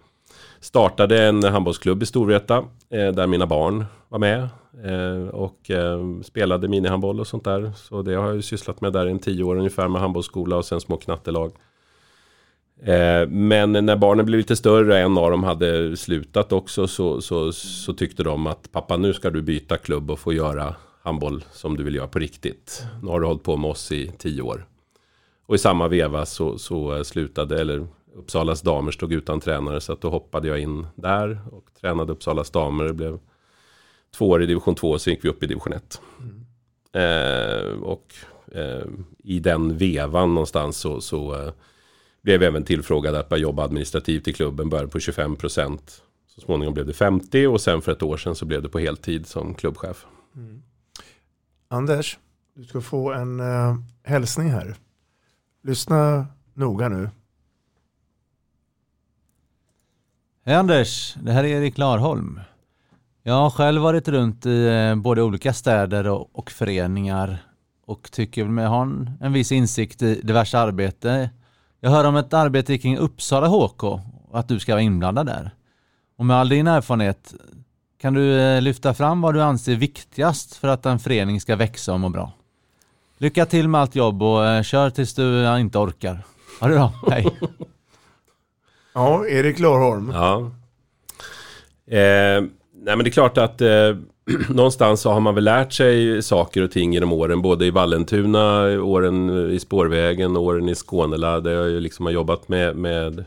startade 0.60 1.22
en 1.22 1.44
handbollsklubb 1.44 2.02
i 2.02 2.06
Storvreta 2.06 2.56
eh, 2.90 3.12
där 3.12 3.26
mina 3.26 3.46
barn 3.46 3.84
var 4.08 4.18
med. 4.18 4.48
Eh, 4.84 5.28
och 5.28 5.70
eh, 5.70 6.20
spelade 6.22 6.68
minihandboll 6.68 7.20
och 7.20 7.26
sånt 7.26 7.44
där. 7.44 7.72
Så 7.76 8.02
det 8.02 8.14
har 8.14 8.26
jag 8.26 8.36
ju 8.36 8.42
sysslat 8.42 8.80
med 8.80 8.92
där 8.92 9.06
i 9.06 9.10
en 9.10 9.18
tio 9.18 9.44
år 9.44 9.56
ungefär 9.56 9.88
med 9.88 10.00
handbollsskola 10.00 10.56
och 10.56 10.64
sen 10.64 10.80
små 10.80 10.96
knattelag. 10.96 11.52
Eh, 12.82 13.28
men 13.28 13.72
när 13.72 13.96
barnen 13.96 14.26
blev 14.26 14.38
lite 14.38 14.56
större, 14.56 14.98
en 14.98 15.18
av 15.18 15.30
dem 15.30 15.44
hade 15.44 15.96
slutat 15.96 16.52
också, 16.52 16.86
så, 16.86 17.20
så, 17.20 17.52
så 17.52 17.92
tyckte 17.92 18.22
de 18.22 18.46
att 18.46 18.72
pappa 18.72 18.96
nu 18.96 19.12
ska 19.12 19.30
du 19.30 19.42
byta 19.42 19.76
klubb 19.76 20.10
och 20.10 20.18
få 20.18 20.32
göra 20.32 20.74
handboll 21.02 21.44
som 21.52 21.76
du 21.76 21.84
vill 21.84 21.94
göra 21.94 22.08
på 22.08 22.18
riktigt. 22.18 22.84
Nu 23.02 23.08
har 23.08 23.20
du 23.20 23.26
hållit 23.26 23.42
på 23.42 23.56
med 23.56 23.70
oss 23.70 23.92
i 23.92 24.12
tio 24.18 24.42
år. 24.42 24.66
Och 25.46 25.54
i 25.54 25.58
samma 25.58 25.88
veva 25.88 26.26
så, 26.26 26.58
så 26.58 27.04
slutade, 27.04 27.60
eller 27.60 27.86
Uppsalas 28.14 28.62
damer 28.62 28.90
stod 28.90 29.12
utan 29.12 29.40
tränare 29.40 29.80
så 29.80 29.92
att 29.92 30.00
då 30.00 30.10
hoppade 30.10 30.48
jag 30.48 30.58
in 30.58 30.86
där 30.94 31.40
och 31.52 31.64
tränade 31.80 32.12
Uppsalas 32.12 32.50
damer. 32.50 32.84
Det 32.84 32.92
blev 32.92 33.18
två 34.16 34.28
år 34.28 34.42
i 34.42 34.46
division 34.46 34.74
2 34.74 34.98
så 34.98 35.10
gick 35.10 35.24
vi 35.24 35.28
upp 35.28 35.42
i 35.42 35.46
division 35.46 35.72
1. 35.72 36.00
Mm. 36.20 36.46
Eh, 36.92 37.82
och 37.82 38.14
eh, 38.52 38.86
i 39.18 39.40
den 39.40 39.78
vevan 39.78 40.34
någonstans 40.34 40.76
så, 40.76 41.00
så 41.00 41.34
eh, 41.34 41.52
blev 42.22 42.42
jag 42.42 42.48
även 42.48 42.64
tillfrågad 42.64 43.14
att 43.14 43.28
börja 43.28 43.42
jobba 43.42 43.64
administrativt 43.64 44.28
i 44.28 44.32
klubben. 44.32 44.68
Började 44.68 44.88
på 44.88 45.00
25 45.00 45.36
procent. 45.36 46.02
Så 46.26 46.40
småningom 46.40 46.74
blev 46.74 46.86
det 46.86 46.92
50 46.92 47.46
och 47.46 47.60
sen 47.60 47.82
för 47.82 47.92
ett 47.92 48.02
år 48.02 48.16
sedan 48.16 48.34
så 48.34 48.44
blev 48.44 48.62
det 48.62 48.68
på 48.68 48.78
heltid 48.78 49.26
som 49.26 49.54
klubbchef. 49.54 50.06
Mm. 50.36 50.62
Anders, 51.68 52.18
du 52.54 52.64
ska 52.64 52.80
få 52.80 53.12
en 53.12 53.40
uh, 53.40 53.76
hälsning 54.02 54.50
här. 54.50 54.76
Lyssna 55.62 56.26
noga 56.54 56.88
nu. 56.88 57.10
Hej 60.44 60.54
Anders, 60.54 61.14
det 61.22 61.32
här 61.32 61.44
är 61.44 61.48
Erik 61.48 61.78
Larholm. 61.78 62.40
Jag 63.28 63.34
har 63.34 63.50
själv 63.50 63.82
varit 63.82 64.08
runt 64.08 64.46
i 64.46 64.66
eh, 64.66 64.94
både 64.94 65.22
olika 65.22 65.52
städer 65.52 66.06
och, 66.08 66.28
och 66.32 66.50
föreningar 66.50 67.38
och 67.86 68.10
tycker 68.12 68.44
mig 68.44 68.66
ha 68.66 68.82
en, 68.82 69.10
en 69.20 69.32
viss 69.32 69.52
insikt 69.52 70.02
i 70.02 70.20
diverse 70.20 70.58
arbete. 70.58 71.30
Jag 71.80 71.90
hör 71.90 72.04
om 72.04 72.16
ett 72.16 72.34
arbete 72.34 72.78
kring 72.78 72.98
Uppsala 72.98 73.46
HK 73.46 73.82
och 73.82 74.00
att 74.38 74.48
du 74.48 74.58
ska 74.58 74.72
vara 74.72 74.82
inblandad 74.82 75.26
där. 75.26 75.50
Och 76.18 76.26
med 76.26 76.36
all 76.36 76.48
din 76.48 76.66
erfarenhet, 76.66 77.34
kan 78.00 78.14
du 78.14 78.40
eh, 78.40 78.60
lyfta 78.62 78.94
fram 78.94 79.20
vad 79.20 79.34
du 79.34 79.42
anser 79.42 79.74
viktigast 79.74 80.56
för 80.56 80.68
att 80.68 80.86
en 80.86 80.98
förening 80.98 81.40
ska 81.40 81.56
växa 81.56 81.92
och 81.92 82.00
må 82.00 82.08
bra? 82.08 82.32
Lycka 83.18 83.46
till 83.46 83.68
med 83.68 83.80
allt 83.80 83.94
jobb 83.94 84.22
och 84.22 84.46
eh, 84.46 84.62
kör 84.62 84.90
tills 84.90 85.14
du 85.14 85.58
inte 85.58 85.78
orkar. 85.78 86.22
Ha 86.60 86.68
det 86.68 86.74
bra, 86.74 86.92
hej! 87.10 87.26
Ja, 88.94 89.26
Erik 89.26 89.58
Larholm. 89.58 90.10
Ja. 90.14 90.50
Eh, 91.96 92.44
nej 92.76 92.96
men 92.96 93.04
det 93.04 93.08
är 93.08 93.12
klart 93.12 93.38
att 93.38 93.60
eh, 93.60 93.96
någonstans 94.48 95.00
så 95.00 95.10
har 95.10 95.20
man 95.20 95.34
väl 95.34 95.44
lärt 95.44 95.72
sig 95.72 96.22
saker 96.22 96.62
och 96.62 96.70
ting 96.70 96.92
genom 96.92 97.12
åren. 97.12 97.42
Både 97.42 97.66
i 97.66 97.70
Vallentuna, 97.70 98.62
åren 98.82 99.50
i 99.50 99.58
Spårvägen, 99.58 100.36
åren 100.36 100.68
i 100.68 100.74
Skånela. 100.74 101.40
Där 101.40 101.52
jag 101.52 101.82
liksom 101.82 102.06
har 102.06 102.12
jobbat 102.12 102.48
med, 102.48 102.76
med 102.76 103.24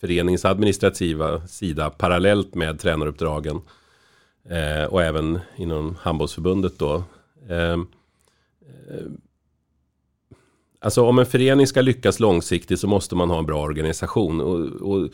föreningens 0.00 0.44
administrativa 0.44 1.46
sida 1.46 1.90
parallellt 1.90 2.54
med 2.54 2.80
tränaruppdragen. 2.80 3.60
Eh, 4.48 4.84
och 4.84 5.02
även 5.02 5.38
inom 5.56 5.96
handbollsförbundet 6.00 6.78
då. 6.78 7.04
Eh, 7.48 7.72
eh 7.72 7.78
Alltså 10.82 11.04
om 11.04 11.18
en 11.18 11.26
förening 11.26 11.66
ska 11.66 11.80
lyckas 11.80 12.20
långsiktigt 12.20 12.80
så 12.80 12.86
måste 12.86 13.16
man 13.16 13.30
ha 13.30 13.38
en 13.38 13.46
bra 13.46 13.62
organisation. 13.62 14.40
Och, 14.40 14.92
och 14.92 15.08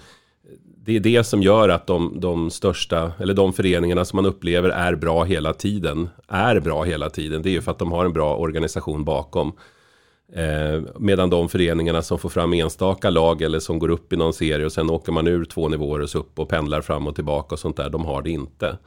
det 0.86 0.96
är 0.96 1.00
det 1.00 1.24
som 1.24 1.42
gör 1.42 1.68
att 1.68 1.86
de, 1.86 2.20
de, 2.20 2.50
största, 2.50 3.12
eller 3.18 3.34
de 3.34 3.52
föreningarna 3.52 4.04
som 4.04 4.16
man 4.16 4.26
upplever 4.26 4.68
är 4.68 4.94
bra 4.94 5.24
hela 5.24 5.52
tiden, 5.52 6.08
är 6.28 6.60
bra 6.60 6.82
hela 6.84 7.10
tiden. 7.10 7.42
Det 7.42 7.48
är 7.48 7.52
ju 7.52 7.60
för 7.60 7.70
att 7.70 7.78
de 7.78 7.92
har 7.92 8.04
en 8.04 8.12
bra 8.12 8.36
organisation 8.36 9.04
bakom. 9.04 9.52
Eh, 10.32 10.82
medan 10.98 11.30
de 11.30 11.48
föreningarna 11.48 12.02
som 12.02 12.18
får 12.18 12.28
fram 12.28 12.52
enstaka 12.52 13.10
lag 13.10 13.42
eller 13.42 13.58
som 13.58 13.78
går 13.78 13.88
upp 13.88 14.12
i 14.12 14.16
någon 14.16 14.32
serie 14.32 14.66
och 14.66 14.72
sen 14.72 14.90
åker 14.90 15.12
man 15.12 15.26
ur 15.26 15.44
två 15.44 15.68
nivåer 15.68 16.00
och 16.00 16.10
så 16.10 16.18
upp 16.18 16.38
och 16.38 16.48
pendlar 16.48 16.80
fram 16.80 17.06
och 17.06 17.14
tillbaka 17.14 17.54
och 17.54 17.58
sånt 17.58 17.76
där, 17.76 17.90
de 17.90 18.04
har 18.04 18.22
det 18.22 18.30
inte. 18.30 18.78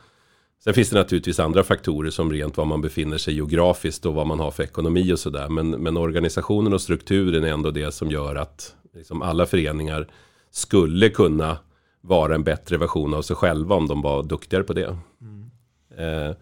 Sen 0.63 0.73
finns 0.73 0.89
det 0.89 0.97
naturligtvis 0.97 1.39
andra 1.39 1.63
faktorer 1.63 2.09
som 2.09 2.31
rent 2.31 2.57
var 2.57 2.65
man 2.65 2.81
befinner 2.81 3.17
sig 3.17 3.33
geografiskt 3.33 4.05
och 4.05 4.13
vad 4.13 4.27
man 4.27 4.39
har 4.39 4.51
för 4.51 4.63
ekonomi 4.63 5.13
och 5.13 5.19
sådär. 5.19 5.49
Men, 5.49 5.69
men 5.69 5.97
organisationen 5.97 6.73
och 6.73 6.81
strukturen 6.81 7.43
är 7.43 7.47
ändå 7.47 7.71
det 7.71 7.91
som 7.91 8.11
gör 8.11 8.35
att 8.35 8.75
liksom 8.93 9.21
alla 9.21 9.45
föreningar 9.45 10.07
skulle 10.51 11.09
kunna 11.09 11.57
vara 12.01 12.35
en 12.35 12.43
bättre 12.43 12.77
version 12.77 13.13
av 13.13 13.21
sig 13.21 13.35
själva 13.35 13.75
om 13.75 13.87
de 13.87 14.01
var 14.01 14.23
duktigare 14.23 14.63
på 14.63 14.73
det. 14.73 14.97
Mm. 15.21 15.51
Eh. 15.97 16.35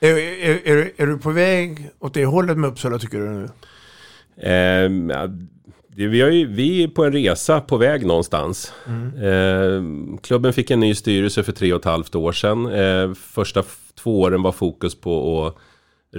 Är, 0.00 0.16
är, 0.18 0.68
är, 0.68 0.92
är, 0.96 1.06
du 1.06 1.18
på 1.18 1.30
väg 1.30 1.90
åt 1.98 2.14
det 2.14 2.24
hållet 2.24 2.58
med 2.58 2.70
Uppsala 2.70 2.98
tycker 2.98 3.18
du 3.18 3.28
nu? 3.28 3.48
Eh, 4.50 4.90
vi, 5.96 6.20
har 6.20 6.30
ju, 6.30 6.46
vi 6.46 6.82
är 6.82 6.88
på 6.88 7.04
en 7.04 7.12
resa 7.12 7.60
på 7.60 7.76
väg 7.76 8.06
någonstans. 8.06 8.72
Mm. 8.86 9.22
Eh, 9.22 10.18
klubben 10.22 10.52
fick 10.52 10.70
en 10.70 10.80
ny 10.80 10.94
styrelse 10.94 11.42
för 11.42 11.52
tre 11.52 11.72
och 11.72 11.78
ett 11.80 11.84
halvt 11.84 12.14
år 12.14 12.32
sedan. 12.32 12.66
Eh, 12.66 13.14
första 13.14 13.62
två 13.94 14.20
åren 14.20 14.42
var 14.42 14.52
fokus 14.52 15.00
på 15.00 15.46
att 15.46 15.56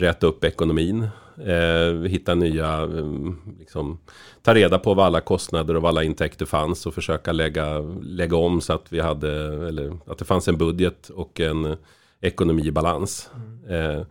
rätta 0.01 0.27
upp 0.27 0.43
ekonomin. 0.43 1.07
Eh, 1.45 2.01
hitta 2.01 2.35
nya, 2.35 2.83
eh, 2.83 3.33
liksom, 3.59 3.99
ta 4.41 4.53
reda 4.53 4.79
på 4.79 4.93
vad 4.93 5.05
alla 5.05 5.21
kostnader 5.21 5.75
och 5.75 5.81
vad 5.81 5.89
alla 5.89 6.03
intäkter 6.03 6.45
fanns 6.45 6.85
och 6.85 6.93
försöka 6.93 7.31
lägga, 7.31 7.79
lägga 8.01 8.37
om 8.37 8.61
så 8.61 8.73
att 8.73 8.93
vi 8.93 8.99
hade, 8.99 9.31
eller 9.67 9.97
att 10.05 10.17
det 10.17 10.25
fanns 10.25 10.47
en 10.47 10.57
budget 10.57 11.09
och 11.09 11.39
en 11.39 11.77
ekonomi 12.21 12.65
i 12.65 12.71
balans. 12.71 13.29
Mm. 13.35 13.97
Eh, 13.99 14.05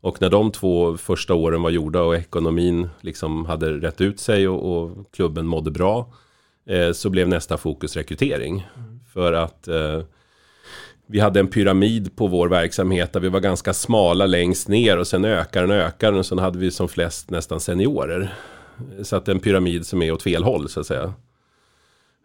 och 0.00 0.20
när 0.20 0.30
de 0.30 0.52
två 0.52 0.96
första 0.96 1.34
åren 1.34 1.62
var 1.62 1.70
gjorda 1.70 2.02
och 2.02 2.16
ekonomin 2.16 2.88
liksom 3.00 3.46
hade 3.46 3.70
rätt 3.72 4.00
ut 4.00 4.20
sig 4.20 4.48
och, 4.48 4.76
och 4.76 5.12
klubben 5.12 5.46
mådde 5.46 5.70
bra. 5.70 6.12
Eh, 6.66 6.92
så 6.92 7.10
blev 7.10 7.28
nästa 7.28 7.56
fokus 7.56 7.96
rekrytering. 7.96 8.68
Mm. 8.76 9.00
För 9.12 9.32
att 9.32 9.68
eh, 9.68 10.02
vi 11.10 11.20
hade 11.20 11.40
en 11.40 11.48
pyramid 11.48 12.16
på 12.16 12.26
vår 12.26 12.48
verksamhet 12.48 13.12
där 13.12 13.20
vi 13.20 13.28
var 13.28 13.40
ganska 13.40 13.72
smala 13.72 14.26
längst 14.26 14.68
ner 14.68 14.98
och 14.98 15.06
sen 15.06 15.24
ökar 15.24 15.60
den 15.60 15.70
och 15.70 15.76
ökar 15.76 16.12
och 16.12 16.26
sen 16.26 16.38
hade 16.38 16.58
vi 16.58 16.70
som 16.70 16.88
flest 16.88 17.30
nästan 17.30 17.60
seniorer. 17.60 18.34
Så 19.02 19.16
att 19.16 19.28
en 19.28 19.40
pyramid 19.40 19.86
som 19.86 20.02
är 20.02 20.12
åt 20.12 20.22
fel 20.22 20.44
håll 20.44 20.68
så 20.68 20.80
att 20.80 20.86
säga. 20.86 21.14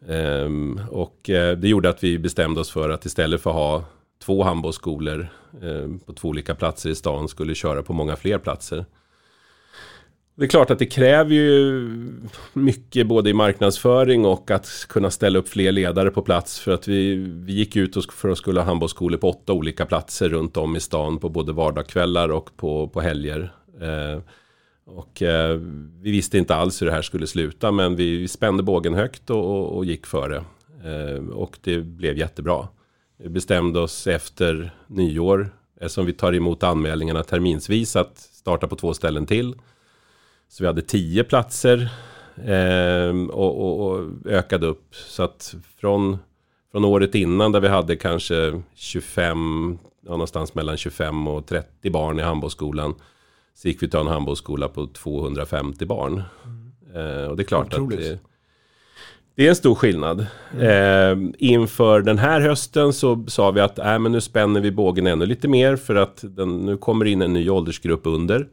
Um, 0.08 0.82
och 0.90 1.30
uh, 1.30 1.52
det 1.52 1.68
gjorde 1.68 1.90
att 1.90 2.04
vi 2.04 2.20
bestämde 2.20 2.62
oss 2.62 2.72
för 2.72 2.90
att 2.90 3.06
istället 3.06 3.42
för 3.42 3.50
att 3.50 3.56
ha 3.56 3.84
två 4.24 4.44
handbollsskolor 4.44 5.28
eh, 5.62 6.06
på 6.06 6.14
två 6.14 6.28
olika 6.28 6.56
platser 6.56 6.90
i 6.90 6.96
stan 6.96 7.28
skulle 7.28 7.56
köra 7.56 7.84
på 7.84 7.94
många 7.94 8.16
fler 8.16 8.38
platser. 8.38 8.86
Det 10.38 10.44
är 10.46 10.48
klart 10.48 10.72
att 10.72 10.80
det 10.80 10.86
kräver 10.86 11.34
ju 11.34 11.90
mycket 12.54 13.08
både 13.08 13.30
i 13.30 13.34
marknadsföring 13.34 14.26
och 14.26 14.52
att 14.52 14.86
kunna 14.90 15.12
ställa 15.12 15.40
upp 15.40 15.50
fler 15.50 15.72
ledare 15.72 16.12
på 16.12 16.22
plats. 16.22 16.60
För 16.60 16.72
att 16.72 16.88
vi, 16.88 17.16
vi 17.16 17.54
gick 17.54 17.76
ut 17.76 18.12
för 18.14 18.30
att 18.30 18.38
skulle 18.38 18.60
ha 18.60 18.66
handbollsskolor 18.66 19.18
på 19.18 19.30
åtta 19.30 19.54
olika 19.54 19.86
platser 19.86 20.30
runt 20.30 20.58
om 20.58 20.76
i 20.76 20.80
stan 20.80 21.18
på 21.18 21.30
både 21.30 21.54
vardagskvällar 21.54 22.30
och 22.30 22.58
på, 22.58 22.88
på 22.88 23.02
helger. 23.02 23.54
Eh, 23.82 24.22
och 24.86 25.22
eh, 25.22 25.58
vi 26.02 26.12
visste 26.12 26.38
inte 26.38 26.56
alls 26.56 26.82
hur 26.82 26.86
det 26.86 26.94
här 26.94 27.02
skulle 27.02 27.28
sluta 27.28 27.72
men 27.72 27.96
vi 27.96 28.28
spände 28.28 28.64
bågen 28.64 28.94
högt 28.94 29.30
och, 29.30 29.46
och, 29.46 29.78
och 29.78 29.86
gick 29.86 30.06
före. 30.06 30.44
Eh, 30.84 31.30
och 31.30 31.58
det 31.62 31.78
blev 31.80 32.18
jättebra. 32.18 32.68
Vi 33.18 33.30
bestämde 33.30 33.80
oss 33.80 34.08
efter 34.08 34.72
nyår, 34.88 35.42
eh, 35.42 35.86
eftersom 35.86 36.06
vi 36.06 36.14
tar 36.14 36.34
emot 36.34 36.64
anmälningarna 36.64 37.24
terminsvis, 37.24 37.96
att 37.96 38.18
starta 38.18 38.68
på 38.68 38.76
två 38.76 38.94
ställen 38.94 39.26
till. 39.26 39.56
Så 40.48 40.64
vi 40.64 40.68
hade 40.68 40.82
tio 40.82 41.24
platser 41.24 41.90
eh, 42.46 43.30
och, 43.30 43.62
och, 43.62 43.92
och, 43.92 44.06
ökade 44.26 44.68
upp. 44.68 44.96
Så 44.96 45.24
att 45.24 45.56
från, 45.80 46.18
från 46.72 46.86
året 46.86 47.16
innan 47.16 47.52
där 47.52 47.60
vi 47.60 47.68
hade 47.68 47.96
kanske 47.96 48.62
25, 48.76 49.78
ja, 50.06 50.12
någonstans 50.12 50.56
mellan 50.56 50.78
25 50.78 51.28
och 51.28 51.46
30 51.46 51.90
barn 51.90 52.20
i 52.20 52.24
handbollsskolan. 52.24 52.96
Så 53.54 53.68
gick 53.68 53.84
vi 53.84 53.90
till 53.90 54.00
en 54.00 54.08
handbollsskola 54.08 54.68
på 54.68 54.88
250 54.88 55.86
barn. 55.86 56.24
Mm. 56.46 56.66
Eh, 56.96 57.28
och 57.28 57.38
det 57.38 57.44
är 57.44 57.48
klart 57.48 57.74
Otroligt. 57.74 58.00
att 58.00 58.06
det, 58.06 58.20
det 59.36 59.46
är 59.46 59.50
en 59.50 59.56
stor 59.56 59.76
skillnad. 59.76 60.26
Mm. 60.54 61.26
Eh, 61.26 61.34
inför 61.38 62.02
den 62.02 62.18
här 62.18 62.42
hösten 62.42 62.94
så 62.94 63.26
sa 63.28 63.52
vi 63.52 63.62
att 63.62 63.80
äh, 63.80 64.00
men 64.00 64.12
nu 64.12 64.22
spänner 64.22 64.62
vi 64.62 64.72
bågen 64.72 65.08
ännu 65.08 65.26
lite 65.26 65.48
mer 65.48 65.76
för 65.76 65.96
att 65.96 66.20
den, 66.22 66.58
nu 66.58 66.78
kommer 66.78 67.06
in 67.06 67.22
en 67.22 67.34
ny 67.34 67.50
åldersgrupp 67.50 68.02
under. 68.04 68.48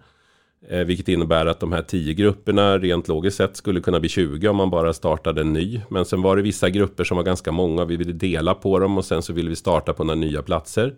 Eh, 0.68 0.78
vilket 0.84 1.08
innebär 1.08 1.46
att 1.46 1.60
de 1.60 1.72
här 1.72 1.82
tio 1.82 2.14
grupperna 2.14 2.78
rent 2.78 3.08
logiskt 3.08 3.36
sett 3.36 3.56
skulle 3.56 3.80
kunna 3.80 4.00
bli 4.00 4.08
20 4.08 4.48
om 4.48 4.56
man 4.56 4.70
bara 4.70 4.92
startade 4.92 5.40
en 5.40 5.52
ny. 5.52 5.80
Men 5.88 6.04
sen 6.04 6.22
var 6.22 6.36
det 6.36 6.42
vissa 6.42 6.70
grupper 6.70 7.04
som 7.04 7.16
var 7.16 7.24
ganska 7.24 7.52
många. 7.52 7.84
Vi 7.84 7.96
ville 7.96 8.12
dela 8.12 8.54
på 8.54 8.78
dem 8.78 8.98
och 8.98 9.04
sen 9.04 9.22
så 9.22 9.32
ville 9.32 9.48
vi 9.48 9.56
starta 9.56 9.92
på 9.92 10.04
några 10.04 10.20
nya 10.20 10.42
platser. 10.42 10.94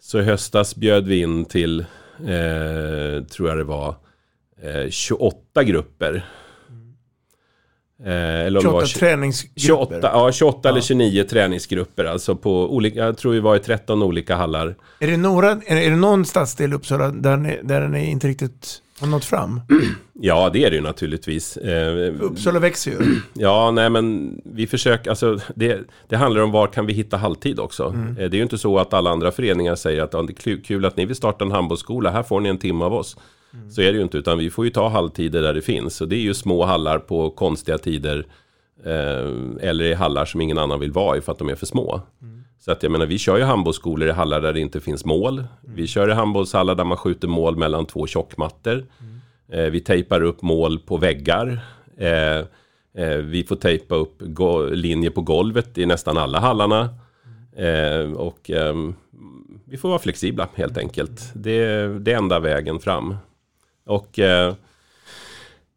Så 0.00 0.18
i 0.18 0.22
höstas 0.22 0.76
bjöd 0.76 1.06
vi 1.06 1.20
in 1.20 1.44
till, 1.44 1.80
eh, 2.18 3.24
tror 3.24 3.48
jag 3.48 3.58
det 3.58 3.64
var, 3.64 3.94
eh, 4.62 4.90
28 4.90 5.64
grupper 5.64 6.24
eller 8.12 8.60
28 8.60 8.86
träningsgrupper? 8.86 9.60
28, 9.60 9.98
ja, 10.02 10.32
28 10.32 10.58
ja. 10.62 10.70
eller 10.70 10.80
29 10.80 11.24
träningsgrupper. 11.24 12.04
Alltså 12.04 12.36
på 12.36 12.74
olika, 12.74 12.98
jag 13.00 13.18
tror 13.18 13.32
vi 13.32 13.40
var 13.40 13.56
i 13.56 13.58
13 13.58 14.02
olika 14.02 14.36
hallar. 14.36 14.74
Är 15.00 15.06
det, 15.06 15.16
några, 15.16 15.50
är 15.50 15.90
det 15.90 15.96
någon 15.96 16.24
stadsdel 16.24 16.72
i 16.72 16.74
Uppsala 16.74 17.08
där, 17.10 17.36
ni, 17.36 17.58
där 17.62 17.80
den 17.80 17.94
är 17.94 18.04
inte 18.04 18.28
riktigt 18.28 18.80
har 19.00 19.06
nått 19.06 19.24
fram? 19.24 19.60
Ja, 20.20 20.50
det 20.52 20.64
är 20.64 20.70
det 20.70 20.76
ju 20.76 20.82
naturligtvis. 20.82 21.56
Eh, 21.56 22.14
Uppsala 22.20 22.58
växer 22.58 22.90
ju. 22.90 22.96
Ja, 23.34 23.70
nej 23.70 23.90
men 23.90 24.34
vi 24.44 24.66
försöker, 24.66 25.10
alltså 25.10 25.38
det, 25.54 25.80
det 26.08 26.16
handlar 26.16 26.42
om 26.42 26.50
var 26.50 26.66
kan 26.66 26.86
vi 26.86 26.92
hitta 26.92 27.16
halvtid 27.16 27.58
också. 27.60 27.84
Mm. 27.84 28.08
Eh, 28.08 28.14
Det 28.16 28.24
är 28.24 28.38
ju 28.38 28.42
inte 28.42 28.58
så 28.58 28.78
att 28.78 28.94
alla 28.94 29.10
andra 29.10 29.30
föreningar 29.32 29.74
säger 29.74 30.02
att 30.02 30.12
"Ja, 30.12 30.22
det 30.22 30.46
är 30.50 30.62
kul 30.64 30.84
att 30.84 30.96
ni 30.96 31.04
vill 31.06 31.16
starta 31.16 31.44
en 31.44 31.50
handbollsskola, 31.50 32.10
här 32.10 32.22
får 32.22 32.40
ni 32.40 32.48
en 32.48 32.58
timme 32.58 32.84
av 32.84 32.94
oss. 32.94 33.16
Så 33.70 33.80
är 33.80 33.92
det 33.92 33.98
ju 33.98 34.02
inte, 34.02 34.18
utan 34.18 34.38
vi 34.38 34.50
får 34.50 34.64
ju 34.64 34.70
ta 34.70 34.88
halvtider 34.88 35.42
där 35.42 35.54
det 35.54 35.62
finns. 35.62 36.00
Och 36.00 36.08
det 36.08 36.16
är 36.16 36.20
ju 36.20 36.34
små 36.34 36.64
hallar 36.64 36.98
på 36.98 37.30
konstiga 37.30 37.78
tider. 37.78 38.26
Eh, 38.84 39.68
eller 39.68 39.84
i 39.84 39.94
hallar 39.94 40.24
som 40.24 40.40
ingen 40.40 40.58
annan 40.58 40.80
vill 40.80 40.92
vara 40.92 41.16
i 41.16 41.20
för 41.20 41.32
att 41.32 41.38
de 41.38 41.48
är 41.48 41.54
för 41.54 41.66
små. 41.66 42.00
Så 42.64 42.72
att 42.72 42.82
jag 42.82 42.92
menar, 42.92 43.06
vi 43.06 43.18
kör 43.18 43.36
ju 43.36 43.42
handbollsskolor 43.42 44.08
i 44.08 44.12
hallar 44.12 44.40
där 44.40 44.52
det 44.52 44.60
inte 44.60 44.80
finns 44.80 45.04
mål. 45.04 45.44
Vi 45.60 45.86
kör 45.86 46.08
i 46.10 46.12
handbollshallar 46.12 46.74
där 46.74 46.84
man 46.84 46.96
skjuter 46.96 47.28
mål 47.28 47.56
mellan 47.56 47.86
två 47.86 48.06
tjockmattor. 48.06 48.86
Eh, 49.52 49.64
vi 49.64 49.80
tejpar 49.80 50.22
upp 50.22 50.42
mål 50.42 50.78
på 50.78 50.96
väggar. 50.96 51.60
Eh, 51.98 52.38
eh, 53.04 53.16
vi 53.18 53.44
får 53.48 53.56
tejpa 53.56 53.94
upp 53.94 54.22
linjer 54.70 55.10
på 55.10 55.20
golvet 55.20 55.78
i 55.78 55.86
nästan 55.86 56.18
alla 56.18 56.40
hallarna. 56.40 56.88
Eh, 57.56 58.12
och 58.12 58.50
ehm, 58.50 58.94
vi 59.64 59.76
får 59.76 59.88
vara 59.88 59.98
flexibla 59.98 60.48
helt 60.54 60.78
enkelt. 60.78 61.32
Det 61.34 61.86
det 61.98 62.12
är 62.12 62.16
enda 62.16 62.40
vägen 62.40 62.78
fram. 62.78 63.16
Och 63.86 64.18
eh, 64.18 64.54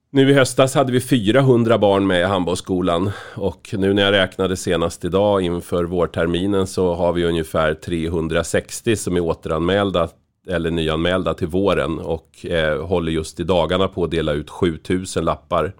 nu 0.09 0.29
i 0.29 0.33
höstas 0.33 0.75
hade 0.75 0.91
vi 0.91 1.01
400 1.01 1.77
barn 1.77 2.07
med 2.07 2.21
i 2.21 2.23
handbollsskolan. 2.23 3.11
Och 3.35 3.69
nu 3.77 3.93
när 3.93 4.03
jag 4.03 4.11
räknade 4.11 4.57
senast 4.57 5.05
idag 5.05 5.41
inför 5.41 5.83
vårterminen 5.83 6.67
så 6.67 6.93
har 6.93 7.13
vi 7.13 7.25
ungefär 7.25 7.73
360 7.73 8.95
som 8.95 9.15
är 9.15 9.19
återanmälda 9.19 10.09
eller 10.47 10.71
nyanmälda 10.71 11.33
till 11.33 11.47
våren. 11.47 11.99
Och 11.99 12.45
eh, 12.45 12.85
håller 12.85 13.11
just 13.11 13.39
i 13.39 13.43
dagarna 13.43 13.87
på 13.87 14.03
att 14.03 14.11
dela 14.11 14.33
ut 14.33 14.49
7000 14.49 15.25
lappar 15.25 15.73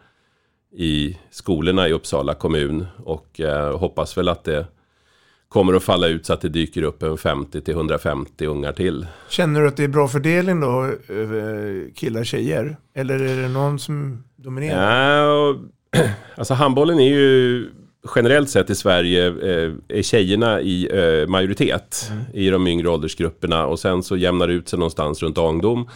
i 0.72 1.18
skolorna 1.32 1.88
i 1.88 1.94
Uppsala 1.94 2.34
kommun. 2.34 2.86
Och 3.04 3.40
eh, 3.40 3.78
hoppas 3.78 4.18
väl 4.18 4.30
att 4.30 4.44
det 4.44 4.66
kommer 5.50 5.74
att 5.74 5.84
falla 5.84 6.08
ut 6.08 6.26
så 6.26 6.34
att 6.34 6.42
det 6.42 6.50
dyker 6.50 6.82
upp 6.82 7.04
en 7.04 7.18
50 7.18 7.62
till 7.62 7.74
150 7.74 8.46
ungar 8.46 8.72
till. 8.72 9.08
Känner 9.30 9.62
du 9.62 9.68
att 9.68 9.78
det 9.78 9.84
är 9.84 9.88
bra 9.88 10.08
fördelning 10.08 10.60
då, 10.60 10.92
killar 11.96 12.24
tjejer? 12.24 12.78
Eller 12.96 13.20
är 13.20 13.42
det 13.42 13.50
någon 13.50 13.80
som 13.80 14.24
dominerar? 14.36 15.18
Ja, 15.18 15.32
och, 15.32 15.56
alltså 16.36 16.54
handbollen 16.54 17.00
är 17.00 17.10
ju 17.10 17.66
generellt 18.16 18.50
sett 18.50 18.70
i 18.70 18.76
Sverige 18.76 19.28
eh, 19.28 19.74
är 19.88 20.02
tjejerna 20.02 20.62
i 20.62 20.90
eh, 20.94 21.28
majoritet 21.28 22.12
i 22.34 22.50
de 22.50 22.68
yngre 22.68 22.90
åldersgrupperna 22.90 23.66
och 23.66 23.80
sen 23.80 24.04
så 24.04 24.18
jämnar 24.18 24.48
det 24.48 24.54
ut 24.54 24.70
sig 24.70 24.80
någonstans 24.80 25.24
runt 25.24 25.38
ungdom 25.38 25.90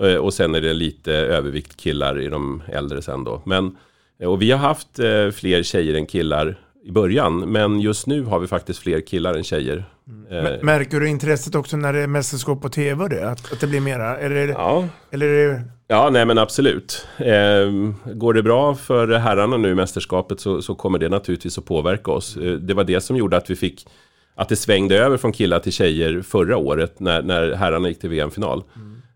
eh, 0.00 0.14
och 0.14 0.34
sen 0.34 0.54
är 0.54 0.60
det 0.60 0.74
lite 0.74 1.12
övervikt 1.12 1.76
killar 1.76 2.20
i 2.20 2.28
de 2.28 2.62
äldre 2.68 3.02
sen 3.02 3.24
då. 3.24 3.42
Men, 3.46 3.76
och 4.24 4.42
vi 4.42 4.50
har 4.50 4.58
haft 4.58 4.88
fler 5.34 5.62
tjejer 5.62 5.94
än 5.94 6.06
killar 6.06 6.58
i 6.84 6.92
början 6.92 7.38
men 7.52 7.80
just 7.80 8.06
nu 8.06 8.22
har 8.24 8.38
vi 8.38 8.46
faktiskt 8.46 8.78
fler 8.78 9.00
killar 9.00 9.34
än 9.34 9.44
tjejer. 9.44 9.84
Eh, 10.30 10.44
M- 10.44 10.58
Märker 10.62 11.00
du 11.00 11.08
intresset 11.08 11.54
också 11.54 11.76
när 11.76 11.92
det 11.92 11.98
är 12.00 12.06
mästerskap 12.06 12.62
på 12.62 12.68
tv 12.68 13.08
det? 13.08 13.30
Att, 13.30 13.52
att 13.52 13.60
det 13.60 13.66
blir 13.66 13.80
mera? 13.80 14.16
Eller 14.18 14.48
ja. 14.48 14.88
eller 15.10 15.26
är 15.26 15.48
det 15.48 15.62
Ja, 15.88 16.10
nej 16.10 16.26
men 16.26 16.38
absolut. 16.38 17.06
Eh, 17.18 18.14
går 18.14 18.34
det 18.34 18.42
bra 18.42 18.74
för 18.74 19.08
herrarna 19.08 19.56
nu 19.56 19.70
i 19.70 19.74
mästerskapet 19.74 20.40
så, 20.40 20.62
så 20.62 20.74
kommer 20.74 20.98
det 20.98 21.08
naturligtvis 21.08 21.58
att 21.58 21.64
påverka 21.64 22.10
oss. 22.10 22.36
Eh, 22.36 22.52
det 22.52 22.74
var 22.74 22.84
det 22.84 23.00
som 23.00 23.16
gjorde 23.16 23.36
att 23.36 23.50
vi 23.50 23.56
fick 23.56 23.86
att 24.34 24.48
det 24.48 24.56
svängde 24.56 24.98
över 24.98 25.16
från 25.16 25.32
killar 25.32 25.58
till 25.58 25.72
tjejer 25.72 26.22
förra 26.22 26.56
året 26.56 27.00
när, 27.00 27.22
när 27.22 27.52
herrarna 27.54 27.88
gick 27.88 28.00
till 28.00 28.10
VM-final. 28.10 28.62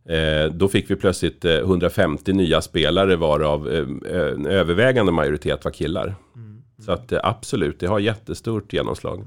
Eh, 0.08 0.52
då 0.52 0.68
fick 0.68 0.90
vi 0.90 0.96
plötsligt 0.96 1.44
eh, 1.44 1.52
150 1.54 2.32
nya 2.32 2.60
spelare 2.60 3.16
varav 3.16 3.68
eh, 3.68 3.78
en 4.32 4.46
övervägande 4.46 5.12
majoritet 5.12 5.64
var 5.64 5.72
killar. 5.72 6.14
Så 6.84 6.92
att 6.92 7.12
eh, 7.12 7.20
absolut, 7.22 7.80
det 7.80 7.86
har 7.86 7.98
jättestort 7.98 8.72
genomslag. 8.72 9.24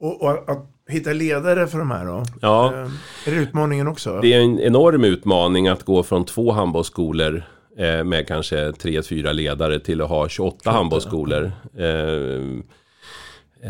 och, 0.00 0.22
och 0.22 0.50
att 0.50 0.70
hitta 0.88 1.12
ledare 1.12 1.66
för 1.66 1.78
de 1.78 1.90
här 1.90 2.06
då? 2.06 2.22
Ja. 2.42 2.72
Eh, 2.74 2.78
Är 3.26 3.30
det 3.30 3.36
utmaningen 3.36 3.88
också? 3.88 4.18
Det 4.22 4.32
är 4.34 4.40
en 4.40 4.60
enorm 4.60 5.04
utmaning 5.04 5.68
att 5.68 5.82
gå 5.84 6.02
från 6.02 6.24
två 6.24 6.52
handbollsskolor 6.52 7.42
eh, 7.78 8.04
med 8.04 8.28
kanske 8.28 8.72
tre, 8.72 9.02
fyra 9.02 9.32
ledare 9.32 9.80
till 9.80 10.00
att 10.02 10.08
ha 10.08 10.28
28 10.28 10.70
handbollsskolor. 10.70 11.52
Eh, 11.78 12.40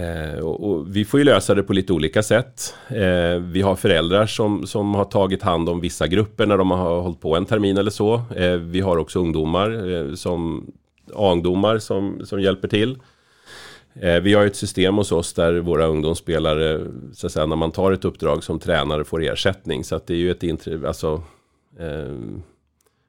eh, 0.03 0.39
och, 0.41 0.71
och 0.71 0.97
vi 0.97 1.05
får 1.05 1.21
ju 1.21 1.25
lösa 1.25 1.55
det 1.55 1.63
på 1.63 1.73
lite 1.73 1.93
olika 1.93 2.23
sätt. 2.23 2.75
Eh, 2.89 3.41
vi 3.41 3.63
har 3.63 3.77
föräldrar 3.77 4.27
som, 4.27 4.67
som 4.67 4.95
har 4.95 5.05
tagit 5.05 5.43
hand 5.43 5.69
om 5.69 5.81
vissa 5.81 6.07
grupper 6.07 6.47
när 6.47 6.59
de 6.59 6.71
har 6.71 7.01
hållit 7.01 7.21
på 7.21 7.37
en 7.37 7.47
termin 7.47 7.77
eller 7.79 7.91
så. 7.91 8.15
Eh, 8.37 8.53
vi 8.53 8.81
har 8.81 8.97
också 8.97 9.19
ungdomar 9.21 10.15
som 10.17 10.67
A-ungdomar 11.15 11.79
som, 11.79 12.21
som 12.25 12.41
hjälper 12.41 12.69
till. 12.69 12.99
Eh, 14.01 14.21
vi 14.21 14.35
har 14.35 14.43
ju 14.43 14.47
ett 14.47 14.57
system 14.57 14.95
hos 14.95 15.13
oss 15.13 15.33
där 15.33 15.55
våra 15.55 15.87
ungdomsspelare, 15.87 16.87
så 17.13 17.27
att 17.27 17.33
säga, 17.33 17.47
när 17.47 17.57
man 17.57 17.73
tar 17.73 17.93
ett 17.93 18.05
uppdrag 18.05 18.45
som 18.45 18.59
tränare 18.59 19.05
får 19.05 19.23
ersättning. 19.23 19.85
Så 19.85 19.97
att 19.97 20.07
det 20.07 20.15
är 20.15 20.19
ju 20.19 20.31
ett, 20.31 20.85
alltså, 20.85 21.23
eh, 21.79 22.15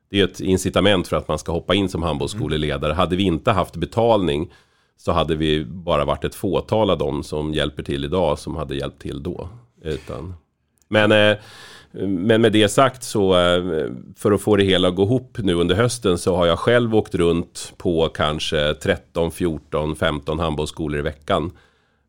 det 0.09 0.19
är 0.19 0.23
ett 0.23 0.39
incitament 0.39 1.07
för 1.07 1.15
att 1.15 1.27
man 1.27 1.39
ska 1.39 1.51
hoppa 1.51 1.75
in 1.75 1.89
som 1.89 2.03
handbollsskoleledare. 2.03 2.93
Hade 2.93 3.15
vi 3.15 3.23
inte 3.23 3.51
haft 3.51 3.75
betalning 3.75 4.53
så 4.97 5.11
hade 5.11 5.35
vi 5.35 5.65
bara 5.65 6.05
varit 6.05 6.23
ett 6.23 6.35
fåtal 6.35 6.89
av 6.89 6.97
dem 6.97 7.23
som 7.23 7.53
hjälper 7.53 7.83
till 7.83 8.05
idag 8.05 8.39
som 8.39 8.55
hade 8.55 8.75
hjälpt 8.75 9.01
till 9.01 9.23
då. 9.23 9.49
Utan, 9.81 10.33
men, 10.87 11.11
eh, 11.11 11.37
men 11.99 12.41
med 12.41 12.51
det 12.51 12.69
sagt 12.69 13.03
så 13.03 13.39
eh, 13.39 13.63
för 14.15 14.31
att 14.31 14.41
få 14.41 14.55
det 14.55 14.63
hela 14.63 14.87
att 14.87 14.95
gå 14.95 15.03
ihop 15.03 15.37
nu 15.37 15.53
under 15.53 15.75
hösten 15.75 16.17
så 16.17 16.35
har 16.35 16.45
jag 16.45 16.59
själv 16.59 16.95
åkt 16.95 17.15
runt 17.15 17.73
på 17.77 18.09
kanske 18.09 18.73
13, 18.73 19.31
14, 19.31 19.95
15 19.95 20.39
handbollsskolor 20.39 20.99
i 20.99 21.01
veckan. 21.01 21.51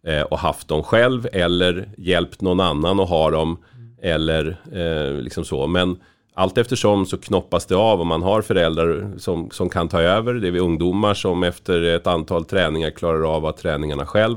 Eh, 0.07 0.23
och 0.23 0.39
haft 0.39 0.69
dem 0.69 0.83
själv 0.83 1.29
eller 1.33 1.89
hjälpt 1.99 2.41
någon 2.41 2.61
annan 2.61 3.01
att 3.01 3.09
ha 3.09 3.31
dem. 3.31 3.59
Eller 4.03 4.57
eh, 4.73 5.23
liksom 5.23 5.45
så. 5.45 5.67
Men 5.67 5.97
allt 6.35 6.59
eftersom 6.59 7.07
så 7.07 7.19
knoppas 7.19 7.67
det 7.67 7.77
av 7.77 8.01
om 8.01 8.09
man 8.09 8.23
har 8.23 8.43
föräldrar 8.43 9.11
som, 9.19 9.51
som 9.51 9.69
kan 9.69 9.89
ta 9.89 10.01
över. 10.01 10.35
Det 10.35 10.47
är 10.47 10.53
vi 10.53 10.59
ungdomar 10.59 11.15
som 11.15 11.43
efter 11.43 11.83
ett 11.83 12.07
antal 12.07 12.45
träningar 12.45 12.91
klarar 12.91 13.35
av 13.37 13.47
att 13.47 13.57
träningarna 13.57 14.07
själv. 14.07 14.37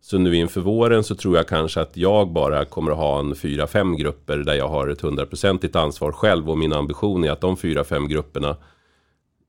Så 0.00 0.18
nu 0.18 0.36
inför 0.36 0.60
våren 0.60 1.04
så 1.04 1.14
tror 1.14 1.36
jag 1.36 1.48
kanske 1.48 1.80
att 1.80 1.96
jag 1.96 2.32
bara 2.32 2.64
kommer 2.64 2.90
att 2.90 2.96
ha 2.96 3.18
en 3.18 3.34
fyra 3.34 3.66
fem 3.66 3.96
grupper 3.96 4.36
där 4.36 4.54
jag 4.54 4.68
har 4.68 4.88
ett 4.88 5.00
hundraprocentigt 5.00 5.76
ansvar 5.76 6.12
själv 6.12 6.50
och 6.50 6.58
min 6.58 6.72
ambition 6.72 7.24
är 7.24 7.30
att 7.30 7.40
de 7.40 7.56
fyra 7.56 7.84
fem 7.84 8.08
grupperna 8.08 8.56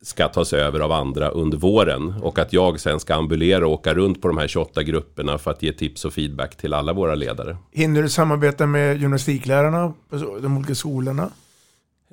ska 0.01 0.27
tas 0.27 0.53
över 0.53 0.79
av 0.79 0.91
andra 0.91 1.29
under 1.29 1.57
våren 1.57 2.13
och 2.21 2.39
att 2.39 2.53
jag 2.53 2.79
sen 2.79 2.99
ska 2.99 3.15
ambulera 3.15 3.67
och 3.67 3.73
åka 3.73 3.93
runt 3.93 4.21
på 4.21 4.27
de 4.27 4.37
här 4.37 4.47
28 4.47 4.83
grupperna 4.83 5.37
för 5.37 5.51
att 5.51 5.63
ge 5.63 5.73
tips 5.73 6.05
och 6.05 6.13
feedback 6.13 6.57
till 6.57 6.73
alla 6.73 6.93
våra 6.93 7.15
ledare. 7.15 7.57
Hinner 7.71 8.01
du 8.01 8.09
samarbeta 8.09 8.65
med 8.65 9.01
gymnastiklärarna 9.01 9.93
på 10.09 10.39
de 10.41 10.57
olika 10.57 10.75
skolorna? 10.75 11.29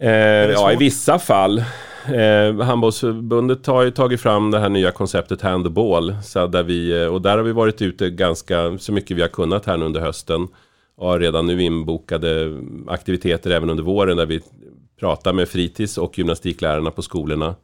Eh, 0.01 0.11
ja, 0.11 0.73
i 0.73 0.77
vissa 0.77 1.19
fall. 1.19 1.65
Eh, 2.09 2.61
Handbollsförbundet 2.61 3.67
har 3.67 3.83
ju 3.83 3.91
tagit 3.91 4.21
fram 4.21 4.51
det 4.51 4.59
här 4.59 4.69
nya 4.69 4.91
konceptet 4.91 5.43
Hand 5.43 5.65
the 5.65 5.71
Ball. 5.71 6.17
Så 6.23 6.47
där 6.47 6.63
vi, 6.63 7.03
eh, 7.03 7.09
och 7.09 7.23
där 7.23 7.37
har 7.37 7.45
vi 7.45 7.53
varit 7.53 7.83
ute 7.83 8.11
ganska 8.11 8.79
så 8.79 8.93
mycket 8.93 9.17
vi 9.17 9.23
har 9.23 9.29
kunnat 9.29 9.67
här 9.67 9.77
nu 9.77 9.85
under 9.85 10.01
hösten. 10.01 10.49
Och 10.97 11.09
har 11.09 11.21
redan 11.21 11.47
nu 11.47 11.63
inbokade 11.63 12.63
aktiviteter 12.87 13.51
även 13.51 13.71
under 13.71 13.85
våren 13.85 14.17
där 14.17 14.27
vi 14.27 14.41
pratar 15.01 15.33
med 15.33 15.49
fritids 15.49 15.99
och 15.99 16.19
gymnastiklärarna 16.19 16.91
på 16.91 17.03
skolorna. 17.03 17.55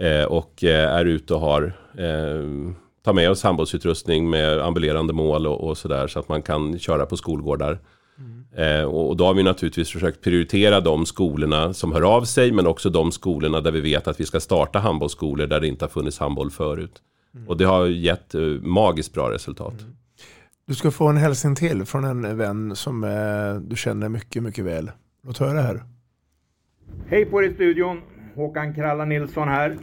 Eh, 0.00 0.24
och 0.24 0.64
eh, 0.64 0.94
är 0.94 1.04
ute 1.04 1.34
och 1.34 1.40
har 1.40 1.62
eh, 1.98 2.72
tar 3.04 3.12
med 3.12 3.30
oss 3.30 3.42
handbollsutrustning 3.42 4.30
med 4.30 4.58
ambulerande 4.58 5.12
mål 5.12 5.46
och, 5.46 5.68
och 5.68 5.78
sådär 5.78 6.06
så 6.06 6.18
att 6.18 6.28
man 6.28 6.42
kan 6.42 6.78
köra 6.78 7.06
på 7.06 7.16
skolgårdar. 7.16 7.78
Eh, 8.56 8.84
och, 8.84 9.16
då 9.16 9.26
har 9.26 9.34
vi 9.34 9.42
naturligtvis 9.42 9.90
försökt 9.90 10.20
prioritera 10.20 10.80
de 10.80 11.06
skolorna 11.06 11.74
som 11.74 11.92
hör 11.92 12.16
av 12.16 12.24
sig 12.24 12.52
men 12.52 12.66
också 12.66 12.90
de 12.90 13.12
skolorna 13.12 13.60
där 13.60 13.70
vi 13.72 13.80
vet 13.80 14.08
att 14.08 14.20
vi 14.20 14.26
ska 14.26 14.40
starta 14.40 14.78
handbollsskolor 14.78 15.46
där 15.46 15.60
det 15.60 15.66
inte 15.66 15.84
har 15.84 15.90
funnits 15.90 16.18
handboll 16.18 16.50
förut. 16.50 17.02
Och 17.46 17.56
det 17.56 17.64
har 17.64 17.86
gett 17.86 18.34
eh, 18.34 18.40
magiskt 18.62 19.14
bra 19.14 19.30
resultat. 19.30 19.74
Du 20.66 20.74
ska 20.74 20.90
få 20.90 21.06
en 21.06 21.16
hälsning 21.16 21.54
till 21.54 21.84
från 21.84 22.04
en 22.04 22.36
vän 22.36 22.76
som 22.76 23.04
eh, 23.04 23.54
du 23.68 23.76
känner 23.76 24.08
mycket, 24.08 24.42
mycket 24.42 24.64
väl. 24.64 24.90
Låt 25.26 25.38
höra 25.38 25.62
här. 25.62 25.82
Hej 27.06 27.24
på 27.24 27.42
er 27.42 27.48
i 27.48 27.54
studion! 27.54 28.00
Håkan 28.34 28.74
Kralla 28.74 29.04
Nilsson 29.04 29.48
här. 29.48 29.76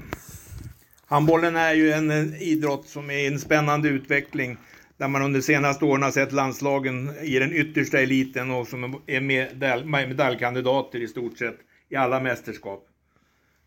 Handbollen 1.05 1.55
är 1.55 1.73
ju 1.73 1.91
en 1.91 2.11
idrott 2.35 2.85
som 2.87 3.09
är 3.09 3.17
i 3.17 3.27
en 3.27 3.39
spännande 3.39 3.89
utveckling. 3.89 4.57
Där 4.97 5.07
man 5.07 5.21
under 5.21 5.41
senaste 5.41 5.85
åren 5.85 6.03
har 6.03 6.11
sett 6.11 6.31
landslagen 6.31 7.11
i 7.21 7.39
den 7.39 7.53
yttersta 7.53 7.99
eliten 7.99 8.51
och 8.51 8.67
som 8.67 9.01
är 9.07 9.21
medalj, 9.21 9.85
medaljkandidater 9.85 10.99
i 10.99 11.07
stort 11.07 11.37
sett 11.37 11.57
i 11.89 11.95
alla 11.95 12.19
mästerskap. 12.19 12.87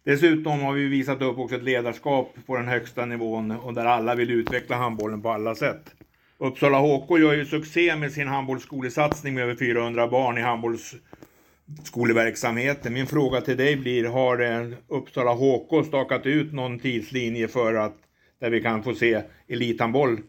Dessutom 0.05 0.61
har 0.61 0.73
vi 0.73 0.87
visat 0.87 1.23
upp 1.23 1.39
också 1.39 1.57
ett 1.57 1.63
ledarskap 1.63 2.37
på 2.47 2.57
den 2.57 2.69
högsta 2.69 3.05
nivån 3.05 3.51
och 3.51 3.75
där 3.75 3.85
alla 3.85 4.15
vill 4.15 4.31
utveckla 4.31 4.77
handbollen 4.77 5.23
på 5.23 5.31
alla 5.31 5.55
sätt. 5.55 5.95
Uppsala 6.39 6.79
HK 6.79 7.19
gör 7.19 7.35
ju 7.35 7.45
succé 7.45 7.97
med 7.97 8.13
sin 8.13 8.29
handbollsskolesatsning 8.29 9.35
med 9.35 9.43
över 9.43 9.55
400 9.55 10.09
barn 10.09 10.39
i 10.39 10.41
handbollsskoleverksamheten. 10.41 12.93
Min 12.93 13.07
fråga 13.07 13.41
till 13.41 13.57
dig 13.57 13.77
blir, 13.77 14.05
har 14.05 14.41
eh, 14.41 14.69
Uppsala 14.89 15.35
HK 15.35 15.87
stakat 15.87 16.27
ut 16.27 16.53
någon 16.53 16.79
tidslinje 16.79 17.49
för 17.49 17.75
att 17.75 17.97
där 18.41 18.51
vi 18.51 18.63
kan 18.63 18.83
få 18.83 18.95
se 18.95 19.23
elithandboll 19.49 20.21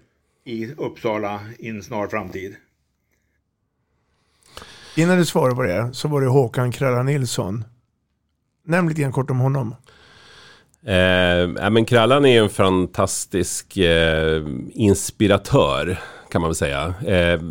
i 0.43 0.73
Uppsala 0.77 1.39
i 1.59 1.69
en 1.69 1.83
snar 1.83 2.07
framtid? 2.07 2.55
Innan 4.95 5.17
du 5.17 5.25
svarar 5.25 5.55
på 5.55 5.61
det 5.61 5.89
så 5.93 6.07
var 6.07 6.21
det 6.21 6.27
Håkan 6.27 6.71
Kralla 6.71 7.03
Nilsson. 7.03 7.63
Nämn 8.65 8.89
lite 8.89 9.01
grann 9.01 9.11
kort 9.11 9.29
om 9.29 9.39
honom. 9.39 9.75
Eh, 10.83 11.69
men 11.71 11.85
Krallan 11.85 12.25
är 12.25 12.41
en 12.43 12.49
fantastisk 12.49 13.77
eh, 13.77 14.43
inspiratör 14.71 15.99
kan 16.31 16.41
man 16.41 16.49
väl 16.49 16.55
säga. 16.55 16.93
Eh, 17.05 17.41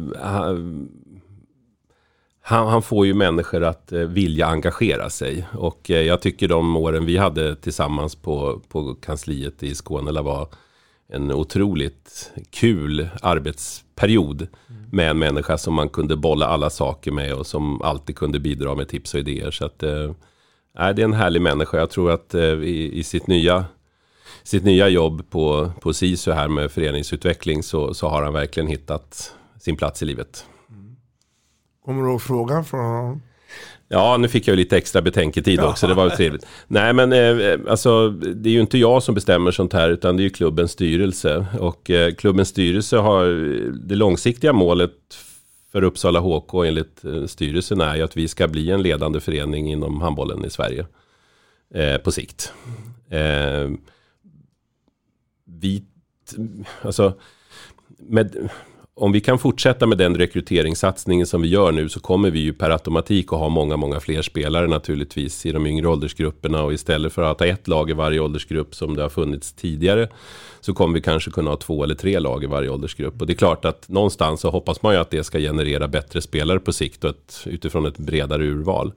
han, 2.43 2.67
han, 2.67 2.83
får 2.83 3.07
ju 3.07 3.15
människor 3.15 3.65
att 3.65 3.93
eh, 3.93 4.01
vilja 4.01 4.47
engagera 4.47 5.11
sig. 5.11 5.47
Och 5.53 5.91
eh, 5.91 6.01
jag 6.01 6.23
tycker 6.23 6.49
de 6.49 6.77
åren 6.77 7.07
vi 7.07 7.17
hade 7.17 7.57
tillsammans 7.57 8.15
på, 8.15 8.61
på 8.69 8.95
kansliet 8.95 9.63
i 9.63 9.75
Skåne 9.75 10.23
var 10.23 10.49
en 11.13 11.33
otroligt 11.33 12.33
kul 12.51 13.09
arbetsperiod. 13.23 14.43
Mm. 14.43 14.83
Med 14.93 15.11
en 15.11 15.19
människa 15.19 15.59
som 15.59 15.75
man 15.75 15.89
kunde 15.89 16.17
bolla 16.17 16.47
alla 16.47 16.71
saker 16.71 17.13
med 17.13 17.35
och 17.35 17.47
som 17.47 17.83
alltid 17.83 18.17
kunde 18.17 18.41
bidra 18.41 18.75
med 18.75 18.89
tips 18.89 19.15
och 19.15 19.21
idéer. 19.21 19.51
Så 19.51 19.65
att, 19.65 19.83
eh, 19.83 20.13
det 20.73 21.03
är 21.03 21.05
en 21.05 21.13
härlig 21.13 21.43
människa. 21.43 21.79
Jag 21.79 21.91
tror 21.91 22.11
att 22.11 22.35
eh, 22.35 22.43
i, 22.43 22.99
i 22.99 23.03
sitt 23.03 23.27
nya 23.27 23.65
sitt 24.43 24.65
nya 24.65 24.89
jobb 24.89 25.31
på, 25.31 25.73
på 25.81 25.93
SISU 25.93 26.33
här 26.33 26.49
med 26.49 26.71
föreningsutveckling 26.71 27.63
så, 27.63 27.95
så 27.95 28.09
har 28.09 28.23
han 28.23 28.33
verkligen 28.33 28.69
hittat 28.69 29.35
sin 29.61 29.77
plats 29.77 30.03
i 30.03 30.05
livet. 30.05 30.47
Kommer 31.85 32.03
du 32.03 32.09
ihåg 32.09 32.23
frågan 32.23 32.65
från 32.65 32.81
honom? 32.81 33.23
Ja, 33.93 34.17
nu 34.17 34.29
fick 34.29 34.49
jag 34.49 34.57
lite 34.57 34.77
extra 34.77 35.03
betänketid 35.03 35.61
också, 35.61 35.87
det 35.87 35.95
var 35.95 36.05
ju 36.05 36.11
trevligt. 36.11 36.47
Nej, 36.67 36.93
men 36.93 37.13
eh, 37.13 37.59
alltså, 37.69 38.11
det 38.11 38.49
är 38.49 38.53
ju 38.53 38.61
inte 38.61 38.79
jag 38.79 39.03
som 39.03 39.15
bestämmer 39.15 39.51
sånt 39.51 39.73
här, 39.73 39.91
utan 39.91 40.17
det 40.17 40.21
är 40.23 40.25
ju 40.25 40.31
klubbens 40.31 40.73
styrelse. 40.73 41.47
Och 41.59 41.91
eh, 41.91 42.15
klubbens 42.15 42.49
styrelse 42.49 42.97
har 42.97 43.25
det 43.89 43.95
långsiktiga 43.95 44.53
målet 44.53 44.93
för 45.73 45.83
Uppsala 45.83 46.21
HK 46.21 46.55
enligt 46.55 47.05
eh, 47.05 47.27
styrelsen 47.27 47.81
är 47.81 47.97
ju 47.97 48.03
att 48.03 48.17
vi 48.17 48.29
ska 48.29 48.49
bli 48.49 48.71
en 48.71 48.83
ledande 48.83 49.21
förening 49.21 49.73
inom 49.73 50.01
handbollen 50.01 50.45
i 50.45 50.51
Sverige 50.51 50.87
eh, 51.75 51.97
på 51.97 52.13
sikt. 52.13 52.53
Eh, 53.09 53.71
vi, 55.45 55.83
alltså, 56.83 57.13
med, 57.99 58.51
om 59.01 59.13
vi 59.13 59.21
kan 59.21 59.39
fortsätta 59.39 59.87
med 59.87 59.99
den 59.99 60.17
rekryteringssatsningen 60.17 61.27
som 61.27 61.43
vi 61.43 61.49
gör 61.49 61.73
nu 61.73 61.89
så 61.89 62.01
kommer 62.01 62.31
vi 62.31 62.41
ju 62.41 62.53
per 62.53 62.71
automatik 62.71 63.33
att 63.33 63.39
ha 63.39 63.49
många, 63.49 63.77
många 63.77 64.01
fler 64.01 64.23
spelare 64.23 64.67
naturligtvis 64.67 65.47
i 65.47 65.53
de 65.53 65.67
yngre 65.67 65.89
åldersgrupperna 65.89 66.63
och 66.63 66.73
istället 66.73 67.13
för 67.13 67.23
att 67.23 67.41
ha 67.41 67.47
ett 67.47 67.69
lag 67.69 67.91
i 67.91 67.93
varje 67.93 68.21
åldersgrupp 68.21 68.75
som 68.75 68.97
det 68.97 69.03
har 69.03 69.09
funnits 69.09 69.53
tidigare 69.53 70.09
så 70.61 70.75
kommer 70.75 70.95
vi 70.95 71.01
kanske 71.01 71.31
kunna 71.31 71.51
ha 71.51 71.57
två 71.57 71.85
eller 71.85 71.95
tre 71.95 72.19
lag 72.19 72.45
i 72.45 72.47
varje 72.47 72.69
åldersgrupp. 72.69 73.21
Och 73.21 73.27
det 73.27 73.33
är 73.33 73.37
klart 73.37 73.65
att 73.65 73.89
någonstans 73.89 74.41
så 74.41 74.51
hoppas 74.51 74.83
man 74.83 74.95
ju 74.95 75.01
att 75.01 75.11
det 75.11 75.25
ska 75.25 75.39
generera 75.39 75.89
bättre 75.89 76.21
spelare 76.21 76.61
på 76.61 76.73
sikt 76.73 77.05
och 77.05 77.11
ett, 77.11 77.43
utifrån 77.47 77.87
ett 77.87 77.99
bredare 77.99 78.45
urval. 78.45 78.93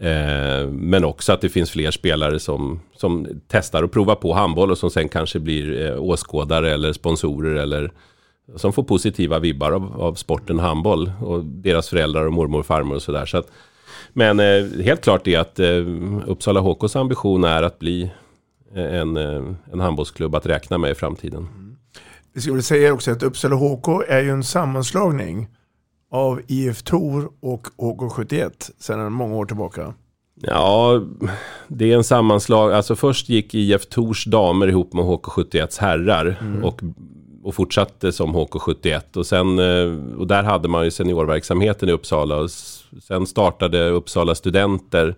Eh, 0.00 0.68
men 0.68 1.04
också 1.04 1.32
att 1.32 1.40
det 1.40 1.48
finns 1.48 1.70
fler 1.70 1.90
spelare 1.90 2.38
som, 2.38 2.80
som 2.96 3.26
testar 3.48 3.82
och 3.82 3.92
provar 3.92 4.14
på 4.14 4.32
handboll 4.32 4.70
och 4.70 4.78
som 4.78 4.90
sen 4.90 5.08
kanske 5.08 5.38
blir 5.38 5.86
eh, 5.86 6.02
åskådare 6.02 6.72
eller 6.74 6.92
sponsorer 6.92 7.54
eller 7.54 7.92
som 8.56 8.72
får 8.72 8.82
positiva 8.82 9.38
vibbar 9.38 9.72
av, 9.72 10.02
av 10.02 10.14
sporten 10.14 10.58
handboll 10.58 11.12
och 11.20 11.44
deras 11.44 11.88
föräldrar 11.88 12.26
och 12.26 12.32
mormor 12.32 12.58
och 12.58 12.66
farmor 12.66 12.94
och 12.94 13.02
sådär. 13.02 13.26
Så 13.26 13.42
men 14.12 14.40
eh, 14.40 14.84
helt 14.84 15.00
klart 15.00 15.26
är 15.26 15.38
att 15.38 15.58
eh, 15.58 15.86
Uppsala 16.26 16.60
HKs 16.60 16.96
ambition 16.96 17.44
är 17.44 17.62
att 17.62 17.78
bli 17.78 18.10
eh, 18.74 19.00
en, 19.00 19.16
eh, 19.16 19.42
en 19.72 19.80
handbollsklubb 19.80 20.34
att 20.34 20.46
räkna 20.46 20.78
med 20.78 20.90
i 20.90 20.94
framtiden. 20.94 21.48
Mm. 21.54 21.76
Vi 22.32 22.40
skulle 22.40 22.62
säga 22.62 22.92
också 22.92 23.10
att 23.10 23.22
Uppsala 23.22 23.56
HK 23.56 23.88
är 24.08 24.20
ju 24.20 24.30
en 24.30 24.44
sammanslagning 24.44 25.48
av 26.10 26.40
IF 26.46 26.82
Tor 26.82 27.30
och 27.40 27.66
HK71 27.78 28.50
sedan 28.78 29.12
många 29.12 29.34
år 29.34 29.46
tillbaka. 29.46 29.94
Ja, 30.40 31.02
det 31.68 31.92
är 31.92 31.96
en 31.96 32.04
sammanslag. 32.04 32.72
Alltså 32.72 32.96
först 32.96 33.28
gick 33.28 33.54
IF 33.54 33.86
Tors 33.86 34.24
damer 34.24 34.66
ihop 34.66 34.92
med 34.92 35.04
HK71s 35.04 35.80
herrar. 35.80 36.38
Mm. 36.40 36.64
Och 36.64 36.80
och 37.44 37.54
fortsatte 37.54 38.12
som 38.12 38.36
HK71. 38.36 39.16
Och, 39.16 39.26
sen, 39.26 39.58
eh, 39.58 40.18
och 40.18 40.26
där 40.26 40.42
hade 40.42 40.68
man 40.68 40.84
ju 40.84 40.90
seniorverksamheten 40.90 41.88
i 41.88 41.92
Uppsala. 41.92 42.36
Och 42.36 42.50
sen 43.02 43.26
startade 43.26 43.88
Uppsala 43.88 44.34
Studenter 44.34 45.14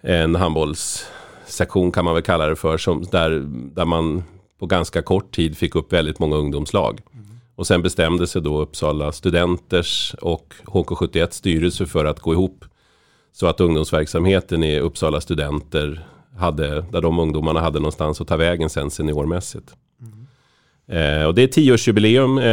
en 0.00 0.34
handbollssektion 0.34 1.92
kan 1.92 2.04
man 2.04 2.14
väl 2.14 2.22
kalla 2.22 2.46
det 2.46 2.56
för. 2.56 2.78
Som, 2.78 3.04
där, 3.10 3.30
där 3.74 3.84
man 3.84 4.22
på 4.58 4.66
ganska 4.66 5.02
kort 5.02 5.34
tid 5.34 5.56
fick 5.56 5.74
upp 5.74 5.92
väldigt 5.92 6.18
många 6.18 6.36
ungdomslag. 6.36 7.00
Mm. 7.14 7.26
Och 7.54 7.66
sen 7.66 7.82
bestämde 7.82 8.26
sig 8.26 8.42
då 8.42 8.60
Uppsala 8.60 9.12
Studenters 9.12 10.14
och 10.20 10.54
HK71 10.64 11.28
styrelse 11.30 11.86
för 11.86 12.04
att 12.04 12.20
gå 12.20 12.32
ihop. 12.32 12.64
Så 13.32 13.46
att 13.46 13.60
ungdomsverksamheten 13.60 14.64
i 14.64 14.80
Uppsala 14.80 15.20
Studenter 15.20 16.06
hade, 16.38 16.80
där 16.80 17.00
de 17.00 17.18
ungdomarna 17.18 17.60
hade 17.60 17.78
någonstans 17.78 18.20
att 18.20 18.28
ta 18.28 18.36
vägen 18.36 18.70
sen 18.70 18.90
seniormässigt. 18.90 19.74
Eh, 20.90 21.24
och 21.24 21.34
det 21.34 21.42
är 21.42 21.46
tioårsjubileum 21.46 22.38
eh, 22.38 22.44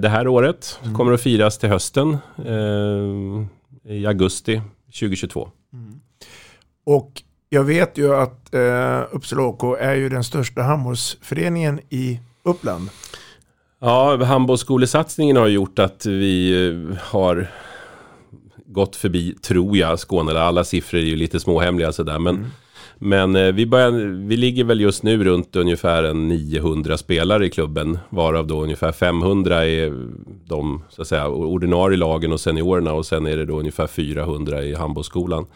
det 0.00 0.08
här 0.08 0.28
året. 0.28 0.78
Mm. 0.82 0.96
Kommer 0.96 1.12
att 1.12 1.20
firas 1.20 1.58
till 1.58 1.68
hösten 1.68 2.18
eh, 2.46 3.94
i 3.94 4.06
augusti 4.06 4.62
2022. 4.86 5.48
Mm. 5.72 6.00
Och 6.86 7.22
jag 7.48 7.64
vet 7.64 7.98
ju 7.98 8.14
att 8.14 8.54
eh, 8.54 9.02
Uppsala 9.10 9.42
OK 9.42 9.78
är 9.80 9.94
ju 9.94 10.08
den 10.08 10.24
största 10.24 10.62
handbollsföreningen 10.62 11.80
i 11.88 12.20
Uppland. 12.42 12.88
Ja, 13.80 14.24
handbollsskolesatsningen 14.24 15.36
har 15.36 15.46
gjort 15.46 15.78
att 15.78 16.06
vi 16.06 16.66
eh, 16.68 16.98
har 17.00 17.50
gått 18.66 18.96
förbi, 18.96 19.34
tror 19.42 19.76
jag, 19.76 19.98
Skåne. 19.98 20.40
Alla 20.40 20.64
siffror 20.64 20.98
är 21.00 21.04
ju 21.04 21.16
lite 21.16 21.40
småhemliga 21.40 21.92
sådär. 21.92 22.18
Men 22.18 22.36
mm. 22.36 22.50
Men 23.02 23.36
eh, 23.36 23.52
vi, 23.52 23.66
börjar, 23.66 23.90
vi 24.26 24.36
ligger 24.36 24.64
väl 24.64 24.80
just 24.80 25.02
nu 25.02 25.24
runt 25.24 25.56
ungefär 25.56 26.02
en 26.02 26.28
900 26.28 26.98
spelare 26.98 27.46
i 27.46 27.50
klubben. 27.50 27.98
Varav 28.08 28.46
då 28.46 28.62
ungefär 28.62 28.92
500 28.92 29.66
är 29.66 30.08
de 30.46 30.82
så 30.88 31.02
att 31.02 31.08
säga, 31.08 31.28
ordinarie 31.28 31.98
lagen 31.98 32.32
och 32.32 32.40
seniorerna. 32.40 32.92
Och 32.92 33.06
sen 33.06 33.26
är 33.26 33.36
det 33.36 33.44
då 33.44 33.58
ungefär 33.58 33.86
400 33.86 34.62
i 34.62 34.74
handbollsskolan. 34.74 35.46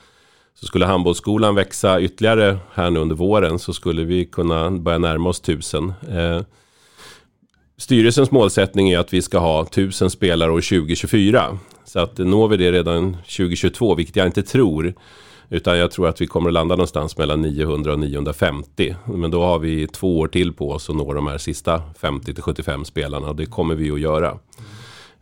Så 0.54 0.66
skulle 0.66 0.86
handbollsskolan 0.86 1.54
växa 1.54 2.00
ytterligare 2.00 2.58
här 2.72 2.90
nu 2.90 3.00
under 3.00 3.16
våren 3.16 3.58
så 3.58 3.72
skulle 3.72 4.04
vi 4.04 4.24
kunna 4.24 4.70
börja 4.70 4.98
närma 4.98 5.28
oss 5.28 5.40
1000. 5.40 5.92
Eh, 6.10 6.40
styrelsens 7.76 8.30
målsättning 8.30 8.90
är 8.90 8.98
att 8.98 9.12
vi 9.12 9.22
ska 9.22 9.38
ha 9.38 9.62
1000 9.62 10.10
spelare 10.10 10.50
år 10.50 10.60
2024. 10.60 11.58
Så 11.84 12.00
att 12.00 12.18
når 12.18 12.48
vi 12.48 12.56
det 12.56 12.72
redan 12.72 13.12
2022, 13.12 13.94
vilket 13.94 14.16
jag 14.16 14.26
inte 14.26 14.42
tror, 14.42 14.94
utan 15.48 15.78
jag 15.78 15.90
tror 15.90 16.08
att 16.08 16.20
vi 16.20 16.26
kommer 16.26 16.50
att 16.50 16.54
landa 16.54 16.76
någonstans 16.76 17.18
mellan 17.18 17.42
900 17.42 17.92
och 17.92 17.98
950. 17.98 18.96
Men 19.04 19.30
då 19.30 19.42
har 19.42 19.58
vi 19.58 19.86
två 19.86 20.18
år 20.18 20.28
till 20.28 20.52
på 20.52 20.70
oss 20.70 20.90
att 20.90 20.96
nå 20.96 21.12
de 21.12 21.26
här 21.26 21.38
sista 21.38 21.82
50 21.98 22.34
till 22.34 22.42
75 22.42 22.84
spelarna. 22.84 23.28
Och 23.28 23.36
det 23.36 23.46
kommer 23.46 23.74
vi 23.74 23.90
att 23.90 24.00
göra. 24.00 24.38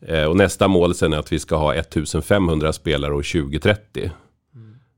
Mm. 0.07 0.31
och 0.31 0.37
nästa 0.37 0.69
mål 0.69 0.95
sen 0.95 1.13
är 1.13 1.19
att 1.19 1.33
vi 1.33 1.39
ska 1.39 1.57
ha 1.57 1.75
1500 1.75 2.73
spelare 2.73 3.15
år 3.15 3.43
2030. 3.43 4.11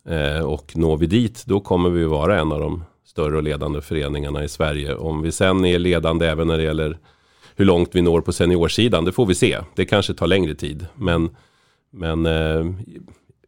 Mm. 0.06 0.46
Och 0.46 0.76
når 0.76 0.96
vi 0.96 1.06
dit, 1.06 1.44
då 1.46 1.60
kommer 1.60 1.90
vi 1.90 2.04
att 2.04 2.10
vara 2.10 2.40
en 2.40 2.52
av 2.52 2.60
de 2.60 2.84
större 3.06 3.36
och 3.36 3.42
ledande 3.42 3.80
föreningarna 3.80 4.44
i 4.44 4.48
Sverige. 4.48 4.94
Om 4.94 5.22
vi 5.22 5.32
sen 5.32 5.64
är 5.64 5.78
ledande 5.78 6.26
även 6.26 6.46
när 6.46 6.56
det 6.56 6.62
gäller 6.62 6.98
hur 7.56 7.64
långt 7.64 7.90
vi 7.92 8.02
når 8.02 8.20
på 8.20 8.32
seniorsidan, 8.32 9.04
det 9.04 9.12
får 9.12 9.26
vi 9.26 9.34
se. 9.34 9.58
Det 9.74 9.84
kanske 9.84 10.14
tar 10.14 10.26
längre 10.26 10.54
tid. 10.54 10.86
Men, 10.94 11.30
men 11.90 12.26
eh, 12.26 12.64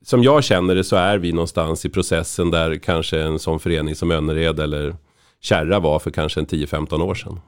som 0.07 0.23
jag 0.23 0.45
känner 0.45 0.75
det 0.75 0.85
så 0.85 0.97
är 0.97 1.19
vi 1.19 1.33
någonstans 1.33 1.85
i 1.85 1.89
processen 1.89 2.51
där 2.51 2.77
kanske 2.77 3.21
en 3.21 3.39
sån 3.39 3.61
förening 3.61 3.95
som 3.95 4.11
Önnered 4.11 4.61
eller 4.61 4.97
Kärra 5.41 5.79
var 5.79 5.99
för 5.99 6.11
kanske 6.11 6.41
en 6.41 6.47
10-15 6.47 7.03
år 7.03 7.15
sedan. 7.15 7.41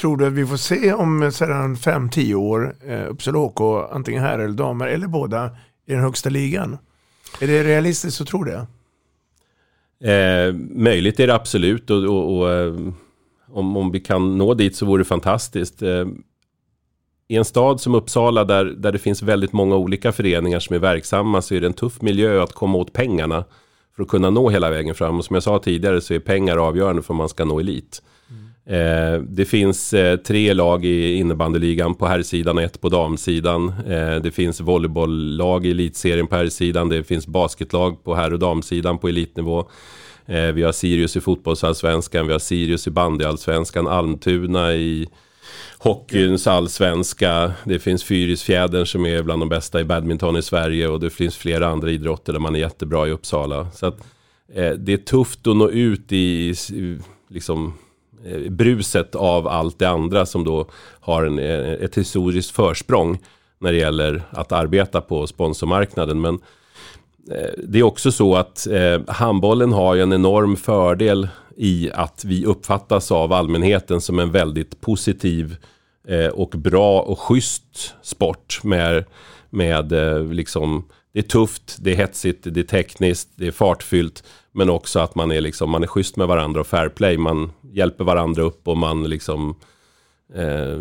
Tror 0.00 0.16
du 0.16 0.26
att 0.26 0.32
vi 0.32 0.46
får 0.46 0.56
se 0.56 0.92
om 0.92 1.32
sedan 1.32 1.76
5-10 1.76 2.34
år 2.34 2.76
eh, 2.86 3.10
Uppsala 3.10 3.38
HK, 3.38 3.60
antingen 3.92 4.22
här 4.22 4.38
eller 4.38 4.54
damer 4.54 4.86
eller 4.86 5.06
båda, 5.06 5.50
i 5.86 5.92
den 5.92 6.00
högsta 6.00 6.30
ligan? 6.30 6.78
Är 7.40 7.46
det 7.46 7.64
realistiskt 7.64 8.20
att 8.20 8.28
tro 8.28 8.44
det? 8.44 8.66
Eh, 10.12 10.54
möjligt 10.54 11.20
är 11.20 11.26
det 11.26 11.34
absolut 11.34 11.90
och, 11.90 12.04
och, 12.04 12.38
och 12.38 12.52
eh, 12.52 12.74
om, 13.52 13.76
om 13.76 13.90
vi 13.92 14.00
kan 14.00 14.38
nå 14.38 14.54
dit 14.54 14.76
så 14.76 14.86
vore 14.86 15.00
det 15.00 15.04
fantastiskt. 15.04 15.82
I 17.32 17.36
en 17.36 17.44
stad 17.44 17.80
som 17.80 17.94
Uppsala 17.94 18.44
där, 18.44 18.64
där 18.64 18.92
det 18.92 18.98
finns 18.98 19.22
väldigt 19.22 19.52
många 19.52 19.76
olika 19.76 20.12
föreningar 20.12 20.60
som 20.60 20.76
är 20.76 20.80
verksamma 20.80 21.42
så 21.42 21.54
är 21.54 21.60
det 21.60 21.66
en 21.66 21.72
tuff 21.72 22.02
miljö 22.02 22.42
att 22.42 22.52
komma 22.52 22.78
åt 22.78 22.92
pengarna 22.92 23.44
för 23.96 24.02
att 24.02 24.08
kunna 24.08 24.30
nå 24.30 24.50
hela 24.50 24.70
vägen 24.70 24.94
fram. 24.94 25.18
Och 25.18 25.24
som 25.24 25.34
jag 25.34 25.42
sa 25.42 25.58
tidigare 25.58 26.00
så 26.00 26.14
är 26.14 26.18
pengar 26.18 26.56
avgörande 26.56 27.02
för 27.02 27.10
om 27.10 27.16
man 27.16 27.28
ska 27.28 27.44
nå 27.44 27.60
elit. 27.60 28.02
Eh, 28.66 29.22
det 29.28 29.44
finns 29.44 29.92
eh, 29.92 30.16
tre 30.16 30.54
lag 30.54 30.84
i 30.84 31.14
innebandyligan 31.14 31.94
på 31.94 32.06
herrsidan 32.06 32.56
och 32.56 32.62
ett 32.62 32.80
på 32.80 32.88
damsidan. 32.88 33.68
Eh, 33.68 34.16
det 34.16 34.30
finns 34.30 34.60
volleybolllag 34.60 35.66
i 35.66 35.70
elitserien 35.70 36.26
på 36.26 36.36
herrsidan. 36.36 36.88
Det 36.88 37.04
finns 37.04 37.26
basketlag 37.26 38.04
på 38.04 38.14
herr 38.14 38.32
och 38.32 38.38
damsidan 38.38 38.98
på 38.98 39.08
elitnivå. 39.08 39.70
Eh, 40.26 40.52
vi 40.52 40.62
har 40.62 40.72
Sirius 40.72 41.16
i 41.16 41.20
fotbollsallsvenskan, 41.20 42.26
vi 42.26 42.32
har 42.32 42.38
Sirius 42.38 42.86
i 42.86 42.90
bandyallsvenskan, 42.90 43.86
Almtuna 43.86 44.74
i 44.74 45.08
hockeyns 45.82 46.46
allsvenska. 46.46 47.52
Det 47.64 47.78
finns 47.78 48.04
Fyrisfjädern 48.04 48.86
som 48.86 49.06
är 49.06 49.22
bland 49.22 49.42
de 49.42 49.48
bästa 49.48 49.80
i 49.80 49.84
badminton 49.84 50.36
i 50.36 50.42
Sverige 50.42 50.88
och 50.88 51.00
det 51.00 51.10
finns 51.10 51.36
flera 51.36 51.68
andra 51.68 51.90
idrotter 51.90 52.32
där 52.32 52.40
man 52.40 52.54
är 52.54 52.60
jättebra 52.60 53.08
i 53.08 53.10
Uppsala. 53.10 53.70
Så 53.70 53.86
att, 53.86 53.98
eh, 54.54 54.70
det 54.70 54.92
är 54.92 54.96
tufft 54.96 55.46
att 55.46 55.56
nå 55.56 55.70
ut 55.70 56.12
i, 56.12 56.54
i 56.72 56.98
liksom, 57.28 57.74
eh, 58.24 58.50
bruset 58.50 59.14
av 59.14 59.48
allt 59.48 59.78
det 59.78 59.88
andra 59.88 60.26
som 60.26 60.44
då 60.44 60.66
har 61.00 61.24
en, 61.24 61.38
eh, 61.38 61.72
ett 61.72 61.98
historiskt 61.98 62.50
försprång 62.50 63.18
när 63.58 63.72
det 63.72 63.78
gäller 63.78 64.22
att 64.30 64.52
arbeta 64.52 65.00
på 65.00 65.26
sponsormarknaden. 65.26 66.20
Men 66.20 66.34
eh, 67.30 67.50
det 67.64 67.78
är 67.78 67.82
också 67.82 68.12
så 68.12 68.36
att 68.36 68.66
eh, 68.66 69.00
handbollen 69.08 69.72
har 69.72 69.94
ju 69.94 70.02
en 70.02 70.12
enorm 70.12 70.56
fördel 70.56 71.28
i 71.56 71.90
att 71.94 72.24
vi 72.24 72.44
uppfattas 72.44 73.12
av 73.12 73.32
allmänheten 73.32 74.00
som 74.00 74.18
en 74.18 74.30
väldigt 74.30 74.80
positiv 74.80 75.56
eh, 76.08 76.26
och 76.26 76.50
bra 76.50 77.00
och 77.00 77.18
schysst 77.18 77.94
sport 78.02 78.60
med, 78.62 79.04
med 79.50 79.92
eh, 79.92 80.24
liksom 80.24 80.84
det 81.12 81.18
är 81.18 81.22
tufft, 81.22 81.76
det 81.80 81.92
är 81.92 81.96
hetsigt, 81.96 82.46
det 82.50 82.60
är 82.60 82.64
tekniskt, 82.64 83.28
det 83.36 83.46
är 83.46 83.50
fartfyllt. 83.50 84.24
Men 84.52 84.70
också 84.70 85.00
att 85.00 85.14
man 85.14 85.32
är, 85.32 85.40
liksom, 85.40 85.70
man 85.70 85.82
är 85.82 85.86
schysst 85.86 86.16
med 86.16 86.28
varandra 86.28 86.60
och 86.60 86.66
fair 86.66 86.88
play. 86.88 87.18
Man 87.18 87.52
hjälper 87.72 88.04
varandra 88.04 88.42
upp 88.42 88.68
och 88.68 88.76
man 88.76 89.04
liksom... 89.04 89.54
Eh, 90.34 90.80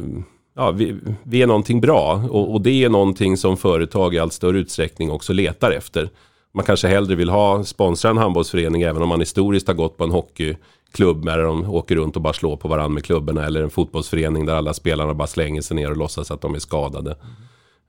ja, 0.56 0.72
vi, 0.72 0.96
vi, 1.24 1.42
är 1.42 1.48
någonting 1.48 1.82
bra. 1.82 2.24
Och, 2.30 2.54
och, 2.54 2.62
det 2.62 2.84
är 2.84 2.90
någonting 2.90 3.38
som 3.38 3.58
företag 3.58 4.16
i 4.16 4.20
allt 4.20 4.34
större 4.34 4.60
utsträckning 4.60 5.12
också 5.12 5.34
letar 5.34 5.72
efter. 5.72 6.10
Man 6.54 6.66
kanske 6.66 6.88
hellre 6.88 7.16
vill 7.16 7.30
ha 7.30 7.64
sponsra 7.64 8.10
en 8.10 8.18
handbollsförening 8.18 8.82
även 8.82 9.02
om 9.02 9.10
man 9.10 9.20
historiskt 9.20 9.68
har 9.68 9.74
gått 9.74 9.97
på 9.97 10.04
en 10.04 10.12
hockeyklubb 10.12 11.26
där 11.26 11.38
de 11.38 11.70
åker 11.70 11.95
runt 11.95 12.16
och 12.16 12.22
bara 12.22 12.34
slår 12.34 12.58
på 12.58 12.68
varandra 12.68 12.93
med 12.93 13.06
klubborna. 13.06 13.45
Eller 13.45 13.64
en 13.64 13.70
fotbollsförening 13.70 14.45
där 14.45 14.56
alla 14.56 14.74
spelarna 14.74 15.14
bara 15.14 15.28
slänger 15.28 15.62
sig 15.62 15.76
ner 15.76 15.91
och 15.91 15.97
låtsas 15.97 16.32
att 16.32 16.41
de 16.41 16.56
är 16.56 16.60
skadade. 16.60 17.16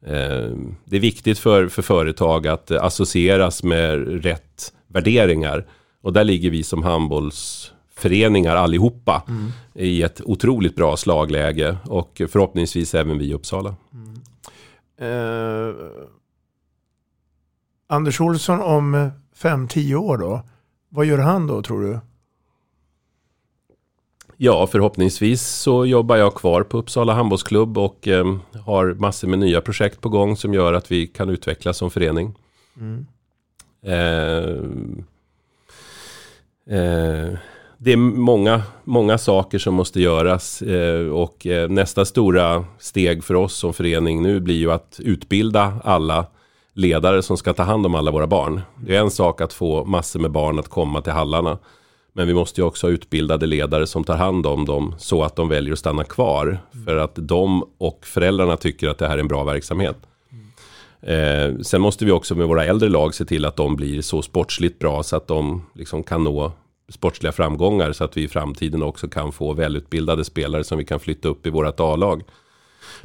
Mm. 0.07 0.75
Det 0.85 0.97
är 0.97 1.01
viktigt 1.01 1.39
för, 1.39 1.69
för 1.69 1.83
företag 1.83 2.47
att 2.47 2.71
associeras 2.71 3.63
med 3.63 4.25
rätt 4.25 4.73
värderingar. 4.89 5.67
Och 6.03 6.13
där 6.13 6.25
ligger 6.25 6.51
vi 6.51 6.63
som 6.63 6.83
handbollsföreningar 6.83 8.57
allihopa 8.57 9.23
mm. 9.29 9.53
i 9.75 10.03
ett 10.03 10.21
otroligt 10.25 10.77
bra 10.77 10.97
slagläge. 10.97 11.77
Och 11.85 12.23
förhoppningsvis 12.29 12.95
även 12.95 13.19
vi 13.19 13.25
i 13.25 13.35
Uppsala. 13.35 13.75
Mm. 13.93 14.23
Eh, 14.99 15.75
Anders 17.87 18.21
Olsson 18.21 18.61
om 18.61 19.11
5-10 19.37 19.95
år 19.95 20.19
då? 20.19 20.43
Vad 20.89 21.07
gör 21.07 21.19
han 21.19 21.47
då 21.47 21.63
tror 21.63 21.83
du? 21.83 22.01
Ja, 24.37 24.67
förhoppningsvis 24.67 25.43
så 25.43 25.87
jobbar 25.87 26.17
jag 26.17 26.35
kvar 26.35 26.63
på 26.63 26.79
Uppsala 26.79 27.15
handbollsklubb 27.15 27.79
och 27.79 28.09
eh, 28.09 28.37
har 28.65 28.95
massor 28.95 29.29
med 29.29 29.39
nya 29.39 29.61
projekt 29.61 30.01
på 30.01 30.09
gång 30.09 30.37
som 30.37 30.55
gör 30.55 30.73
att 30.73 30.93
vi 30.93 31.07
kan 31.07 31.29
utvecklas 31.29 31.77
som 31.77 31.91
förening. 31.91 32.35
Mm. 32.77 33.07
Eh, 33.83 34.49
eh, 36.79 37.39
det 37.79 37.93
är 37.93 37.97
många, 37.97 38.63
många 38.85 39.19
saker 39.19 39.59
som 39.59 39.75
måste 39.75 40.01
göras 40.01 40.63
eh, 40.63 41.07
och 41.07 41.47
eh, 41.47 41.69
nästa 41.69 42.05
stora 42.05 42.65
steg 42.79 43.25
för 43.25 43.35
oss 43.35 43.55
som 43.55 43.75
förening 43.75 44.23
nu 44.23 44.41
blir 44.41 44.57
ju 44.57 44.73
att 44.73 45.01
utbilda 45.03 45.81
alla 45.85 46.27
ledare 46.75 47.23
som 47.23 47.37
ska 47.37 47.53
ta 47.53 47.63
hand 47.63 47.87
om 47.87 47.95
alla 47.95 48.11
våra 48.11 48.27
barn. 48.27 48.61
Det 48.87 48.97
är 48.97 49.01
en 49.01 49.11
sak 49.11 49.41
att 49.41 49.53
få 49.53 49.85
massor 49.85 50.21
med 50.21 50.31
barn 50.31 50.59
att 50.59 50.69
komma 50.69 51.03
till 51.03 51.13
hallarna. 51.13 51.59
Men 52.13 52.27
vi 52.27 52.35
måste 52.35 52.61
ju 52.61 52.67
också 52.67 52.87
ha 52.87 52.93
utbildade 52.93 53.47
ledare 53.47 53.87
som 53.87 54.05
tar 54.05 54.17
hand 54.17 54.47
om 54.47 54.65
dem 54.65 54.95
så 54.99 55.23
att 55.23 55.37
de 55.37 55.49
väljer 55.49 55.73
att 55.73 55.79
stanna 55.79 56.05
kvar. 56.05 56.59
För 56.85 56.97
att 56.97 57.15
de 57.15 57.65
och 57.79 58.07
föräldrarna 58.07 58.57
tycker 58.57 58.89
att 58.89 58.99
det 58.99 59.09
här 59.09 59.15
är 59.15 59.21
en 59.21 59.29
bra 59.29 59.45
verksamhet. 59.45 59.97
Eh, 61.03 61.59
sen 61.63 61.81
måste 61.81 62.05
vi 62.05 62.13
också 62.13 62.35
med 62.35 62.49
våra 62.49 62.65
äldre 62.65 62.89
lag 62.89 63.15
se 63.15 63.25
till 63.25 63.45
att 63.45 63.57
de 63.57 63.77
blir 63.77 64.03
så 64.03 64.23
sportsligt 64.23 64.79
bra 64.79 65.03
så 65.03 65.17
att 65.17 65.27
de 65.27 65.63
liksom 65.75 66.03
kan 66.03 66.25
nå 66.25 66.53
sportsliga 66.89 67.33
framgångar. 67.33 67.93
Så 67.93 68.05
att 68.05 68.17
vi 68.17 68.23
i 68.23 68.29
framtiden 68.29 68.83
också 68.83 69.09
kan 69.09 69.33
få 69.33 69.53
välutbildade 69.53 70.25
spelare 70.25 70.65
som 70.65 70.79
vi 70.79 70.85
kan 70.85 71.01
flytta 71.01 71.29
upp 71.29 71.47
i 71.47 71.51
vårt 71.51 71.81
A-lag 71.81 72.23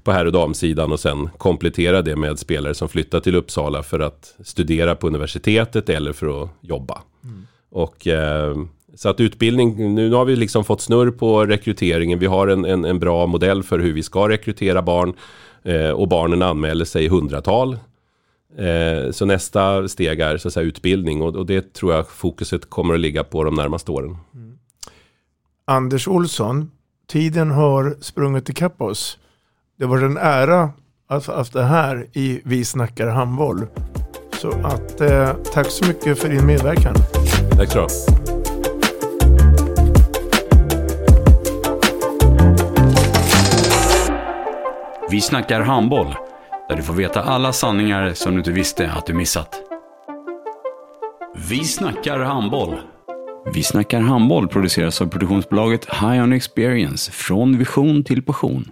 på 0.03 0.11
herr 0.11 0.25
och 0.25 0.31
damsidan 0.31 0.91
och 0.91 0.99
sen 0.99 1.29
komplettera 1.37 2.01
det 2.01 2.15
med 2.15 2.39
spelare 2.39 2.73
som 2.73 2.89
flyttar 2.89 3.19
till 3.19 3.35
Uppsala 3.35 3.83
för 3.83 3.99
att 3.99 4.35
studera 4.43 4.95
på 4.95 5.07
universitetet 5.07 5.89
eller 5.89 6.13
för 6.13 6.43
att 6.43 6.49
jobba. 6.61 7.01
Mm. 7.23 7.47
Och 7.69 8.07
eh, 8.07 8.55
så 8.95 9.09
att 9.09 9.19
utbildning, 9.19 9.95
nu 9.95 10.13
har 10.13 10.25
vi 10.25 10.35
liksom 10.35 10.63
fått 10.63 10.81
snurr 10.81 11.11
på 11.11 11.45
rekryteringen. 11.45 12.19
Vi 12.19 12.25
har 12.25 12.47
en, 12.47 12.65
en, 12.65 12.85
en 12.85 12.99
bra 12.99 13.25
modell 13.25 13.63
för 13.63 13.79
hur 13.79 13.93
vi 13.93 14.03
ska 14.03 14.29
rekrytera 14.29 14.81
barn 14.81 15.13
eh, 15.63 15.89
och 15.89 16.07
barnen 16.07 16.41
anmäler 16.41 16.85
sig 16.85 17.05
i 17.05 17.07
hundratal. 17.07 17.77
Eh, 18.57 19.11
så 19.11 19.25
nästa 19.25 19.87
steg 19.87 20.19
är 20.19 20.37
så 20.37 20.47
att 20.47 20.53
säga, 20.53 20.67
utbildning 20.67 21.21
och, 21.21 21.35
och, 21.35 21.45
det 21.45 21.73
tror 21.73 21.93
jag 21.93 22.09
fokuset 22.09 22.69
kommer 22.69 22.93
att 22.93 22.99
ligga 22.99 23.23
på 23.23 23.43
de 23.43 23.55
närmaste 23.55 23.91
åren. 23.91 24.17
Mm. 24.33 24.57
Anders 25.65 26.07
Olsson, 26.07 26.71
tiden 27.07 27.51
har 27.51 27.97
sprungit 28.01 28.49
ikapp 28.49 28.81
oss. 28.81 29.17
Det 29.79 29.85
var 29.85 29.97
en 29.97 30.17
ära 30.17 30.69
att 31.07 31.25
ha 31.25 31.35
haft 31.35 31.53
det 31.53 31.63
här 31.63 32.07
i 32.13 32.41
Vi 32.45 32.65
snackar 32.65 33.07
handboll. 33.07 33.65
Så 34.41 34.49
att 34.49 35.01
eh, 35.01 35.33
tack 35.53 35.67
så 35.69 35.87
mycket 35.87 36.19
för 36.19 36.29
din 36.29 36.45
medverkan. 36.45 36.95
Tack 37.51 37.71
så 37.71 37.87
Vi 45.09 45.21
snackar 45.21 45.61
handboll, 45.61 46.15
där 46.69 46.75
du 46.75 46.83
får 46.83 46.93
veta 46.93 47.23
alla 47.23 47.53
sanningar 47.53 48.13
som 48.13 48.31
du 48.31 48.37
inte 48.37 48.51
visste 48.51 48.91
att 48.91 49.05
du 49.05 49.13
missat. 49.13 49.55
Vi 51.49 51.63
snackar 51.63 52.19
handboll. 52.19 52.75
Vi 53.53 53.63
snackar 53.63 53.99
handboll 53.99 54.47
produceras 54.47 55.01
av 55.01 55.07
produktionsbolaget 55.07 55.85
High 55.85 56.23
On 56.23 56.33
Experience, 56.33 57.11
från 57.11 57.57
vision 57.57 58.03
till 58.03 58.23
passion. 58.23 58.71